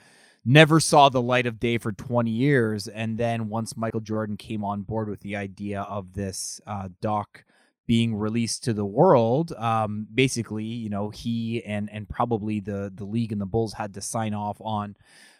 never 0.44 0.80
saw 0.80 1.10
the 1.10 1.22
light 1.22 1.46
of 1.46 1.60
day 1.60 1.78
for 1.78 1.92
20 1.92 2.32
years. 2.32 2.88
And 2.88 3.20
then 3.20 3.50
once 3.50 3.78
Michael 3.78 4.00
Jordan 4.00 4.36
came 4.36 4.64
on 4.64 4.82
board 4.82 5.10
with 5.10 5.20
the 5.20 5.36
idea 5.36 5.82
of 5.82 6.14
this 6.14 6.60
uh, 6.66 6.90
doc 7.02 7.46
being 7.86 8.16
released 8.16 8.64
to 8.64 8.74
the 8.74 8.86
world, 8.86 9.52
um, 9.54 10.08
basically, 10.12 10.64
you 10.64 10.90
know, 10.90 11.12
he 11.12 11.64
and 11.66 11.88
and 11.92 12.10
probably 12.10 12.60
the 12.60 12.92
the 12.94 13.06
league 13.06 13.32
and 13.32 13.42
the 13.42 13.46
Bulls 13.46 13.74
had 13.74 13.94
to 13.94 14.02
sign 14.02 14.34
off 14.34 14.58
on 14.60 14.96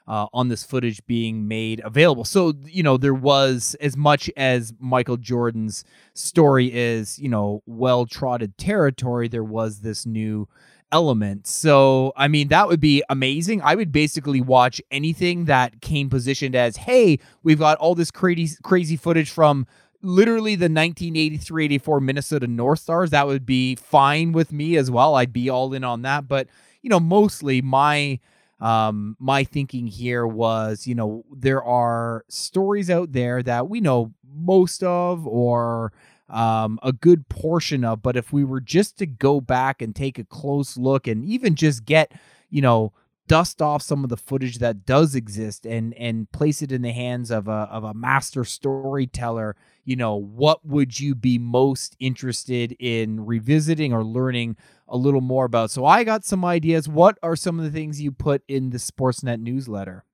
uh, 0.10 0.26
on 0.34 0.48
this 0.48 0.64
footage 0.64 1.06
being 1.06 1.48
made 1.48 1.82
available. 1.86 2.26
So, 2.26 2.54
you 2.66 2.82
know, 2.82 2.98
there 2.98 3.14
was 3.14 3.76
as 3.80 3.96
much 3.96 4.30
as 4.36 4.74
Michael 4.80 5.18
Jordan's 5.18 5.86
story 6.16 6.74
is, 6.74 7.20
you 7.20 7.30
know, 7.30 7.62
well 7.68 8.08
trotted 8.08 8.58
territory, 8.58 9.28
there 9.28 9.44
was 9.44 9.82
this 9.82 10.08
new 10.08 10.50
element. 10.92 11.46
So, 11.46 12.12
I 12.18 12.28
mean, 12.28 12.48
that 12.48 12.68
would 12.68 12.80
be 12.80 13.04
amazing. 13.08 13.62
I 13.62 13.76
would 13.76 13.92
basically 13.92 14.42
watch 14.42 14.82
anything 14.90 15.46
that 15.46 15.80
came 15.80 16.10
positioned 16.10 16.56
as, 16.56 16.76
hey, 16.78 17.20
we've 17.44 17.60
got 17.60 17.78
all 17.78 17.94
this 17.94 18.10
crazy, 18.10 18.58
crazy 18.64 18.98
footage 18.98 19.30
from 19.30 19.68
literally 20.02 20.56
the 20.56 20.70
1983-84 20.70 22.02
Minnesota 22.02 22.48
North 22.48 22.80
Stars. 22.80 23.12
That 23.12 23.28
would 23.28 23.46
be 23.46 23.76
fine 23.76 24.32
with 24.32 24.52
me 24.52 24.76
as 24.76 24.90
well. 24.90 25.14
I'd 25.14 25.34
be 25.34 25.50
all 25.50 25.72
in 25.76 25.84
on 25.84 26.02
that. 26.02 26.28
But, 26.28 26.48
you 26.82 26.90
know, 26.90 27.00
mostly 27.00 27.62
my 27.62 28.20
um, 28.60 29.16
my 29.20 29.44
thinking 29.44 29.88
here 29.88 30.28
was, 30.28 30.86
you 30.86 30.96
know, 30.96 31.24
there 31.32 31.64
are 31.64 32.26
stories 32.28 32.90
out 32.90 33.14
there 33.14 33.42
that 33.44 33.70
we 33.70 33.80
know 33.80 34.14
most 34.34 34.84
of 34.84 35.26
or 35.26 35.94
um, 36.30 36.80
a 36.84 36.92
good 36.92 37.28
portion 37.30 37.84
of, 37.84 38.02
but 38.02 38.18
if 38.18 38.32
we 38.34 38.44
were 38.44 38.62
just 38.62 38.98
to 39.00 39.06
go 39.06 39.42
back 39.42 39.82
and 39.82 39.96
take 39.96 40.20
a 40.20 40.24
close 40.24 40.78
look 40.78 41.08
and 41.08 41.24
even 41.26 41.56
just 41.56 41.86
get, 41.86 42.12
you 42.50 42.62
know, 42.62 42.94
dust 43.28 43.62
off 43.62 43.82
some 43.82 44.04
of 44.04 44.10
the 44.10 44.18
footage 44.18 44.58
that 44.58 44.86
does 44.86 45.14
exist 45.14 45.66
and 45.66 45.94
and 45.94 46.32
place 46.32 46.64
it 46.64 46.72
in 46.72 46.82
the 46.82 46.92
hands 46.92 47.30
of 47.30 47.48
a 47.48 47.70
of 47.72 47.84
a 47.84 47.94
master 47.94 48.44
storyteller 48.44 49.56
you 49.90 49.96
know 49.96 50.16
what 50.16 50.64
would 50.64 51.00
you 51.00 51.16
be 51.16 51.40
most 51.40 51.96
interested 52.00 52.76
in 52.80 53.26
revisiting 53.26 53.92
or 53.92 54.04
learning 54.04 54.56
a 54.88 54.96
little 54.96 55.22
more 55.22 55.46
about 55.46 55.72
so 55.72 55.84
i 55.84 56.04
got 56.04 56.24
some 56.24 56.46
ideas 56.46 56.88
what 56.88 57.18
are 57.24 57.36
some 57.36 57.58
of 57.58 57.66
the 57.66 57.72
things 57.72 58.00
you 58.00 58.12
put 58.12 58.44
in 58.48 58.70
the 58.70 58.78
sportsnet 58.78 59.42
newsletter 59.42 60.06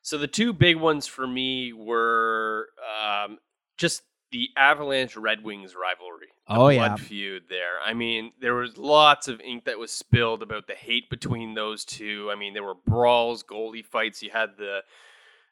so 0.00 0.16
the 0.18 0.28
two 0.28 0.52
big 0.52 0.76
ones 0.76 1.06
for 1.06 1.26
me 1.26 1.72
were 1.72 2.68
um, 3.02 3.38
just 3.78 4.02
the 4.32 4.50
Avalanche 4.56 5.16
Red 5.16 5.42
Wings 5.42 5.74
rivalry. 5.74 6.26
oh 6.48 6.56
blood 6.56 6.74
yeah, 6.74 6.96
feud 6.96 7.44
there. 7.48 7.80
I 7.82 7.94
mean, 7.94 8.32
there 8.40 8.54
was 8.54 8.76
lots 8.76 9.28
of 9.28 9.40
ink 9.40 9.64
that 9.64 9.78
was 9.78 9.92
spilled 9.92 10.42
about 10.42 10.66
the 10.66 10.74
hate 10.74 11.08
between 11.08 11.54
those 11.54 11.84
two. 11.84 12.28
I 12.30 12.34
mean, 12.34 12.52
there 12.52 12.64
were 12.64 12.74
brawls, 12.74 13.44
goalie 13.44 13.84
fights. 13.84 14.22
You 14.22 14.30
had 14.30 14.50
the 14.58 14.80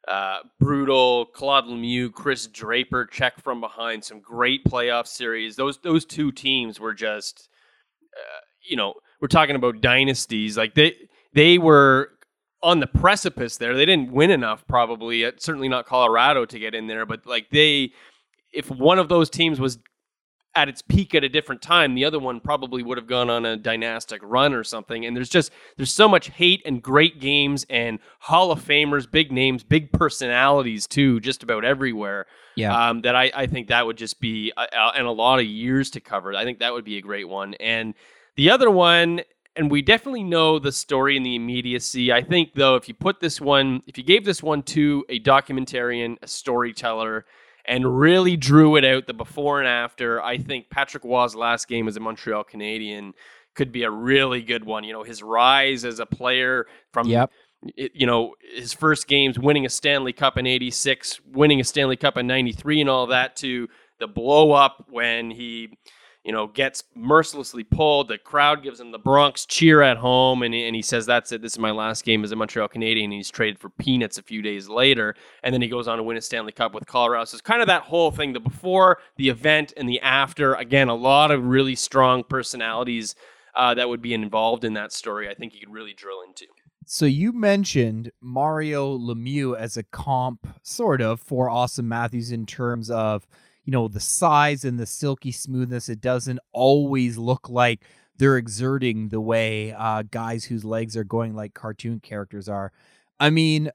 uh, 0.08 0.38
brutal 0.58 1.26
Claude 1.26 1.66
Lemieux, 1.66 2.12
Chris 2.12 2.46
Draper 2.46 3.06
check 3.06 3.40
from 3.40 3.60
behind. 3.60 4.04
Some 4.04 4.20
great 4.20 4.64
playoff 4.64 5.06
series. 5.06 5.56
Those 5.56 5.78
those 5.78 6.04
two 6.04 6.32
teams 6.32 6.80
were 6.80 6.94
just, 6.94 7.48
uh, 8.16 8.40
you 8.68 8.76
know, 8.76 8.94
we're 9.20 9.28
talking 9.28 9.56
about 9.56 9.80
dynasties. 9.80 10.56
Like 10.56 10.74
they 10.74 10.96
they 11.32 11.58
were 11.58 12.10
on 12.62 12.80
the 12.80 12.86
precipice 12.86 13.56
there. 13.56 13.76
They 13.76 13.86
didn't 13.86 14.12
win 14.12 14.30
enough, 14.30 14.66
probably. 14.66 15.30
Certainly 15.38 15.68
not 15.68 15.86
Colorado 15.86 16.46
to 16.46 16.58
get 16.58 16.74
in 16.74 16.86
there, 16.86 17.06
but 17.06 17.26
like 17.26 17.50
they 17.50 17.92
if 18.52 18.70
one 18.70 18.98
of 18.98 19.08
those 19.08 19.30
teams 19.30 19.60
was 19.60 19.78
at 20.54 20.68
its 20.68 20.82
peak 20.82 21.14
at 21.14 21.24
a 21.24 21.28
different 21.28 21.62
time, 21.62 21.94
the 21.94 22.04
other 22.04 22.18
one 22.18 22.40
probably 22.40 22.82
would 22.82 22.98
have 22.98 23.06
gone 23.06 23.30
on 23.30 23.46
a 23.46 23.56
dynastic 23.56 24.20
run 24.22 24.52
or 24.52 24.62
something. 24.62 25.06
And 25.06 25.16
there's 25.16 25.28
just 25.28 25.50
there's 25.76 25.92
so 25.92 26.08
much 26.08 26.28
hate 26.28 26.62
and 26.66 26.82
great 26.82 27.20
games 27.20 27.64
and 27.70 27.98
Hall 28.20 28.50
of 28.52 28.62
Famers, 28.62 29.10
big 29.10 29.32
names, 29.32 29.62
big 29.62 29.92
personalities 29.92 30.86
too, 30.86 31.20
just 31.20 31.42
about 31.42 31.64
everywhere. 31.64 32.26
Yeah, 32.54 32.88
um, 32.88 33.00
that 33.02 33.16
I 33.16 33.30
I 33.34 33.46
think 33.46 33.68
that 33.68 33.86
would 33.86 33.96
just 33.96 34.20
be 34.20 34.52
a, 34.56 34.66
a, 34.72 34.92
and 34.96 35.06
a 35.06 35.10
lot 35.10 35.38
of 35.38 35.46
years 35.46 35.90
to 35.90 36.00
cover. 36.00 36.34
I 36.34 36.44
think 36.44 36.58
that 36.58 36.72
would 36.72 36.84
be 36.84 36.98
a 36.98 37.02
great 37.02 37.28
one. 37.28 37.54
And 37.54 37.94
the 38.36 38.50
other 38.50 38.70
one. 38.70 39.22
And 39.54 39.70
we 39.70 39.82
definitely 39.82 40.24
know 40.24 40.58
the 40.58 40.72
story 40.72 41.14
and 41.14 41.26
the 41.26 41.36
immediacy. 41.36 42.10
I 42.10 42.22
think, 42.22 42.54
though, 42.54 42.76
if 42.76 42.88
you 42.88 42.94
put 42.94 43.20
this 43.20 43.38
one, 43.38 43.82
if 43.86 43.98
you 43.98 44.02
gave 44.02 44.24
this 44.24 44.42
one 44.42 44.62
to 44.62 45.04
a 45.10 45.20
documentarian, 45.20 46.16
a 46.22 46.26
storyteller, 46.26 47.26
and 47.64 47.98
really 47.98 48.36
drew 48.36 48.76
it 48.76 48.84
out 48.84 49.06
the 49.06 49.14
before 49.14 49.60
and 49.60 49.68
after. 49.68 50.22
I 50.22 50.38
think 50.38 50.70
Patrick 50.70 51.04
Roy's 51.04 51.34
last 51.34 51.68
game 51.68 51.88
as 51.88 51.96
a 51.96 52.00
Montreal 52.00 52.44
Canadien 52.44 53.14
could 53.54 53.72
be 53.72 53.84
a 53.84 53.90
really 53.90 54.42
good 54.42 54.64
one. 54.64 54.84
You 54.84 54.92
know, 54.92 55.02
his 55.02 55.22
rise 55.22 55.84
as 55.84 55.98
a 56.00 56.06
player 56.06 56.66
from 56.92 57.08
yep. 57.08 57.30
you 57.76 58.06
know, 58.06 58.34
his 58.54 58.72
first 58.72 59.06
games 59.08 59.38
winning 59.38 59.66
a 59.66 59.70
Stanley 59.70 60.12
Cup 60.12 60.36
in 60.38 60.46
86, 60.46 61.20
winning 61.26 61.60
a 61.60 61.64
Stanley 61.64 61.96
Cup 61.96 62.16
in 62.16 62.26
93 62.26 62.80
and 62.80 62.90
all 62.90 63.06
that 63.08 63.36
to 63.36 63.68
the 64.00 64.08
blow 64.08 64.52
up 64.52 64.86
when 64.90 65.30
he 65.30 65.78
you 66.24 66.32
know, 66.32 66.46
gets 66.46 66.84
mercilessly 66.94 67.64
pulled. 67.64 68.08
The 68.08 68.18
crowd 68.18 68.62
gives 68.62 68.80
him 68.80 68.92
the 68.92 68.98
Bronx 68.98 69.44
cheer 69.44 69.82
at 69.82 69.96
home, 69.96 70.42
and 70.42 70.54
and 70.54 70.76
he 70.76 70.82
says, 70.82 71.06
"That's 71.06 71.32
it. 71.32 71.42
This 71.42 71.52
is 71.52 71.58
my 71.58 71.70
last 71.70 72.04
game 72.04 72.22
as 72.22 72.32
a 72.32 72.36
Montreal 72.36 72.68
Canadien." 72.68 73.04
And 73.04 73.12
he's 73.12 73.30
traded 73.30 73.58
for 73.58 73.70
peanuts 73.70 74.18
a 74.18 74.22
few 74.22 74.42
days 74.42 74.68
later, 74.68 75.14
and 75.42 75.52
then 75.52 75.62
he 75.62 75.68
goes 75.68 75.88
on 75.88 75.98
to 75.98 76.02
win 76.02 76.16
a 76.16 76.20
Stanley 76.20 76.52
Cup 76.52 76.74
with 76.74 76.86
Colorado. 76.86 77.24
So 77.24 77.34
it's 77.34 77.42
kind 77.42 77.60
of 77.60 77.66
that 77.68 77.82
whole 77.82 78.10
thing: 78.10 78.32
the 78.32 78.40
before, 78.40 78.98
the 79.16 79.28
event, 79.28 79.72
and 79.76 79.88
the 79.88 80.00
after. 80.00 80.54
Again, 80.54 80.88
a 80.88 80.94
lot 80.94 81.30
of 81.30 81.44
really 81.44 81.74
strong 81.74 82.22
personalities 82.22 83.14
uh, 83.56 83.74
that 83.74 83.88
would 83.88 84.02
be 84.02 84.14
involved 84.14 84.64
in 84.64 84.74
that 84.74 84.92
story. 84.92 85.28
I 85.28 85.34
think 85.34 85.54
you 85.54 85.60
could 85.60 85.72
really 85.72 85.92
drill 85.92 86.22
into. 86.22 86.46
So 86.84 87.06
you 87.06 87.32
mentioned 87.32 88.10
Mario 88.20 88.98
Lemieux 88.98 89.56
as 89.56 89.76
a 89.76 89.82
comp, 89.82 90.46
sort 90.62 91.00
of, 91.00 91.20
for 91.20 91.48
Auston 91.48 91.84
Matthews 91.84 92.32
in 92.32 92.44
terms 92.44 92.90
of 92.90 93.26
you 93.64 93.70
know, 93.70 93.88
the 93.88 94.00
size 94.00 94.64
and 94.64 94.78
the 94.78 94.86
silky 94.86 95.32
smoothness. 95.32 95.88
It 95.88 96.00
doesn't 96.00 96.40
always 96.52 97.18
look 97.18 97.48
like 97.48 97.84
they're 98.16 98.36
exerting 98.36 99.08
the 99.08 99.20
way 99.20 99.72
uh, 99.72 100.02
guys 100.10 100.44
whose 100.44 100.64
legs 100.64 100.96
are 100.96 101.04
going 101.04 101.34
like 101.34 101.54
cartoon 101.54 102.00
characters 102.00 102.48
are. 102.48 102.72
I 103.18 103.30
mean, 103.30 103.70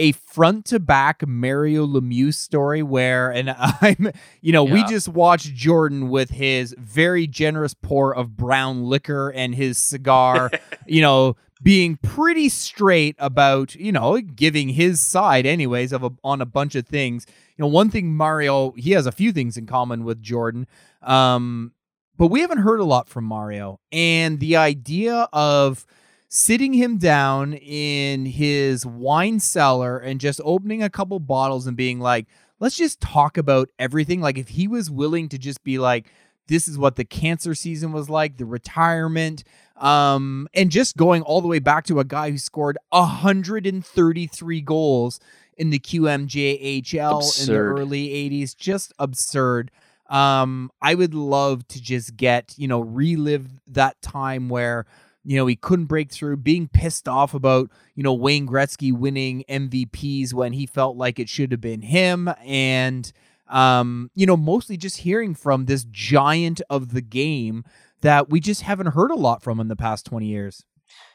a 0.00 0.12
front 0.12 0.64
to 0.66 0.80
back 0.80 1.26
Mario 1.26 1.86
Lemieux 1.86 2.34
story 2.34 2.82
where, 2.82 3.30
and 3.30 3.50
I'm, 3.58 4.10
you 4.40 4.52
know, 4.52 4.66
yeah. 4.66 4.72
we 4.72 4.84
just 4.84 5.08
watched 5.08 5.54
Jordan 5.54 6.08
with 6.08 6.30
his 6.30 6.74
very 6.78 7.26
generous 7.26 7.74
pour 7.74 8.14
of 8.14 8.36
brown 8.36 8.84
liquor 8.84 9.30
and 9.30 9.54
his 9.54 9.78
cigar, 9.78 10.50
you 10.86 11.00
know, 11.00 11.36
being 11.62 11.98
pretty 11.98 12.48
straight 12.48 13.14
about, 13.18 13.74
you 13.74 13.92
know, 13.92 14.18
giving 14.20 14.70
his 14.70 15.00
side, 15.00 15.44
anyways, 15.46 15.92
of 15.92 16.02
a, 16.02 16.10
on 16.24 16.40
a 16.40 16.46
bunch 16.46 16.74
of 16.74 16.86
things 16.86 17.26
you 17.60 17.66
know, 17.66 17.72
one 17.72 17.90
thing 17.90 18.16
Mario, 18.16 18.70
he 18.70 18.92
has 18.92 19.04
a 19.04 19.12
few 19.12 19.32
things 19.32 19.58
in 19.58 19.66
common 19.66 20.02
with 20.02 20.22
Jordan. 20.22 20.66
Um, 21.02 21.72
but 22.16 22.28
we 22.28 22.40
haven't 22.40 22.58
heard 22.62 22.80
a 22.80 22.84
lot 22.84 23.06
from 23.06 23.24
Mario. 23.24 23.80
And 23.92 24.40
the 24.40 24.56
idea 24.56 25.28
of 25.30 25.84
sitting 26.30 26.72
him 26.72 26.96
down 26.96 27.54
in 27.54 28.24
his 28.24 28.86
wine 28.86 29.40
cellar 29.40 29.98
and 29.98 30.20
just 30.20 30.40
opening 30.44 30.80
a 30.82 30.88
couple 30.88 31.18
bottles 31.18 31.66
and 31.66 31.76
being 31.76 31.98
like, 31.98 32.26
let's 32.60 32.76
just 32.76 33.00
talk 33.00 33.36
about 33.36 33.68
everything. 33.80 34.20
Like, 34.20 34.38
if 34.38 34.48
he 34.48 34.68
was 34.68 34.90
willing 34.90 35.28
to 35.30 35.38
just 35.38 35.62
be 35.64 35.78
like, 35.78 36.06
this 36.46 36.68
is 36.68 36.78
what 36.78 36.94
the 36.94 37.04
cancer 37.04 37.54
season 37.54 37.92
was 37.92 38.08
like, 38.08 38.36
the 38.36 38.46
retirement, 38.46 39.42
um, 39.76 40.46
and 40.54 40.70
just 40.70 40.96
going 40.96 41.22
all 41.22 41.40
the 41.40 41.48
way 41.48 41.58
back 41.58 41.84
to 41.86 41.98
a 41.98 42.04
guy 42.04 42.30
who 42.30 42.38
scored 42.38 42.78
133 42.90 44.60
goals 44.60 45.18
in 45.56 45.70
the 45.70 45.80
QMJHL 45.80 47.16
absurd. 47.16 47.42
in 47.42 47.54
the 47.54 47.60
early 47.60 48.08
80s. 48.08 48.56
Just 48.56 48.92
absurd. 49.00 49.72
Um, 50.08 50.70
I 50.80 50.94
would 50.94 51.14
love 51.14 51.66
to 51.68 51.82
just 51.82 52.16
get, 52.16 52.54
you 52.56 52.68
know, 52.68 52.80
relive 52.80 53.48
that 53.68 54.00
time 54.00 54.48
where, 54.48 54.86
you 55.24 55.36
know, 55.36 55.46
he 55.46 55.56
couldn't 55.56 55.86
break 55.86 56.10
through, 56.10 56.38
being 56.38 56.68
pissed 56.68 57.06
off 57.06 57.34
about, 57.34 57.70
you 57.94 58.02
know, 58.02 58.14
Wayne 58.14 58.46
Gretzky 58.46 58.92
winning 58.92 59.44
MVPs 59.48 60.32
when 60.32 60.52
he 60.52 60.66
felt 60.66 60.96
like 60.96 61.18
it 61.18 61.28
should 61.28 61.52
have 61.52 61.60
been 61.60 61.82
him. 61.82 62.32
And, 62.44 63.12
um, 63.48 64.10
you 64.14 64.26
know, 64.26 64.36
mostly 64.36 64.76
just 64.76 64.98
hearing 64.98 65.34
from 65.34 65.66
this 65.66 65.84
giant 65.84 66.62
of 66.70 66.92
the 66.92 67.02
game 67.02 67.64
that 68.00 68.30
we 68.30 68.40
just 68.40 68.62
haven't 68.62 68.88
heard 68.88 69.10
a 69.10 69.16
lot 69.16 69.42
from 69.42 69.60
in 69.60 69.68
the 69.68 69.76
past 69.76 70.06
20 70.06 70.26
years. 70.26 70.64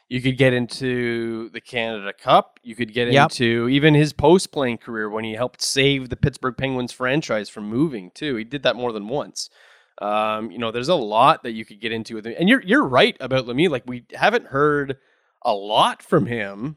You 0.08 0.22
could 0.22 0.38
get 0.38 0.52
into 0.52 1.50
the 1.50 1.60
Canada 1.60 2.12
Cup. 2.12 2.60
You 2.62 2.76
could 2.76 2.94
get 2.94 3.10
yep. 3.10 3.32
into 3.32 3.68
even 3.68 3.94
his 3.94 4.12
post 4.12 4.52
playing 4.52 4.78
career 4.78 5.10
when 5.10 5.24
he 5.24 5.32
helped 5.32 5.60
save 5.60 6.10
the 6.10 6.16
Pittsburgh 6.16 6.56
Penguins 6.56 6.92
franchise 6.92 7.48
from 7.48 7.68
moving 7.68 8.12
too. 8.14 8.36
He 8.36 8.44
did 8.44 8.62
that 8.62 8.76
more 8.76 8.92
than 8.92 9.08
once. 9.08 9.50
Um, 9.98 10.50
you 10.50 10.58
know, 10.58 10.70
there's 10.70 10.88
a 10.88 10.94
lot 10.94 11.42
that 11.44 11.52
you 11.52 11.64
could 11.64 11.80
get 11.80 11.92
into 11.92 12.14
with 12.14 12.26
him. 12.26 12.34
And 12.38 12.48
you're 12.48 12.62
you're 12.62 12.86
right 12.86 13.16
about 13.20 13.46
Lemieux. 13.46 13.70
Like 13.70 13.84
we 13.86 14.04
haven't 14.14 14.46
heard 14.46 14.98
a 15.42 15.54
lot 15.54 16.02
from 16.02 16.26
him 16.26 16.76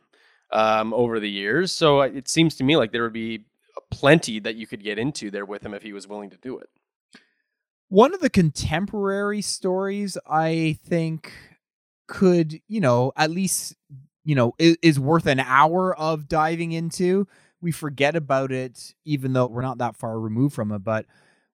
um, 0.52 0.94
over 0.94 1.20
the 1.20 1.30
years. 1.30 1.72
So 1.72 2.02
it 2.02 2.28
seems 2.30 2.56
to 2.56 2.64
me 2.64 2.78
like 2.78 2.92
there 2.92 3.04
would 3.04 3.14
be 3.14 3.46
plenty 3.92 4.40
that 4.40 4.56
you 4.56 4.68
could 4.68 4.84
get 4.84 5.00
into 5.00 5.32
there 5.32 5.46
with 5.46 5.66
him 5.66 5.74
if 5.74 5.84
he 5.84 5.94
was 5.94 6.08
willing 6.08 6.30
to 6.30 6.38
do 6.38 6.58
it. 6.58 6.70
One 7.90 8.14
of 8.14 8.20
the 8.20 8.30
contemporary 8.30 9.42
stories 9.42 10.18
I 10.30 10.78
think 10.86 11.34
could, 12.08 12.62
you 12.68 12.82
know, 12.82 13.12
at 13.16 13.32
least, 13.32 13.76
you 14.24 14.36
know, 14.36 14.54
is, 14.60 14.78
is 14.82 15.00
worth 15.00 15.26
an 15.26 15.40
hour 15.40 15.96
of 15.98 16.28
diving 16.28 16.72
into. 16.72 17.28
We 17.62 17.72
forget 17.72 18.16
about 18.16 18.52
it, 18.52 18.94
even 19.06 19.34
though 19.34 19.48
we're 19.48 19.64
not 19.64 19.80
that 19.80 19.98
far 19.98 20.20
removed 20.20 20.54
from 20.54 20.72
it. 20.72 20.80
But 20.80 21.08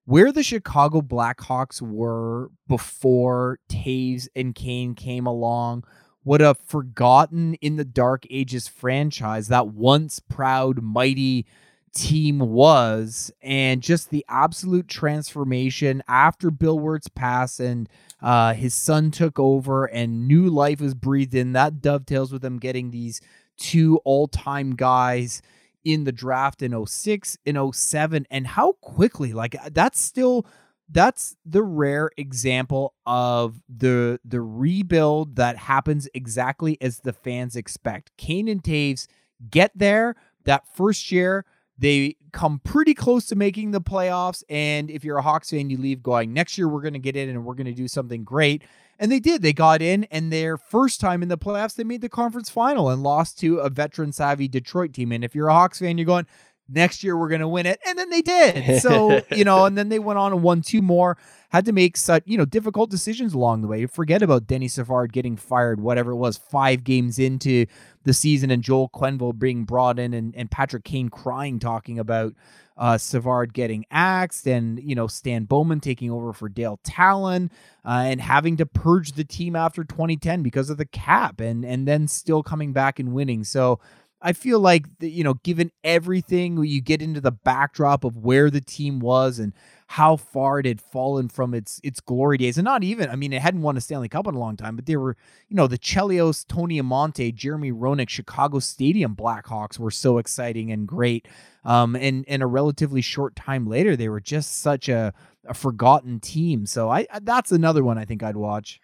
where 0.05 0.31
the 0.31 0.43
Chicago 0.43 1.01
Blackhawks 1.01 1.81
were 1.81 2.51
before 2.67 3.59
Toews 3.69 4.27
and 4.35 4.53
Kane 4.53 4.93
came 4.93 5.25
along, 5.25 5.83
what 6.23 6.41
a 6.41 6.55
forgotten 6.55 7.55
in 7.55 7.75
the 7.75 7.85
dark 7.85 8.25
ages 8.29 8.67
franchise 8.67 9.47
that 9.47 9.67
once 9.67 10.19
proud, 10.19 10.81
mighty 10.81 11.45
team 11.93 12.39
was, 12.39 13.31
and 13.41 13.81
just 13.81 14.09
the 14.09 14.25
absolute 14.27 14.87
transformation 14.87 16.03
after 16.07 16.51
Bill 16.51 16.77
Wirtz 16.77 17.07
pass 17.07 17.59
and 17.59 17.87
uh, 18.21 18.53
his 18.53 18.73
son 18.73 19.11
took 19.11 19.39
over 19.39 19.85
and 19.85 20.27
new 20.27 20.49
life 20.49 20.81
was 20.81 20.93
breathed 20.93 21.33
in. 21.33 21.53
That 21.53 21.81
dovetails 21.81 22.31
with 22.31 22.41
them 22.41 22.59
getting 22.59 22.91
these 22.91 23.21
two 23.57 23.99
all 24.03 24.27
time 24.27 24.75
guys 24.75 25.41
in 25.85 26.03
the 26.03 26.11
draft 26.11 26.61
in 26.61 26.85
06 26.85 27.37
in 27.45 27.71
07 27.71 28.27
and 28.29 28.47
how 28.47 28.73
quickly 28.81 29.31
like 29.31 29.55
uh, 29.55 29.69
that's 29.71 30.01
still 30.01 30.45
that's 30.89 31.35
the 31.45 31.63
rare 31.63 32.11
example 32.17 32.93
of 33.05 33.61
the 33.69 34.19
the 34.25 34.41
rebuild 34.41 35.35
that 35.37 35.57
happens 35.57 36.07
exactly 36.13 36.77
as 36.81 36.99
the 36.99 37.13
fans 37.13 37.55
expect. 37.55 38.11
Kane 38.17 38.47
and 38.47 38.61
Toews 38.61 39.07
get 39.49 39.71
there 39.75 40.15
that 40.43 40.67
first 40.75 41.11
year 41.11 41.45
they 41.77 42.15
come 42.31 42.59
pretty 42.63 42.93
close 42.93 43.25
to 43.27 43.35
making 43.35 43.71
the 43.71 43.81
playoffs. 43.81 44.43
And 44.49 44.89
if 44.89 45.03
you're 45.03 45.17
a 45.17 45.21
Hawks 45.21 45.49
fan, 45.49 45.69
you 45.69 45.77
leave 45.77 46.01
going, 46.01 46.33
next 46.33 46.57
year 46.57 46.67
we're 46.67 46.81
going 46.81 46.93
to 46.93 46.99
get 46.99 47.15
in 47.15 47.29
and 47.29 47.43
we're 47.43 47.55
going 47.55 47.65
to 47.65 47.73
do 47.73 47.87
something 47.87 48.23
great. 48.23 48.63
And 48.97 49.11
they 49.11 49.19
did. 49.19 49.41
They 49.41 49.53
got 49.53 49.81
in, 49.81 50.05
and 50.05 50.31
their 50.31 50.57
first 50.57 51.01
time 51.01 51.21
in 51.21 51.29
the 51.29 51.37
playoffs, 51.37 51.75
they 51.75 51.83
made 51.83 52.01
the 52.01 52.09
conference 52.09 52.49
final 52.49 52.89
and 52.89 53.03
lost 53.03 53.37
to 53.39 53.57
a 53.57 53.69
veteran 53.69 54.11
savvy 54.11 54.47
Detroit 54.47 54.93
team. 54.93 55.11
And 55.11 55.23
if 55.23 55.35
you're 55.35 55.49
a 55.49 55.53
Hawks 55.53 55.79
fan, 55.79 55.97
you're 55.97 56.05
going, 56.05 56.25
next 56.67 57.03
year 57.03 57.17
we're 57.17 57.29
going 57.29 57.41
to 57.41 57.47
win 57.47 57.65
it. 57.65 57.79
And 57.85 57.97
then 57.97 58.09
they 58.09 58.21
did. 58.21 58.81
So, 58.81 59.21
you 59.31 59.43
know, 59.43 59.65
and 59.65 59.77
then 59.77 59.89
they 59.89 59.99
went 59.99 60.19
on 60.19 60.33
and 60.33 60.43
won 60.43 60.61
two 60.61 60.81
more, 60.81 61.17
had 61.49 61.65
to 61.65 61.71
make 61.71 61.97
such, 61.97 62.23
you 62.25 62.37
know, 62.37 62.45
difficult 62.45 62.89
decisions 62.89 63.33
along 63.33 63.61
the 63.61 63.67
way. 63.67 63.85
Forget 63.85 64.21
about 64.21 64.47
Denis 64.47 64.73
Savard 64.73 65.13
getting 65.13 65.37
fired, 65.37 65.79
whatever 65.79 66.11
it 66.11 66.17
was, 66.17 66.37
five 66.37 66.83
games 66.83 67.19
into 67.19 67.65
the 68.03 68.13
season 68.13 68.51
and 68.51 68.63
Joel 68.63 68.89
Quenneville 68.89 69.37
being 69.37 69.65
brought 69.65 69.99
in 69.99 70.13
and, 70.13 70.35
and 70.35 70.51
Patrick 70.51 70.83
Kane 70.83 71.09
crying, 71.09 71.59
talking 71.59 71.99
about 71.99 72.33
uh, 72.77 72.97
Savard 72.97 73.53
getting 73.53 73.85
axed 73.89 74.47
and, 74.47 74.79
you 74.83 74.95
know, 74.95 75.07
Stan 75.07 75.45
Bowman 75.45 75.79
taking 75.79 76.11
over 76.11 76.33
for 76.33 76.49
Dale 76.49 76.79
Tallon 76.83 77.49
uh, 77.85 78.03
and 78.05 78.19
having 78.19 78.57
to 78.57 78.65
purge 78.65 79.13
the 79.13 79.23
team 79.23 79.55
after 79.55 79.83
2010 79.83 80.43
because 80.43 80.69
of 80.69 80.77
the 80.77 80.85
cap 80.85 81.39
and, 81.39 81.63
and 81.63 81.87
then 81.87 82.07
still 82.07 82.43
coming 82.43 82.73
back 82.73 82.99
and 82.99 83.13
winning. 83.13 83.43
So, 83.43 83.79
I 84.25 84.33
feel 84.33 84.59
like 84.59 84.87
you 85.01 85.23
know, 85.23 85.35
given 85.35 85.71
everything, 85.83 86.63
you 86.63 86.81
get 86.81 86.99
into 86.99 87.21
the 87.21 87.31
backdrop 87.31 88.03
of 88.03 88.17
where 88.17 88.49
the 88.49 88.59
team 88.59 88.99
was 88.99 89.37
and 89.37 89.53
how 89.85 90.15
far 90.15 90.59
it 90.59 90.65
had 90.65 90.81
fallen 90.81 91.29
from 91.29 91.53
its 91.53 91.79
its 91.83 91.99
glory 91.99 92.39
days, 92.39 92.57
and 92.57 92.65
not 92.65 92.83
even. 92.83 93.07
I 93.07 93.15
mean, 93.15 93.33
it 93.33 93.41
hadn't 93.43 93.61
won 93.61 93.77
a 93.77 93.81
Stanley 93.81 94.09
Cup 94.09 94.25
in 94.25 94.33
a 94.33 94.39
long 94.39 94.57
time, 94.57 94.75
but 94.75 94.87
they 94.87 94.95
were, 94.97 95.15
you 95.47 95.55
know, 95.55 95.67
the 95.67 95.77
Chelios, 95.77 96.43
Tony 96.47 96.81
Amonte, 96.81 97.35
Jeremy 97.35 97.71
Roenick, 97.71 98.09
Chicago 98.09 98.57
Stadium 98.57 99.15
Blackhawks 99.15 99.77
were 99.77 99.91
so 99.91 100.17
exciting 100.17 100.71
and 100.71 100.87
great. 100.87 101.27
Um, 101.63 101.95
and 101.95 102.25
in 102.25 102.41
a 102.41 102.47
relatively 102.47 103.01
short 103.01 103.35
time 103.35 103.67
later, 103.67 103.95
they 103.95 104.09
were 104.09 104.21
just 104.21 104.59
such 104.59 104.89
a, 104.89 105.13
a 105.47 105.53
forgotten 105.53 106.19
team. 106.19 106.65
So 106.65 106.89
I 106.89 107.05
that's 107.21 107.51
another 107.51 107.83
one 107.83 107.99
I 107.99 108.05
think 108.05 108.23
I'd 108.23 108.37
watch. 108.37 108.81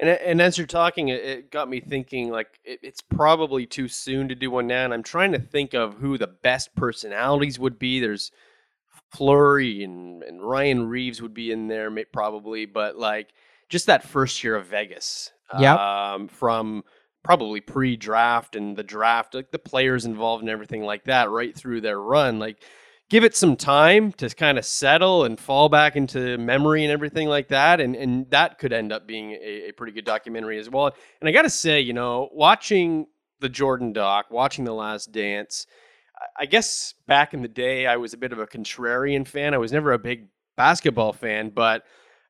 And 0.00 0.08
and 0.08 0.40
as 0.40 0.56
you're 0.56 0.66
talking, 0.66 1.08
it, 1.08 1.22
it 1.22 1.50
got 1.50 1.68
me 1.68 1.80
thinking 1.80 2.30
like 2.30 2.58
it, 2.64 2.80
it's 2.82 3.02
probably 3.02 3.66
too 3.66 3.86
soon 3.86 4.28
to 4.28 4.34
do 4.34 4.50
one 4.50 4.66
now. 4.66 4.84
And 4.84 4.94
I'm 4.94 5.02
trying 5.02 5.32
to 5.32 5.38
think 5.38 5.74
of 5.74 5.94
who 5.94 6.16
the 6.16 6.26
best 6.26 6.74
personalities 6.74 7.58
would 7.58 7.78
be. 7.78 8.00
There's 8.00 8.32
Fleury 9.12 9.82
and, 9.84 10.22
and 10.22 10.42
Ryan 10.42 10.88
Reaves 10.88 11.20
would 11.20 11.34
be 11.34 11.52
in 11.52 11.68
there 11.68 11.90
probably, 12.12 12.64
but 12.64 12.96
like 12.96 13.28
just 13.68 13.86
that 13.86 14.04
first 14.04 14.42
year 14.42 14.56
of 14.56 14.66
Vegas, 14.66 15.32
yeah, 15.58 16.14
um, 16.14 16.28
from 16.28 16.84
probably 17.22 17.60
pre-draft 17.60 18.56
and 18.56 18.76
the 18.76 18.82
draft, 18.82 19.34
like 19.34 19.50
the 19.50 19.58
players 19.58 20.06
involved 20.06 20.42
and 20.42 20.50
everything 20.50 20.82
like 20.82 21.04
that, 21.04 21.28
right 21.28 21.56
through 21.56 21.80
their 21.80 22.00
run, 22.00 22.38
like 22.38 22.62
give 23.10 23.24
it 23.24 23.36
some 23.36 23.56
time 23.56 24.12
to 24.12 24.30
kind 24.30 24.56
of 24.56 24.64
settle 24.64 25.24
and 25.24 25.38
fall 25.38 25.68
back 25.68 25.96
into 25.96 26.38
memory 26.38 26.84
and 26.84 26.92
everything 26.92 27.28
like 27.28 27.48
that. 27.48 27.80
And 27.80 27.94
and 27.94 28.30
that 28.30 28.58
could 28.58 28.72
end 28.72 28.92
up 28.92 29.06
being 29.06 29.32
a, 29.32 29.68
a 29.68 29.72
pretty 29.72 29.92
good 29.92 30.06
documentary 30.06 30.58
as 30.58 30.70
well. 30.70 30.94
And 31.20 31.28
I 31.28 31.32
got 31.32 31.42
to 31.42 31.50
say, 31.50 31.80
you 31.80 31.92
know, 31.92 32.30
watching 32.32 33.06
the 33.40 33.48
Jordan 33.48 33.92
doc, 33.92 34.26
watching 34.30 34.64
The 34.64 34.72
Last 34.72 35.12
Dance, 35.12 35.66
I 36.38 36.46
guess 36.46 36.94
back 37.06 37.34
in 37.34 37.42
the 37.42 37.48
day, 37.48 37.86
I 37.86 37.96
was 37.96 38.12
a 38.12 38.18
bit 38.18 38.32
of 38.32 38.38
a 38.38 38.46
contrarian 38.46 39.26
fan. 39.26 39.54
I 39.54 39.58
was 39.58 39.72
never 39.72 39.92
a 39.92 39.98
big 39.98 40.28
basketball 40.56 41.12
fan, 41.12 41.50
but 41.50 41.82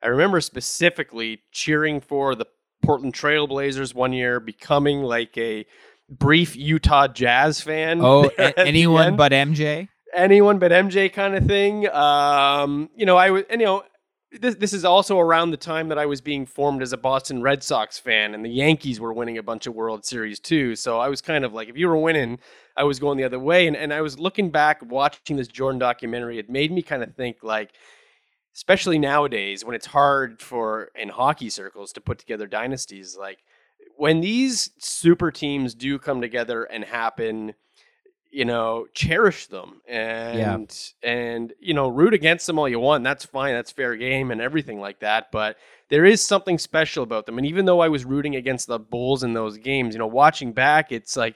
I 0.03 0.07
remember 0.07 0.41
specifically 0.41 1.43
cheering 1.51 2.01
for 2.01 2.33
the 2.33 2.45
Portland 2.81 3.13
Trailblazers 3.13 3.93
one 3.93 4.13
year, 4.13 4.39
becoming 4.39 5.03
like 5.03 5.37
a 5.37 5.65
brief 6.09 6.55
Utah 6.55 7.07
Jazz 7.07 7.61
fan. 7.61 7.99
Oh, 8.01 8.29
anyone 8.37 9.15
but 9.15 9.31
MJ? 9.31 9.89
Anyone 10.13 10.59
but 10.59 10.71
MJ 10.71 11.11
kind 11.11 11.35
of 11.35 11.45
thing. 11.45 11.87
Um, 11.89 12.89
you 12.95 13.05
know, 13.05 13.17
I 13.17 13.29
was, 13.31 13.43
you 13.49 13.57
know, 13.57 13.83
this, 14.31 14.55
this 14.55 14.73
is 14.73 14.85
also 14.85 15.19
around 15.19 15.51
the 15.51 15.57
time 15.57 15.89
that 15.89 15.97
I 15.97 16.05
was 16.05 16.21
being 16.21 16.45
formed 16.45 16.81
as 16.81 16.93
a 16.93 16.97
Boston 16.97 17.41
Red 17.41 17.63
Sox 17.63 17.97
fan, 17.97 18.33
and 18.33 18.45
the 18.45 18.49
Yankees 18.49 18.99
were 18.99 19.13
winning 19.13 19.37
a 19.37 19.43
bunch 19.43 19.67
of 19.67 19.75
World 19.75 20.05
Series 20.05 20.39
too. 20.39 20.75
So 20.75 20.99
I 20.99 21.09
was 21.09 21.21
kind 21.21 21.43
of 21.43 21.53
like, 21.53 21.67
if 21.67 21.77
you 21.77 21.87
were 21.87 21.97
winning, 21.97 22.39
I 22.77 22.83
was 22.83 22.99
going 22.99 23.17
the 23.17 23.25
other 23.25 23.39
way. 23.39 23.67
And, 23.67 23.75
and 23.75 23.93
I 23.93 24.01
was 24.01 24.19
looking 24.19 24.49
back, 24.49 24.81
watching 24.85 25.35
this 25.35 25.47
Jordan 25.47 25.79
documentary, 25.79 26.39
it 26.39 26.49
made 26.49 26.71
me 26.71 26.81
kind 26.81 27.03
of 27.03 27.13
think 27.15 27.37
like, 27.43 27.71
especially 28.55 28.99
nowadays 28.99 29.65
when 29.65 29.75
it's 29.75 29.87
hard 29.87 30.41
for 30.41 30.91
in 30.95 31.09
hockey 31.09 31.49
circles 31.49 31.91
to 31.93 32.01
put 32.01 32.17
together 32.19 32.47
dynasties, 32.47 33.17
like 33.19 33.39
when 33.97 34.21
these 34.21 34.71
super 34.79 35.31
teams 35.31 35.75
do 35.75 35.99
come 35.99 36.21
together 36.21 36.63
and 36.63 36.85
happen 36.85 37.53
you 38.31 38.45
know, 38.45 38.87
cherish 38.93 39.47
them 39.47 39.81
and 39.87 40.39
yeah. 41.03 41.09
and 41.09 41.53
you 41.59 41.73
know, 41.73 41.89
root 41.89 42.13
against 42.13 42.47
them 42.47 42.57
all 42.57 42.67
you 42.67 42.79
want. 42.79 43.03
That's 43.03 43.25
fine. 43.25 43.53
That's 43.53 43.71
fair 43.71 43.95
game 43.95 44.31
and 44.31 44.41
everything 44.41 44.79
like 44.79 44.99
that. 45.01 45.31
But 45.31 45.57
there 45.89 46.05
is 46.05 46.25
something 46.25 46.57
special 46.57 47.03
about 47.03 47.25
them. 47.25 47.37
And 47.37 47.45
even 47.45 47.65
though 47.65 47.81
I 47.81 47.89
was 47.89 48.05
rooting 48.05 48.37
against 48.37 48.67
the 48.67 48.79
Bulls 48.79 49.23
in 49.23 49.33
those 49.33 49.57
games, 49.57 49.93
you 49.93 49.99
know, 49.99 50.07
watching 50.07 50.53
back, 50.53 50.93
it's 50.93 51.17
like 51.17 51.35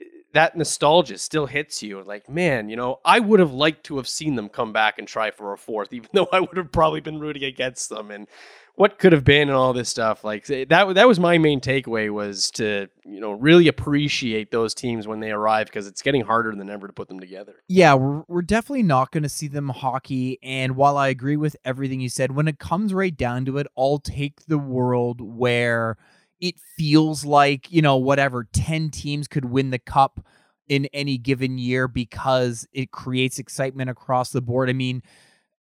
eh, 0.00 0.04
that 0.32 0.56
nostalgia 0.56 1.16
still 1.18 1.46
hits 1.46 1.80
you. 1.80 2.02
Like, 2.02 2.28
man, 2.28 2.68
you 2.68 2.74
know, 2.74 2.98
I 3.04 3.20
would 3.20 3.38
have 3.38 3.52
liked 3.52 3.84
to 3.84 3.98
have 3.98 4.08
seen 4.08 4.34
them 4.34 4.48
come 4.48 4.72
back 4.72 4.98
and 4.98 5.06
try 5.06 5.30
for 5.30 5.52
a 5.52 5.58
fourth, 5.58 5.92
even 5.92 6.10
though 6.12 6.28
I 6.32 6.40
would 6.40 6.56
have 6.56 6.72
probably 6.72 7.00
been 7.00 7.20
rooting 7.20 7.44
against 7.44 7.88
them. 7.88 8.10
And 8.10 8.26
what 8.74 8.98
could 8.98 9.12
have 9.12 9.24
been 9.24 9.48
and 9.48 9.56
all 9.56 9.72
this 9.72 9.88
stuff. 9.88 10.24
Like 10.24 10.48
eh, 10.50 10.64
that 10.68 10.94
that 10.94 11.06
was 11.06 11.20
my 11.20 11.38
main 11.38 11.60
takeaway 11.60 12.10
was 12.10 12.50
to, 12.52 12.88
you 13.04 13.20
know, 13.20 13.32
really 13.32 13.68
appreciate 13.68 14.50
those 14.50 14.74
teams 14.74 15.06
when 15.06 15.20
they 15.20 15.30
arrive 15.30 15.66
because 15.66 15.86
it's 15.86 16.02
getting 16.02 16.22
harder 16.22 16.54
than 16.54 16.70
ever 16.70 16.86
to 16.86 16.92
put 16.92 17.08
them 17.08 17.20
together. 17.20 17.56
Yeah, 17.68 17.94
we're, 17.94 18.22
we're 18.28 18.42
definitely 18.42 18.84
not 18.84 19.10
going 19.10 19.22
to 19.22 19.28
see 19.28 19.48
them 19.48 19.68
hockey 19.68 20.38
and 20.42 20.76
while 20.76 20.96
I 20.96 21.08
agree 21.08 21.36
with 21.36 21.56
everything 21.64 22.00
you 22.00 22.08
said, 22.08 22.34
when 22.34 22.48
it 22.48 22.58
comes 22.58 22.94
right 22.94 23.16
down 23.16 23.44
to 23.46 23.58
it, 23.58 23.66
I'll 23.76 23.98
take 23.98 24.46
the 24.46 24.58
world 24.58 25.20
where 25.20 25.96
it 26.40 26.56
feels 26.76 27.24
like, 27.24 27.70
you 27.70 27.82
know, 27.82 27.96
whatever 27.96 28.48
10 28.52 28.90
teams 28.90 29.28
could 29.28 29.44
win 29.44 29.70
the 29.70 29.78
cup 29.78 30.24
in 30.68 30.86
any 30.86 31.18
given 31.18 31.58
year 31.58 31.86
because 31.86 32.66
it 32.72 32.90
creates 32.90 33.38
excitement 33.38 33.90
across 33.90 34.30
the 34.30 34.40
board. 34.40 34.70
I 34.70 34.72
mean, 34.72 35.02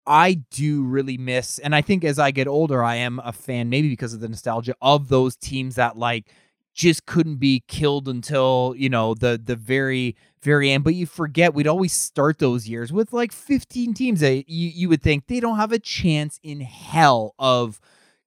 I 0.09 0.41
do 0.49 0.83
really 0.83 1.17
miss, 1.19 1.59
and 1.59 1.75
I 1.75 1.81
think 1.83 2.03
as 2.03 2.17
I 2.17 2.31
get 2.31 2.47
older, 2.47 2.83
I 2.83 2.95
am 2.95 3.21
a 3.23 3.31
fan, 3.31 3.69
maybe 3.69 3.89
because 3.89 4.11
of 4.13 4.21
the 4.21 4.27
nostalgia 4.27 4.73
of 4.81 5.07
those 5.07 5.35
teams 5.35 5.75
that 5.75 5.97
like 5.97 6.25
just 6.73 7.05
couldn't 7.05 7.35
be 7.35 7.63
killed 7.67 8.07
until 8.09 8.73
you 8.75 8.89
know 8.89 9.13
the 9.13 9.39
the 9.43 9.55
very 9.55 10.15
very 10.41 10.71
end. 10.71 10.83
But 10.83 10.95
you 10.95 11.05
forget 11.05 11.53
we'd 11.53 11.67
always 11.67 11.93
start 11.93 12.39
those 12.39 12.67
years 12.67 12.91
with 12.91 13.13
like 13.13 13.31
15 13.31 13.93
teams 13.93 14.21
that 14.21 14.49
you 14.49 14.69
you 14.69 14.89
would 14.89 15.03
think 15.03 15.27
they 15.27 15.39
don't 15.39 15.57
have 15.57 15.71
a 15.71 15.79
chance 15.79 16.39
in 16.41 16.61
hell 16.61 17.35
of 17.37 17.79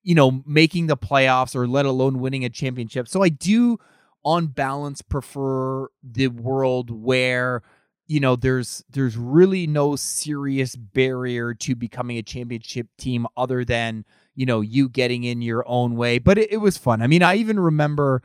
you 0.04 0.14
know 0.14 0.42
making 0.46 0.86
the 0.86 0.96
playoffs 0.96 1.56
or 1.56 1.66
let 1.66 1.84
alone 1.84 2.20
winning 2.20 2.44
a 2.44 2.50
championship. 2.50 3.08
So 3.08 3.24
I 3.24 3.28
do 3.28 3.78
on 4.24 4.46
balance 4.46 5.02
prefer 5.02 5.88
the 6.00 6.28
world 6.28 6.90
where 6.90 7.62
you 8.06 8.20
know 8.20 8.36
there's 8.36 8.84
there's 8.90 9.16
really 9.16 9.66
no 9.66 9.96
serious 9.96 10.76
barrier 10.76 11.54
to 11.54 11.74
becoming 11.74 12.18
a 12.18 12.22
championship 12.22 12.86
team 12.98 13.26
other 13.36 13.64
than 13.64 14.04
you 14.34 14.46
know 14.46 14.60
you 14.60 14.88
getting 14.88 15.24
in 15.24 15.42
your 15.42 15.64
own 15.66 15.96
way 15.96 16.18
but 16.18 16.38
it, 16.38 16.52
it 16.52 16.58
was 16.58 16.76
fun 16.76 17.02
i 17.02 17.06
mean 17.06 17.22
i 17.22 17.34
even 17.34 17.58
remember 17.58 18.22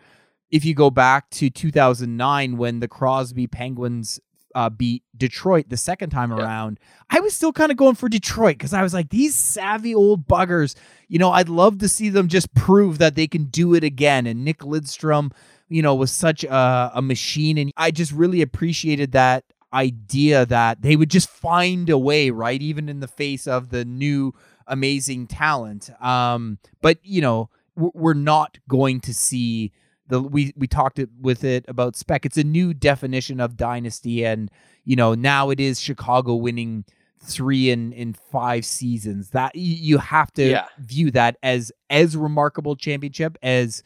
if 0.49 0.63
you 0.63 0.73
go 0.73 0.89
back 0.89 1.29
to 1.29 1.49
2009 1.49 2.57
when 2.57 2.79
the 2.79 2.87
crosby 2.87 3.47
penguins 3.47 4.19
uh, 4.55 4.71
beat 4.71 5.03
Detroit 5.15 5.69
the 5.69 5.77
second 5.77 6.09
time 6.09 6.31
yeah. 6.31 6.37
around, 6.37 6.79
I 7.11 7.19
was 7.19 7.35
still 7.35 7.53
kind 7.53 7.69
of 7.69 7.77
going 7.77 7.93
for 7.93 8.09
Detroit 8.09 8.57
because 8.57 8.73
I 8.73 8.81
was 8.81 8.91
like, 8.91 9.09
these 9.09 9.35
savvy 9.35 9.93
old 9.93 10.27
buggers, 10.27 10.73
you 11.07 11.19
know, 11.19 11.31
I'd 11.31 11.47
love 11.47 11.77
to 11.79 11.87
see 11.87 12.09
them 12.09 12.27
just 12.27 12.51
prove 12.55 12.97
that 12.97 13.13
they 13.13 13.27
can 13.27 13.45
do 13.45 13.75
it 13.75 13.83
again. 13.83 14.25
And 14.25 14.43
Nick 14.43 14.59
Lidstrom, 14.59 15.31
you 15.69 15.83
know, 15.83 15.93
was 15.93 16.11
such 16.11 16.43
a, 16.43 16.91
a 16.95 17.03
machine. 17.03 17.59
And 17.59 17.71
I 17.77 17.91
just 17.91 18.11
really 18.11 18.41
appreciated 18.41 19.11
that 19.11 19.43
idea 19.73 20.45
that 20.45 20.81
they 20.81 20.95
would 20.95 21.09
just 21.09 21.29
find 21.29 21.89
a 21.89 21.97
way, 21.97 22.29
right? 22.29 22.61
Even 22.61 22.89
in 22.89 22.99
the 22.99 23.07
face 23.07 23.47
of 23.47 23.69
the 23.69 23.85
new 23.85 24.33
amazing 24.67 25.27
talent. 25.27 25.89
Um, 26.03 26.59
but 26.81 26.99
you 27.03 27.21
know, 27.21 27.49
we're 27.75 28.13
not 28.13 28.57
going 28.67 28.99
to 29.01 29.13
see 29.13 29.71
the 30.07 30.21
we 30.21 30.53
we 30.55 30.67
talked 30.67 30.99
it 30.99 31.09
with 31.19 31.43
it 31.43 31.65
about 31.67 31.95
spec. 31.95 32.25
It's 32.25 32.37
a 32.37 32.43
new 32.43 32.73
definition 32.73 33.39
of 33.39 33.57
dynasty, 33.57 34.25
and 34.25 34.49
you 34.83 34.95
know 34.95 35.13
now 35.13 35.49
it 35.49 35.59
is 35.59 35.79
Chicago 35.79 36.35
winning 36.35 36.85
three 37.19 37.69
in 37.69 37.93
in 37.93 38.13
five 38.13 38.65
seasons. 38.65 39.31
That 39.31 39.55
you 39.55 39.97
have 39.97 40.31
to 40.33 40.49
yeah. 40.49 40.65
view 40.79 41.11
that 41.11 41.37
as 41.43 41.71
as 41.89 42.15
remarkable 42.15 42.75
championship 42.75 43.37
as 43.41 43.83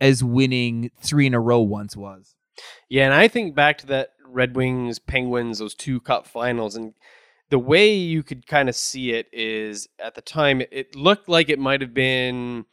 as 0.00 0.22
winning 0.22 0.90
three 1.00 1.26
in 1.26 1.34
a 1.34 1.40
row 1.40 1.60
once 1.60 1.96
was. 1.96 2.34
Yeah, 2.88 3.04
and 3.04 3.14
I 3.14 3.28
think 3.28 3.54
back 3.54 3.78
to 3.78 3.86
that 3.88 4.10
Red 4.28 4.56
Wings, 4.56 4.98
Penguins, 4.98 5.58
those 5.58 5.74
two 5.74 6.00
cup 6.00 6.26
finals. 6.26 6.76
And 6.76 6.94
the 7.50 7.58
way 7.58 7.94
you 7.94 8.22
could 8.22 8.46
kind 8.46 8.68
of 8.68 8.74
see 8.74 9.12
it 9.12 9.28
is 9.32 9.88
at 9.98 10.14
the 10.14 10.20
time, 10.20 10.62
it 10.70 10.94
looked 10.94 11.28
like 11.28 11.48
it 11.48 11.58
might 11.58 11.80
have 11.80 11.94
been 11.94 12.64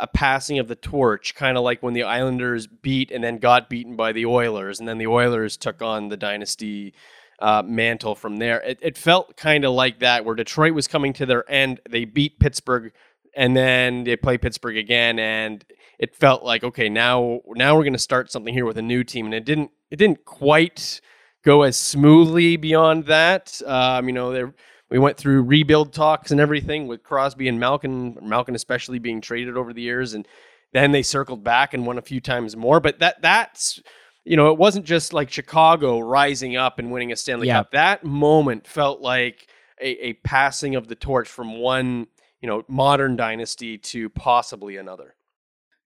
a 0.00 0.06
passing 0.06 0.58
of 0.58 0.68
the 0.68 0.76
torch, 0.76 1.34
kind 1.34 1.56
of 1.58 1.64
like 1.64 1.82
when 1.82 1.94
the 1.94 2.04
Islanders 2.04 2.66
beat 2.66 3.10
and 3.10 3.22
then 3.22 3.38
got 3.38 3.68
beaten 3.68 3.96
by 3.96 4.12
the 4.12 4.26
Oilers, 4.26 4.78
and 4.78 4.88
then 4.88 4.98
the 4.98 5.08
Oilers 5.08 5.56
took 5.56 5.82
on 5.82 6.08
the 6.08 6.16
dynasty 6.16 6.94
uh, 7.40 7.62
mantle 7.64 8.14
from 8.14 8.38
there. 8.38 8.60
It, 8.60 8.78
it 8.80 8.96
felt 8.96 9.36
kind 9.36 9.64
of 9.64 9.72
like 9.72 10.00
that, 10.00 10.24
where 10.24 10.34
Detroit 10.34 10.74
was 10.74 10.88
coming 10.88 11.12
to 11.14 11.26
their 11.26 11.50
end. 11.50 11.80
They 11.88 12.04
beat 12.04 12.38
Pittsburgh, 12.38 12.92
and 13.38 13.56
then 13.56 14.02
they 14.02 14.16
play 14.16 14.36
Pittsburgh 14.36 14.76
again, 14.76 15.20
and 15.20 15.64
it 15.98 16.14
felt 16.14 16.42
like 16.42 16.64
okay, 16.64 16.88
now 16.88 17.40
now 17.54 17.76
we're 17.76 17.84
going 17.84 17.92
to 17.92 17.98
start 17.98 18.32
something 18.32 18.52
here 18.52 18.66
with 18.66 18.76
a 18.76 18.82
new 18.82 19.04
team, 19.04 19.26
and 19.26 19.34
it 19.34 19.44
didn't 19.44 19.70
it 19.90 19.96
didn't 19.96 20.24
quite 20.24 21.00
go 21.44 21.62
as 21.62 21.78
smoothly 21.78 22.56
beyond 22.56 23.06
that. 23.06 23.62
Um, 23.64 24.08
you 24.08 24.12
know, 24.12 24.32
there 24.32 24.54
we 24.90 24.98
went 24.98 25.16
through 25.16 25.42
rebuild 25.44 25.92
talks 25.92 26.32
and 26.32 26.40
everything 26.40 26.88
with 26.88 27.04
Crosby 27.04 27.46
and 27.46 27.60
Malkin, 27.60 28.18
Malkin 28.20 28.56
especially 28.56 28.98
being 28.98 29.20
traded 29.20 29.56
over 29.56 29.72
the 29.72 29.82
years, 29.82 30.14
and 30.14 30.26
then 30.72 30.90
they 30.90 31.04
circled 31.04 31.44
back 31.44 31.72
and 31.72 31.86
won 31.86 31.96
a 31.96 32.02
few 32.02 32.20
times 32.20 32.56
more. 32.56 32.80
But 32.80 32.98
that 32.98 33.22
that's 33.22 33.80
you 34.24 34.36
know, 34.36 34.50
it 34.50 34.58
wasn't 34.58 34.84
just 34.84 35.12
like 35.12 35.30
Chicago 35.30 36.00
rising 36.00 36.56
up 36.56 36.80
and 36.80 36.90
winning 36.90 37.12
a 37.12 37.16
Stanley 37.16 37.46
yeah. 37.46 37.60
Cup. 37.60 37.70
That 37.70 38.04
moment 38.04 38.66
felt 38.66 39.00
like 39.00 39.46
a, 39.80 40.08
a 40.08 40.12
passing 40.14 40.74
of 40.74 40.88
the 40.88 40.96
torch 40.96 41.28
from 41.28 41.60
one, 41.60 42.08
you 42.40 42.48
know, 42.48 42.64
modern 42.68 43.16
dynasty 43.16 43.78
to 43.78 44.08
possibly 44.10 44.76
another 44.76 45.14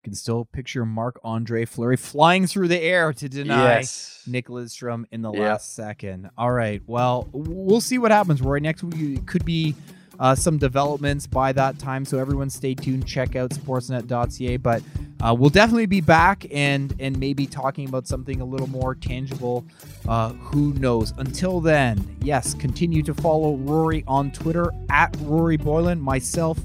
You 0.02 0.10
can 0.10 0.14
still 0.14 0.44
picture 0.44 0.84
Marc 0.84 1.18
Andre 1.24 1.64
Fleury 1.64 1.96
flying 1.96 2.46
through 2.46 2.68
the 2.68 2.80
air 2.80 3.12
to 3.12 3.28
deny 3.28 3.78
yes. 3.78 4.22
Nick 4.26 4.48
Lidstrom 4.48 5.04
in 5.10 5.22
the 5.22 5.32
last 5.32 5.74
second. 5.74 6.30
All 6.36 6.52
right. 6.52 6.82
Well, 6.86 7.28
we'll 7.32 7.80
see 7.80 7.98
what 7.98 8.10
happens. 8.10 8.42
Roy, 8.42 8.58
next 8.58 8.82
week 8.82 9.26
could 9.26 9.44
be 9.44 9.74
uh, 10.20 10.34
some 10.34 10.58
developments 10.58 11.26
by 11.26 11.52
that 11.52 11.78
time. 11.78 12.04
So 12.04 12.18
everyone 12.18 12.50
stay 12.50 12.74
tuned. 12.74 13.06
Check 13.06 13.36
out 13.36 13.50
sportsnet.ca. 13.50 14.56
But 14.58 14.82
uh, 15.20 15.34
we'll 15.34 15.50
definitely 15.50 15.86
be 15.86 16.00
back 16.00 16.46
and 16.50 16.94
and 16.98 17.18
maybe 17.18 17.46
talking 17.46 17.88
about 17.88 18.06
something 18.06 18.40
a 18.40 18.44
little 18.44 18.68
more 18.68 18.94
tangible. 18.94 19.64
Uh, 20.08 20.30
who 20.30 20.72
knows? 20.74 21.12
Until 21.18 21.60
then, 21.60 22.16
yes, 22.22 22.54
continue 22.54 23.02
to 23.04 23.14
follow 23.14 23.56
Rory 23.56 24.04
on 24.06 24.32
Twitter 24.32 24.72
at 24.90 25.16
Rory 25.20 25.58
Boylen, 25.58 26.00
myself 26.00 26.58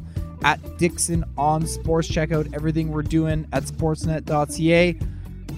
at 0.44 0.78
Dixon 0.78 1.24
on 1.38 1.66
Sports. 1.68 2.08
Check 2.08 2.32
out 2.32 2.48
everything 2.54 2.90
we're 2.90 3.04
doing 3.04 3.48
at 3.54 3.64
sportsnet.ca 3.64 5.00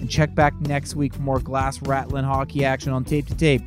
and 0.00 0.10
check 0.10 0.34
back 0.34 0.58
next 0.62 0.96
week 0.96 1.14
for 1.14 1.20
more 1.20 1.40
glass 1.40 1.80
rattling 1.82 2.24
hockey 2.24 2.64
action 2.64 2.92
on 2.92 3.04
tape 3.04 3.26
to 3.26 3.34
tape. 3.34 3.62